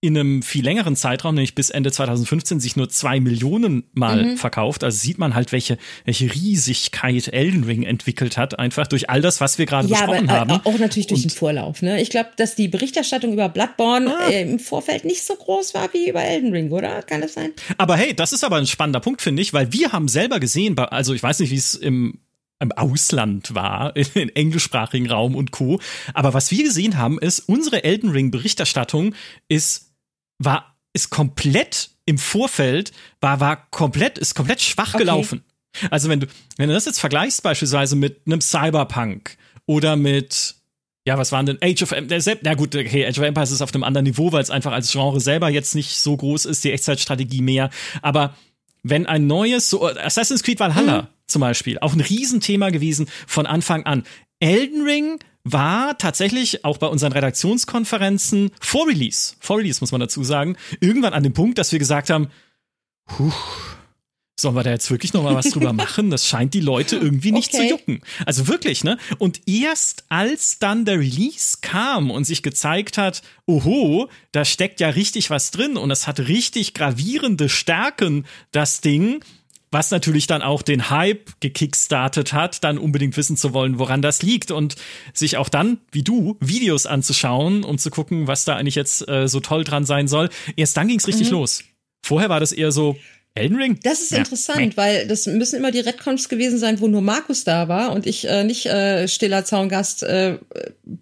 [0.00, 4.36] in einem viel längeren Zeitraum, nämlich bis Ende 2015, sich nur zwei Millionen Mal mhm.
[4.36, 4.84] verkauft.
[4.84, 9.40] Also sieht man halt, welche, welche Riesigkeit Elden Ring entwickelt hat, einfach durch all das,
[9.40, 10.66] was wir gerade ja, besprochen aber, äh, haben.
[10.66, 11.82] Auch natürlich durch Und, den Vorlauf.
[11.82, 12.00] Ne?
[12.00, 14.28] Ich glaube, dass die Berichterstattung über Bloodborne ah.
[14.28, 17.02] äh, im Vorfeld nicht so groß war wie über Elden Ring, oder?
[17.02, 17.50] Kann das sein?
[17.76, 20.78] Aber hey, das ist aber ein spannender Punkt, finde ich, weil wir haben selber gesehen,
[20.78, 22.20] also ich weiß nicht, wie es im
[22.60, 25.80] im Ausland war, in englischsprachigen Raum und Co.
[26.14, 29.14] Aber was wir gesehen haben, ist, unsere Elden Ring Berichterstattung
[29.48, 29.87] ist
[30.38, 35.04] war, ist komplett im Vorfeld, war, war komplett, ist komplett schwach okay.
[35.04, 35.44] gelaufen.
[35.90, 39.36] Also wenn du, wenn du das jetzt vergleichst beispielsweise mit einem Cyberpunk
[39.66, 40.54] oder mit,
[41.06, 43.74] ja, was waren denn Age of Empires, na gut, okay, Age of Empires ist auf
[43.74, 46.72] einem anderen Niveau, weil es einfach als Genre selber jetzt nicht so groß ist, die
[46.72, 47.70] Echtzeitstrategie mehr,
[48.02, 48.34] aber
[48.82, 51.06] wenn ein neues, so Assassin's Creed Valhalla mhm.
[51.26, 54.04] zum Beispiel, auch ein Riesenthema gewesen von Anfang an.
[54.40, 60.22] Elden Ring war tatsächlich auch bei unseren Redaktionskonferenzen vor Release, vor Release muss man dazu
[60.24, 62.28] sagen, irgendwann an dem Punkt, dass wir gesagt haben,
[63.06, 63.32] Puh,
[64.38, 66.10] sollen wir da jetzt wirklich noch mal was drüber machen?
[66.10, 67.68] Das scheint die Leute irgendwie nicht okay.
[67.68, 68.00] zu jucken.
[68.24, 68.98] Also wirklich, ne?
[69.18, 74.90] Und erst als dann der Release kam und sich gezeigt hat, oho, da steckt ja
[74.90, 79.24] richtig was drin und es hat richtig gravierende Stärken, das Ding,
[79.70, 84.22] was natürlich dann auch den Hype gekickstartet hat, dann unbedingt wissen zu wollen, woran das
[84.22, 84.76] liegt und
[85.12, 89.28] sich auch dann, wie du, Videos anzuschauen, um zu gucken, was da eigentlich jetzt äh,
[89.28, 90.30] so toll dran sein soll.
[90.56, 91.38] Erst dann ging's richtig mhm.
[91.38, 91.64] los.
[92.02, 92.96] Vorher war das eher so,
[93.34, 93.78] Elden Ring?
[93.82, 94.18] Das ist ja.
[94.18, 98.06] interessant, weil das müssen immer die Redcons gewesen sein, wo nur Markus da war und
[98.06, 100.38] ich äh, nicht äh, stiller Zaungast äh,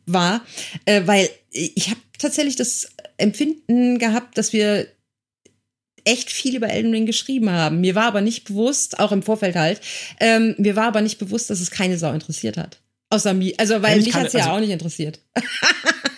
[0.06, 0.44] war,
[0.84, 4.86] äh, weil ich habe tatsächlich das Empfinden gehabt, dass wir
[6.06, 7.80] echt viel über Elden Ring geschrieben haben.
[7.80, 9.80] Mir war aber nicht bewusst, auch im Vorfeld halt,
[10.20, 12.80] ähm, mir war aber nicht bewusst, dass es keine Sau interessiert hat.
[13.10, 15.20] Außer mir, also weil ja, mich hat es ja also, auch nicht interessiert.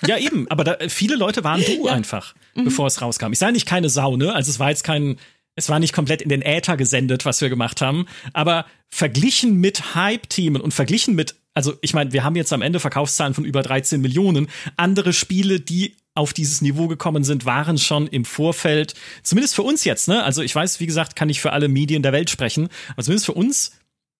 [0.06, 1.92] Ja, eben, aber da, viele Leute waren du ja.
[1.92, 2.64] einfach, mhm.
[2.64, 3.32] bevor es rauskam.
[3.32, 4.32] Ich sage nicht keine Sau, ne?
[4.32, 5.18] Also es war jetzt kein,
[5.54, 9.94] es war nicht komplett in den Äther gesendet, was wir gemacht haben, aber verglichen mit
[9.94, 13.62] Hype-Teamen und verglichen mit, also ich meine, wir haben jetzt am Ende Verkaufszahlen von über
[13.62, 14.48] 13 Millionen.
[14.76, 19.84] Andere Spiele, die auf dieses Niveau gekommen sind, waren schon im Vorfeld, zumindest für uns
[19.84, 20.22] jetzt, ne?
[20.24, 23.26] Also ich weiß, wie gesagt, kann ich für alle Medien der Welt sprechen, aber zumindest
[23.26, 23.72] für uns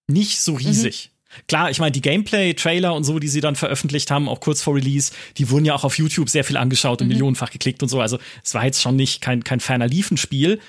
[0.07, 1.11] nicht so riesig.
[1.13, 1.19] Mhm.
[1.47, 4.77] Klar, ich meine, die Gameplay-Trailer und so, die sie dann veröffentlicht haben, auch kurz vor
[4.77, 7.13] Release, die wurden ja auch auf YouTube sehr viel angeschaut und mhm.
[7.13, 8.01] millionenfach geklickt und so.
[8.01, 10.61] Also es war jetzt schon nicht kein, kein ferner Liefenspiel.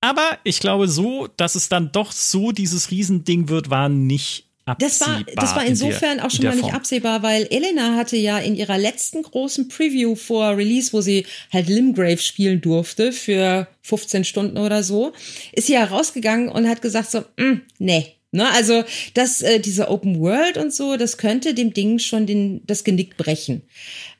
[0.00, 5.00] Aber ich glaube so, dass es dann doch so dieses Riesending wird, war nicht das
[5.00, 8.38] war, das war insofern in der, auch schon mal nicht absehbar, weil Elena hatte ja
[8.38, 14.24] in ihrer letzten großen Preview vor Release, wo sie halt Limgrave spielen durfte für 15
[14.24, 15.12] Stunden oder so,
[15.52, 18.84] ist sie ja rausgegangen und hat gesagt so, mm, nee, Ne, also
[19.14, 23.16] das, äh, diese Open World und so, das könnte dem Ding schon den, das Genick
[23.16, 23.62] brechen.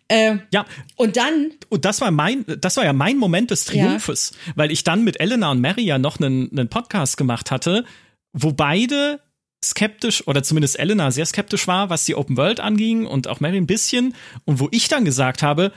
[0.09, 0.67] Äh, ja.
[0.97, 1.53] Und dann.
[1.69, 4.53] Und das war mein, das war ja mein Moment des Triumphes, ja.
[4.57, 7.85] weil ich dann mit Elena und Mary ja noch einen, einen Podcast gemacht hatte,
[8.33, 9.21] wo beide
[9.65, 13.57] skeptisch oder zumindest Elena sehr skeptisch war, was die Open World anging und auch Mary
[13.57, 14.15] ein bisschen
[14.45, 15.73] und wo ich dann gesagt habe,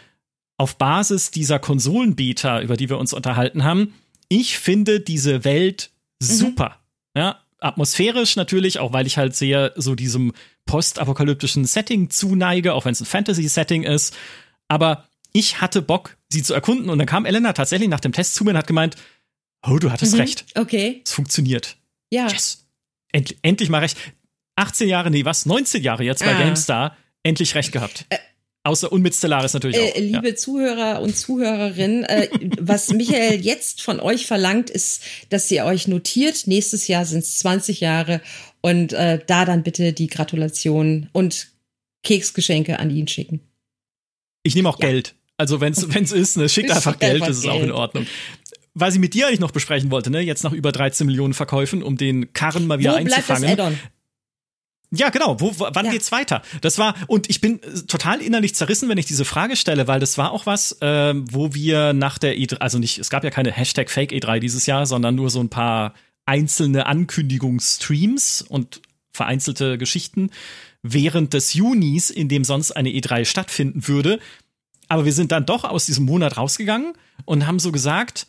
[0.57, 3.93] auf Basis dieser Konsolenbeta, über die wir uns unterhalten haben,
[4.29, 5.91] ich finde diese Welt
[6.21, 6.25] mhm.
[6.25, 6.79] super.
[7.15, 7.21] Mhm.
[7.21, 10.33] Ja, atmosphärisch natürlich, auch weil ich halt sehr so diesem
[10.65, 14.15] postapokalyptischen Setting zuneige, auch wenn es ein Fantasy-Setting ist.
[14.67, 16.89] Aber ich hatte Bock, sie zu erkunden.
[16.89, 18.95] Und dann kam Elena tatsächlich nach dem Test zu mir und hat gemeint,
[19.67, 20.21] oh, du hattest mhm.
[20.21, 20.45] recht.
[20.55, 21.01] Okay.
[21.05, 21.77] Es funktioniert.
[22.11, 22.27] Ja.
[22.27, 22.62] Yes.
[23.13, 23.97] End endlich mal recht.
[24.57, 25.45] 18 Jahre, nee, was?
[25.45, 26.39] 19 Jahre jetzt bei ah.
[26.39, 26.97] GameStar.
[27.23, 28.05] Endlich recht gehabt.
[28.09, 28.17] Äh,
[28.65, 29.95] Außer und mit Stellaris natürlich auch.
[29.95, 30.35] Äh, liebe ja.
[30.35, 32.29] Zuhörer und Zuhörerinnen, äh,
[32.59, 36.47] was Michael jetzt von euch verlangt, ist, dass ihr euch notiert.
[36.47, 38.21] Nächstes Jahr sind es 20 Jahre
[38.61, 41.49] und äh, da dann bitte die Gratulation und
[42.03, 43.41] Keksgeschenke an ihn schicken.
[44.43, 44.87] Ich nehme auch ja.
[44.87, 45.15] Geld.
[45.35, 45.83] Also wenn es
[46.13, 47.53] ist, ne, schickt einfach Geld, das ist Geld.
[47.53, 48.07] auch in Ordnung.
[48.75, 51.83] Was ich mit dir eigentlich noch besprechen wollte, ne, jetzt nach über 13 Millionen Verkäufen,
[51.83, 53.43] um den Karren mal wieder Wo einzufangen.
[53.43, 53.79] Bleibt das Add-on?
[54.95, 55.39] Ja, genau.
[55.39, 55.91] Wo, wann ja.
[55.91, 56.43] geht's weiter?
[56.61, 59.99] Das war und ich bin äh, total innerlich zerrissen, wenn ich diese Frage stelle, weil
[59.99, 63.31] das war auch was, äh, wo wir nach der E3, also nicht, es gab ja
[63.31, 65.93] keine Hashtag Fake E3 dieses Jahr, sondern nur so ein paar
[66.25, 68.81] einzelne Ankündigungsstreams und
[69.11, 70.29] vereinzelte Geschichten
[70.83, 74.19] während des Junis, in dem sonst eine E3 stattfinden würde.
[74.89, 76.93] Aber wir sind dann doch aus diesem Monat rausgegangen
[77.25, 78.27] und haben so gesagt,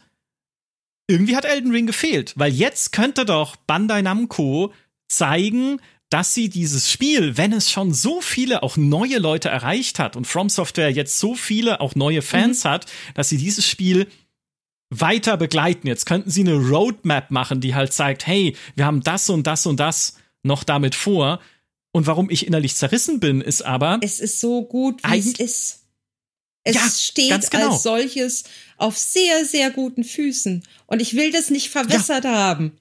[1.06, 4.72] irgendwie hat Elden Ring gefehlt, weil jetzt könnte doch Bandai Namco
[5.08, 10.16] zeigen, dass sie dieses Spiel, wenn es schon so viele auch neue Leute erreicht hat
[10.16, 12.68] und From Software jetzt so viele auch neue Fans mhm.
[12.68, 14.06] hat, dass sie dieses Spiel
[14.90, 15.86] weiter begleiten.
[15.88, 19.66] Jetzt könnten sie eine Roadmap machen, die halt zeigt, hey, wir haben das und das
[19.66, 21.40] und das noch damit vor.
[21.90, 23.98] Und warum ich innerlich zerrissen bin, ist aber.
[24.02, 25.80] Es ist so gut, wie es ist.
[26.64, 27.72] Es ja, steht genau.
[27.72, 28.44] als solches
[28.76, 30.62] auf sehr, sehr guten Füßen.
[30.86, 32.32] Und ich will das nicht verwässert ja.
[32.32, 32.78] haben.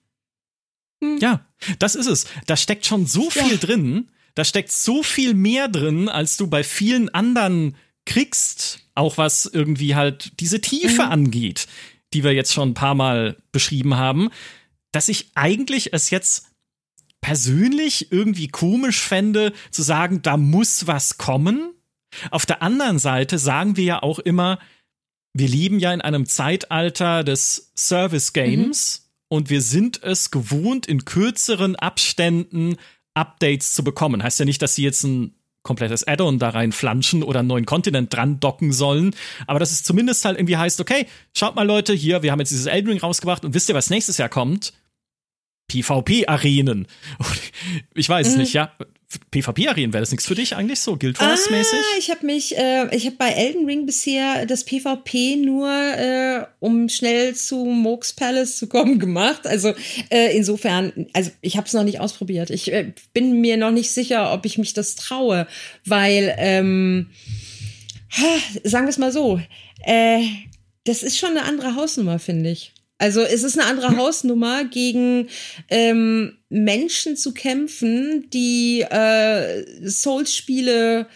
[1.04, 1.18] Hm.
[1.20, 1.46] Ja,
[1.80, 2.26] das ist es.
[2.48, 3.58] Da steckt schon so viel ja.
[3.58, 4.10] drin.
[4.36, 7.76] Da steckt so viel mehr drin, als du bei vielen anderen
[8.06, 8.80] kriegst.
[8.96, 11.12] Auch was irgendwie halt diese Tiefe mhm.
[11.12, 11.68] angeht,
[12.14, 14.30] die wir jetzt schon ein paar Mal beschrieben haben,
[14.92, 16.48] dass ich eigentlich es jetzt
[17.22, 21.74] persönlich irgendwie komisch fände, zu sagen, da muss was kommen.
[22.30, 24.60] Auf der anderen Seite sagen wir ja auch immer,
[25.34, 29.00] wir leben ja in einem Zeitalter des Service Games.
[29.00, 29.04] Mhm
[29.34, 32.78] und wir sind es gewohnt, in kürzeren Abständen
[33.16, 34.22] Updates zu bekommen.
[34.22, 35.34] Heißt ja nicht, dass sie jetzt ein
[35.64, 39.16] komplettes Add-on da rein flanschen oder einen neuen Kontinent dran docken sollen.
[39.48, 42.52] Aber dass es zumindest halt irgendwie heißt, okay, schaut mal Leute, hier, wir haben jetzt
[42.52, 44.74] dieses Elden Ring rausgebracht und wisst ihr, was nächstes Jahr kommt?
[45.72, 46.86] PvP-Arenen.
[47.96, 48.42] Ich weiß es mhm.
[48.42, 48.72] nicht, ja.
[49.32, 51.80] PvP-Arenen, wäre das nichts für dich eigentlich so, Guild Wars-mäßig?
[51.80, 56.46] Ah, ich habe mich, äh, ich habe bei Elden Ring bisher das PvP nur, äh,
[56.60, 59.48] um schnell zu Mooks Palace zu kommen, gemacht.
[59.48, 59.74] Also
[60.10, 62.50] äh, insofern, also ich habe es noch nicht ausprobiert.
[62.50, 65.48] Ich äh, bin mir noch nicht sicher, ob ich mich das traue,
[65.86, 67.10] weil, ähm,
[68.64, 69.40] sagen wir es mal so,
[69.86, 70.22] äh,
[70.86, 72.73] das ist schon eine andere Hausnummer, finde ich.
[73.04, 75.28] Also es ist eine andere Hausnummer, gegen
[75.70, 81.08] ähm, Menschen zu kämpfen, die äh, Souls-Spiele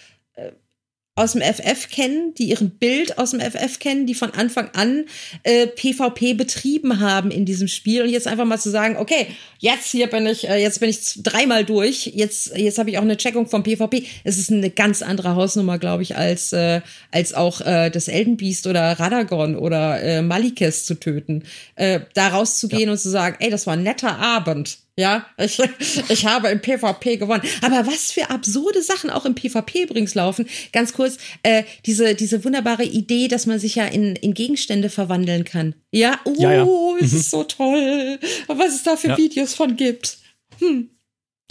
[1.18, 5.06] aus dem FF kennen, die ihren Bild aus dem FF kennen, die von Anfang an
[5.41, 9.27] äh, PvP betrieben haben in diesem Spiel und jetzt einfach mal zu sagen, okay,
[9.57, 13.03] jetzt hier bin ich, äh, jetzt bin ich dreimal durch, jetzt jetzt habe ich auch
[13.03, 14.06] eine Checkung vom PvP.
[14.23, 16.81] Es ist eine ganz andere Hausnummer, glaube ich, als äh,
[17.11, 21.44] als auch äh, das Eldenbeast oder Radagon oder äh, Malikes zu töten.
[21.76, 22.91] Äh, da rauszugehen ja.
[22.91, 24.77] und zu sagen, ey, das war ein netter Abend.
[24.99, 25.60] Ja, ich,
[26.10, 27.44] ich habe im PvP gewonnen.
[27.61, 30.48] Aber was für absurde Sachen auch im PvP übrigens laufen.
[30.74, 35.44] Ganz kurz, äh, diese, diese wunderbare Idee, dass man sich ja in, in Gegenstände verwandeln
[35.44, 35.76] kann.
[35.91, 36.65] Ja, oh, ja, ja.
[36.65, 36.98] Mhm.
[36.99, 38.19] es ist so toll.
[38.48, 39.18] Was es da für ja.
[39.18, 40.18] Videos von gibt.
[40.60, 40.90] Hm.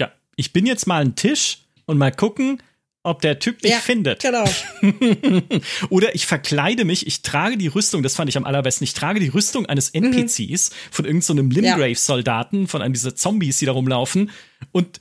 [0.01, 2.60] Ja, ich bin jetzt mal ein Tisch und mal gucken,
[3.06, 4.22] ob der Typ mich ja, findet.
[4.22, 4.44] Genau.
[5.90, 9.20] Oder ich verkleide mich, ich trage die Rüstung, das fand ich am allerbesten, ich trage
[9.20, 10.74] die Rüstung eines NPCs mhm.
[10.90, 14.30] von irgendeinem so Limgrave-Soldaten, von einem dieser Zombies, die da rumlaufen
[14.72, 15.00] und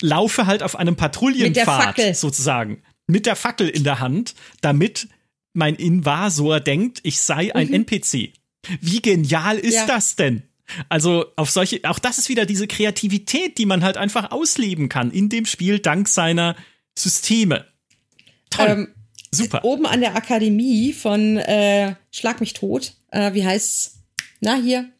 [0.00, 5.08] laufe halt auf einem Patrouillenpfad sozusagen mit der Fackel in der Hand, damit
[5.52, 7.74] mein Invasor denkt, ich sei ein mhm.
[7.74, 8.32] NPC.
[8.80, 9.86] Wie genial ist ja.
[9.86, 10.42] das denn?
[10.88, 15.10] Also auf solche, auch das ist wieder diese Kreativität, die man halt einfach ausleben kann
[15.10, 16.56] in dem Spiel dank seiner
[16.96, 17.66] Systeme.
[18.50, 18.68] Toll.
[18.68, 18.94] Ähm,
[19.30, 19.64] Super.
[19.64, 24.02] Oben an der Akademie von äh, Schlag mich tot, äh, wie heißt's?
[24.40, 24.90] Na, hier.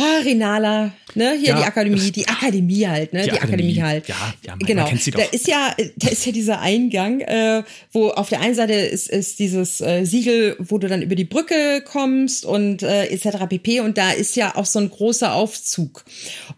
[0.00, 3.82] Ah, Renala, ne, hier ja, die Akademie, die Akademie halt, ne, die, die Akademie, Akademie,
[3.82, 4.08] halt.
[4.08, 4.82] Ja, ja man, genau.
[4.82, 5.18] Man kennt sie doch.
[5.18, 9.10] Da ist ja, da ist ja dieser Eingang, äh, wo auf der einen Seite ist,
[9.10, 13.46] ist dieses äh, Siegel, wo du dann über die Brücke kommst und äh, etc.
[13.48, 13.80] pp.
[13.80, 16.04] Und da ist ja auch so ein großer Aufzug.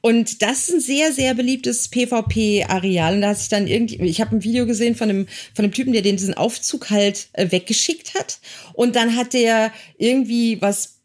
[0.03, 3.15] Und das ist ein sehr, sehr beliebtes PvP-Areal.
[3.15, 5.73] Und da hat sich dann irgendwie, ich habe ein Video gesehen von einem, von einem
[5.73, 8.39] Typen, der den diesen Aufzug halt äh, weggeschickt hat.
[8.75, 11.00] Und dann hat der irgendwie was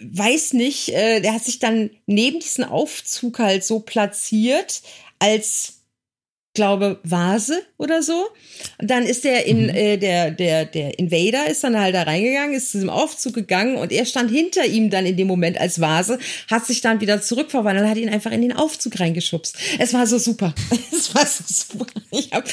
[0.00, 4.82] weiß nicht, äh, der hat sich dann neben diesen Aufzug halt so platziert
[5.18, 5.74] als
[6.54, 8.26] glaube Vase oder so.
[8.80, 9.68] Und dann ist der in mhm.
[9.68, 13.76] äh, der der der Invader ist dann halt da reingegangen, ist zu diesem Aufzug gegangen
[13.76, 16.18] und er stand hinter ihm dann in dem Moment als Vase,
[16.50, 19.56] hat sich dann wieder zurückverwandelt, hat ihn einfach in den Aufzug reingeschubst.
[19.78, 20.54] Es war so super.
[20.90, 21.86] Es war so super.
[22.10, 22.44] Ich hab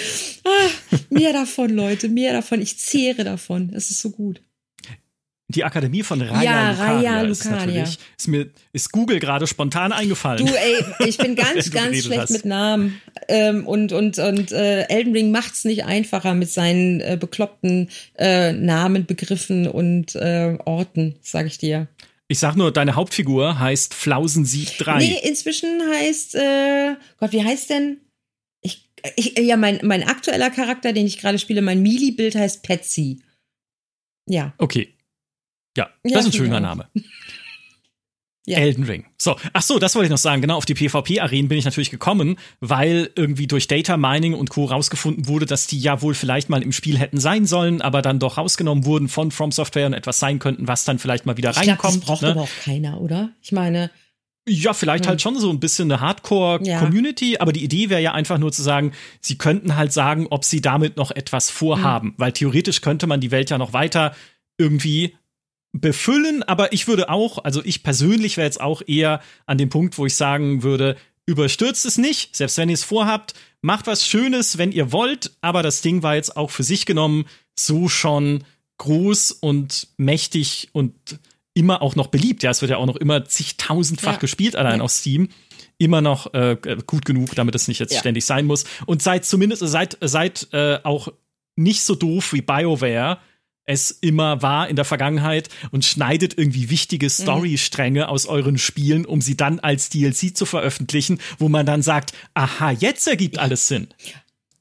[0.43, 0.69] ah,
[1.09, 2.61] mehr davon, Leute, mehr davon.
[2.61, 3.73] Ich zehre davon.
[3.75, 4.39] Es ist so gut
[5.47, 7.83] die Akademie von Raya ja, Lucania Raya ist Lucania.
[8.17, 10.45] ist mir ist Google gerade spontan eingefallen.
[10.45, 12.31] Du, ey, ich bin ganz, ganz schlecht hast.
[12.31, 17.17] mit Namen ähm, und und und äh, Elden Ring macht's nicht einfacher mit seinen äh,
[17.19, 21.87] bekloppten äh, Namen, Begriffen und äh, Orten, sag ich dir.
[22.27, 24.97] Ich sag nur, deine Hauptfigur heißt Flausensieg 3.
[24.97, 27.97] Nee, inzwischen heißt, äh, Gott, wie heißt denn?
[28.63, 33.21] Ich, ich, ja, mein, mein aktueller Charakter, den ich gerade spiele, mein Mili-Bild heißt Patsy.
[34.27, 34.55] Ja.
[34.57, 34.94] Okay,
[35.77, 36.87] ja, das ja, ist ein schöner Name.
[38.47, 38.59] Ja.
[38.59, 39.05] Elden Ring.
[39.17, 40.41] So, ach so, das wollte ich noch sagen.
[40.41, 44.65] Genau, auf die PvP-Arenen bin ich natürlich gekommen, weil irgendwie durch Data Mining und Co.
[44.65, 48.19] rausgefunden wurde, dass die ja wohl vielleicht mal im Spiel hätten sein sollen, aber dann
[48.19, 51.51] doch rausgenommen wurden von From Software und etwas sein könnten, was dann vielleicht mal wieder
[51.51, 51.79] ich reinkommt.
[51.79, 52.31] Glaub, das braucht ne?
[52.31, 53.31] aber auch keiner, oder?
[53.41, 53.89] Ich meine.
[54.47, 55.09] Ja, vielleicht hm.
[55.09, 57.41] halt schon so ein bisschen eine Hardcore-Community, ja.
[57.41, 58.91] aber die Idee wäre ja einfach nur zu sagen,
[59.21, 62.15] sie könnten halt sagen, ob sie damit noch etwas vorhaben, hm.
[62.17, 64.13] weil theoretisch könnte man die Welt ja noch weiter
[64.59, 65.15] irgendwie
[65.81, 69.97] befüllen, aber ich würde auch, also ich persönlich wäre jetzt auch eher an dem Punkt,
[69.97, 70.95] wo ich sagen würde,
[71.25, 75.63] überstürzt es nicht, selbst wenn ihr es vorhabt, macht was Schönes, wenn ihr wollt, aber
[75.63, 77.25] das Ding war jetzt auch für sich genommen
[77.55, 78.43] so schon
[78.77, 80.93] groß und mächtig und
[81.53, 82.43] immer auch noch beliebt.
[82.43, 84.19] Ja, es wird ja auch noch immer zigtausendfach ja.
[84.19, 84.83] gespielt, allein ja.
[84.83, 85.29] auf Steam.
[85.77, 87.99] Immer noch äh, gut genug, damit es nicht jetzt ja.
[87.99, 88.65] ständig sein muss.
[88.85, 91.09] Und seid zumindest, seid, seid äh, auch
[91.55, 93.19] nicht so doof wie BioWare,
[93.65, 97.11] es immer war in der Vergangenheit und schneidet irgendwie wichtige mhm.
[97.11, 98.09] Storystränge mhm.
[98.09, 102.71] aus euren Spielen, um sie dann als DLC zu veröffentlichen, wo man dann sagt, aha,
[102.71, 103.87] jetzt ergibt alles Sinn.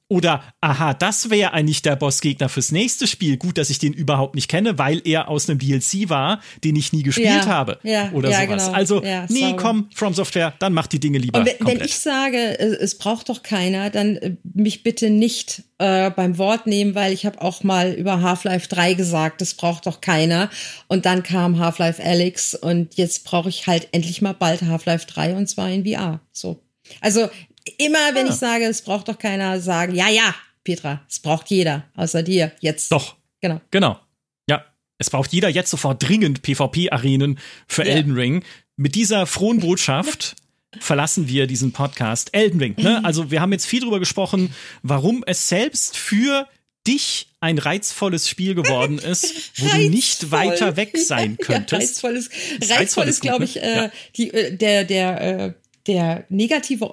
[0.09, 3.39] Oder, aha, das wäre eigentlich der Bossgegner fürs nächste Spiel.
[3.39, 6.93] Gut, dass ich den überhaupt nicht kenne, weil er aus einem DLC war, den ich
[6.93, 7.78] nie gespielt ja, habe.
[7.85, 8.66] Ja, oder ja, sowas.
[8.66, 8.76] Genau.
[8.76, 11.39] Also, ja, nee, komm, From Software, dann macht die Dinge lieber.
[11.39, 16.10] Und wenn, wenn ich sage, es braucht doch keiner, dann äh, mich bitte nicht äh,
[16.10, 20.02] beim Wort nehmen, weil ich habe auch mal über Half-Life 3 gesagt, das braucht doch
[20.02, 20.51] keiner.
[20.86, 25.35] Und dann kam Half-Life Alyx und jetzt brauche ich halt endlich mal bald Half-Life 3
[25.35, 26.20] und zwar in VR.
[26.31, 26.60] So.
[27.01, 27.31] Also
[27.78, 28.31] immer, wenn ah.
[28.31, 30.35] ich sage, es braucht doch keiner, sagen, ja, ja,
[30.65, 32.91] Petra, es braucht jeder, außer dir, jetzt.
[32.91, 33.16] Doch.
[33.41, 33.61] Genau.
[33.70, 34.01] Genau.
[34.49, 34.65] Ja,
[34.99, 37.39] es braucht jeder jetzt sofort dringend PvP-Arenen
[37.69, 37.95] für ja.
[37.95, 38.45] Elden Ring.
[38.77, 40.36] Mit dieser frohen Botschaft
[40.81, 42.74] verlassen wir diesen Podcast Elden Ring.
[42.78, 43.05] Ne?
[43.05, 46.49] Also wir haben jetzt viel darüber gesprochen, warum es selbst für
[46.86, 49.85] dich ein reizvolles Spiel geworden ist, wo Reizvoll.
[49.85, 51.73] du nicht weiter weg sein könntest.
[51.73, 52.31] Ja, reizvoll ist,
[52.70, 53.91] reizvoll ist, glaube ich, äh, ja.
[54.16, 55.55] die, äh, der, der, äh,
[55.86, 56.90] der negative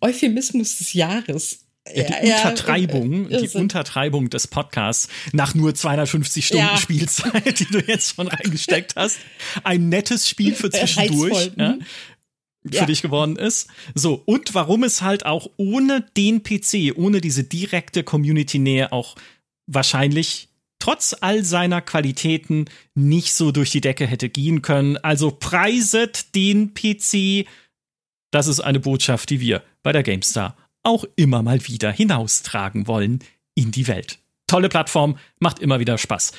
[0.00, 1.60] Euphemismus des Jahres.
[1.94, 6.76] Ja, die ja, Untertreibung, ja, die Untertreibung des Podcasts nach nur 250 Stunden.
[6.78, 9.18] Spielzeit, die du jetzt schon reingesteckt hast.
[9.62, 11.52] Ein nettes Spiel für zwischendurch.
[11.56, 11.76] Ja,
[12.72, 13.68] für dich geworden ist.
[13.94, 19.14] So, und warum es halt auch ohne den PC, ohne diese direkte Community-Nähe auch
[19.68, 20.48] wahrscheinlich
[20.78, 24.96] trotz all seiner Qualitäten nicht so durch die Decke hätte gehen können.
[24.96, 27.46] Also preiset den PC.
[28.36, 33.20] Das ist eine Botschaft, die wir bei der GameStar auch immer mal wieder hinaustragen wollen
[33.54, 34.18] in die Welt.
[34.46, 36.32] Tolle Plattform, macht immer wieder Spaß.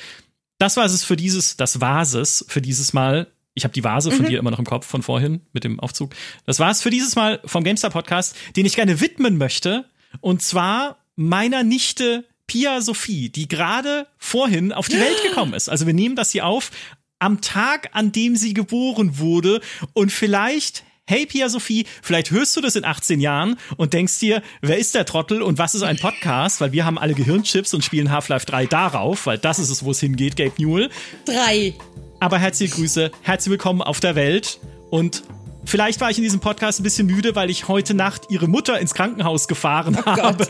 [0.58, 3.26] Das war es für dieses, das war es für dieses Mal.
[3.54, 4.28] Ich habe die Vase von mhm.
[4.28, 6.14] dir immer noch im Kopf von vorhin mit dem Aufzug.
[6.46, 9.84] Das war es für dieses Mal vom GameStar Podcast, den ich gerne widmen möchte.
[10.20, 15.68] Und zwar meiner Nichte Pia Sophie, die gerade vorhin auf die Welt gekommen ist.
[15.68, 16.70] Also wir nehmen das hier auf
[17.18, 19.60] am Tag, an dem sie geboren wurde.
[19.94, 24.42] Und vielleicht hey Pia Sophie, vielleicht hörst du das in 18 Jahren und denkst dir,
[24.60, 26.60] wer ist der Trottel und was ist ein Podcast?
[26.60, 29.92] Weil wir haben alle Gehirnchips und spielen Half-Life 3 darauf, weil das ist es, wo
[29.92, 30.90] es hingeht, Gabe Newell.
[31.24, 31.74] Drei.
[32.20, 34.60] Aber herzliche Grüße, herzlich willkommen auf der Welt
[34.90, 35.22] und
[35.64, 38.78] Vielleicht war ich in diesem Podcast ein bisschen müde, weil ich heute Nacht ihre Mutter
[38.78, 40.46] ins Krankenhaus gefahren oh habe.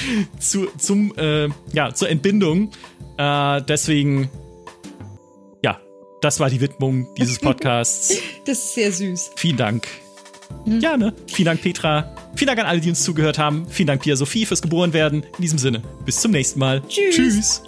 [0.38, 2.70] Zu, zum, äh, ja, zur Entbindung.
[3.18, 4.30] Äh, deswegen
[6.22, 8.16] das war die Widmung dieses Podcasts.
[8.46, 9.32] Das ist sehr süß.
[9.36, 9.88] Vielen Dank.
[10.64, 10.80] Mhm.
[10.80, 11.12] Gerne.
[11.26, 12.14] Vielen Dank, Petra.
[12.34, 13.66] Vielen Dank an alle, die uns zugehört haben.
[13.68, 15.22] Vielen Dank, Pia Sophie, fürs Geborenwerden.
[15.22, 16.82] In diesem Sinne, bis zum nächsten Mal.
[16.88, 17.16] Tschüss.
[17.16, 17.62] Tschüss.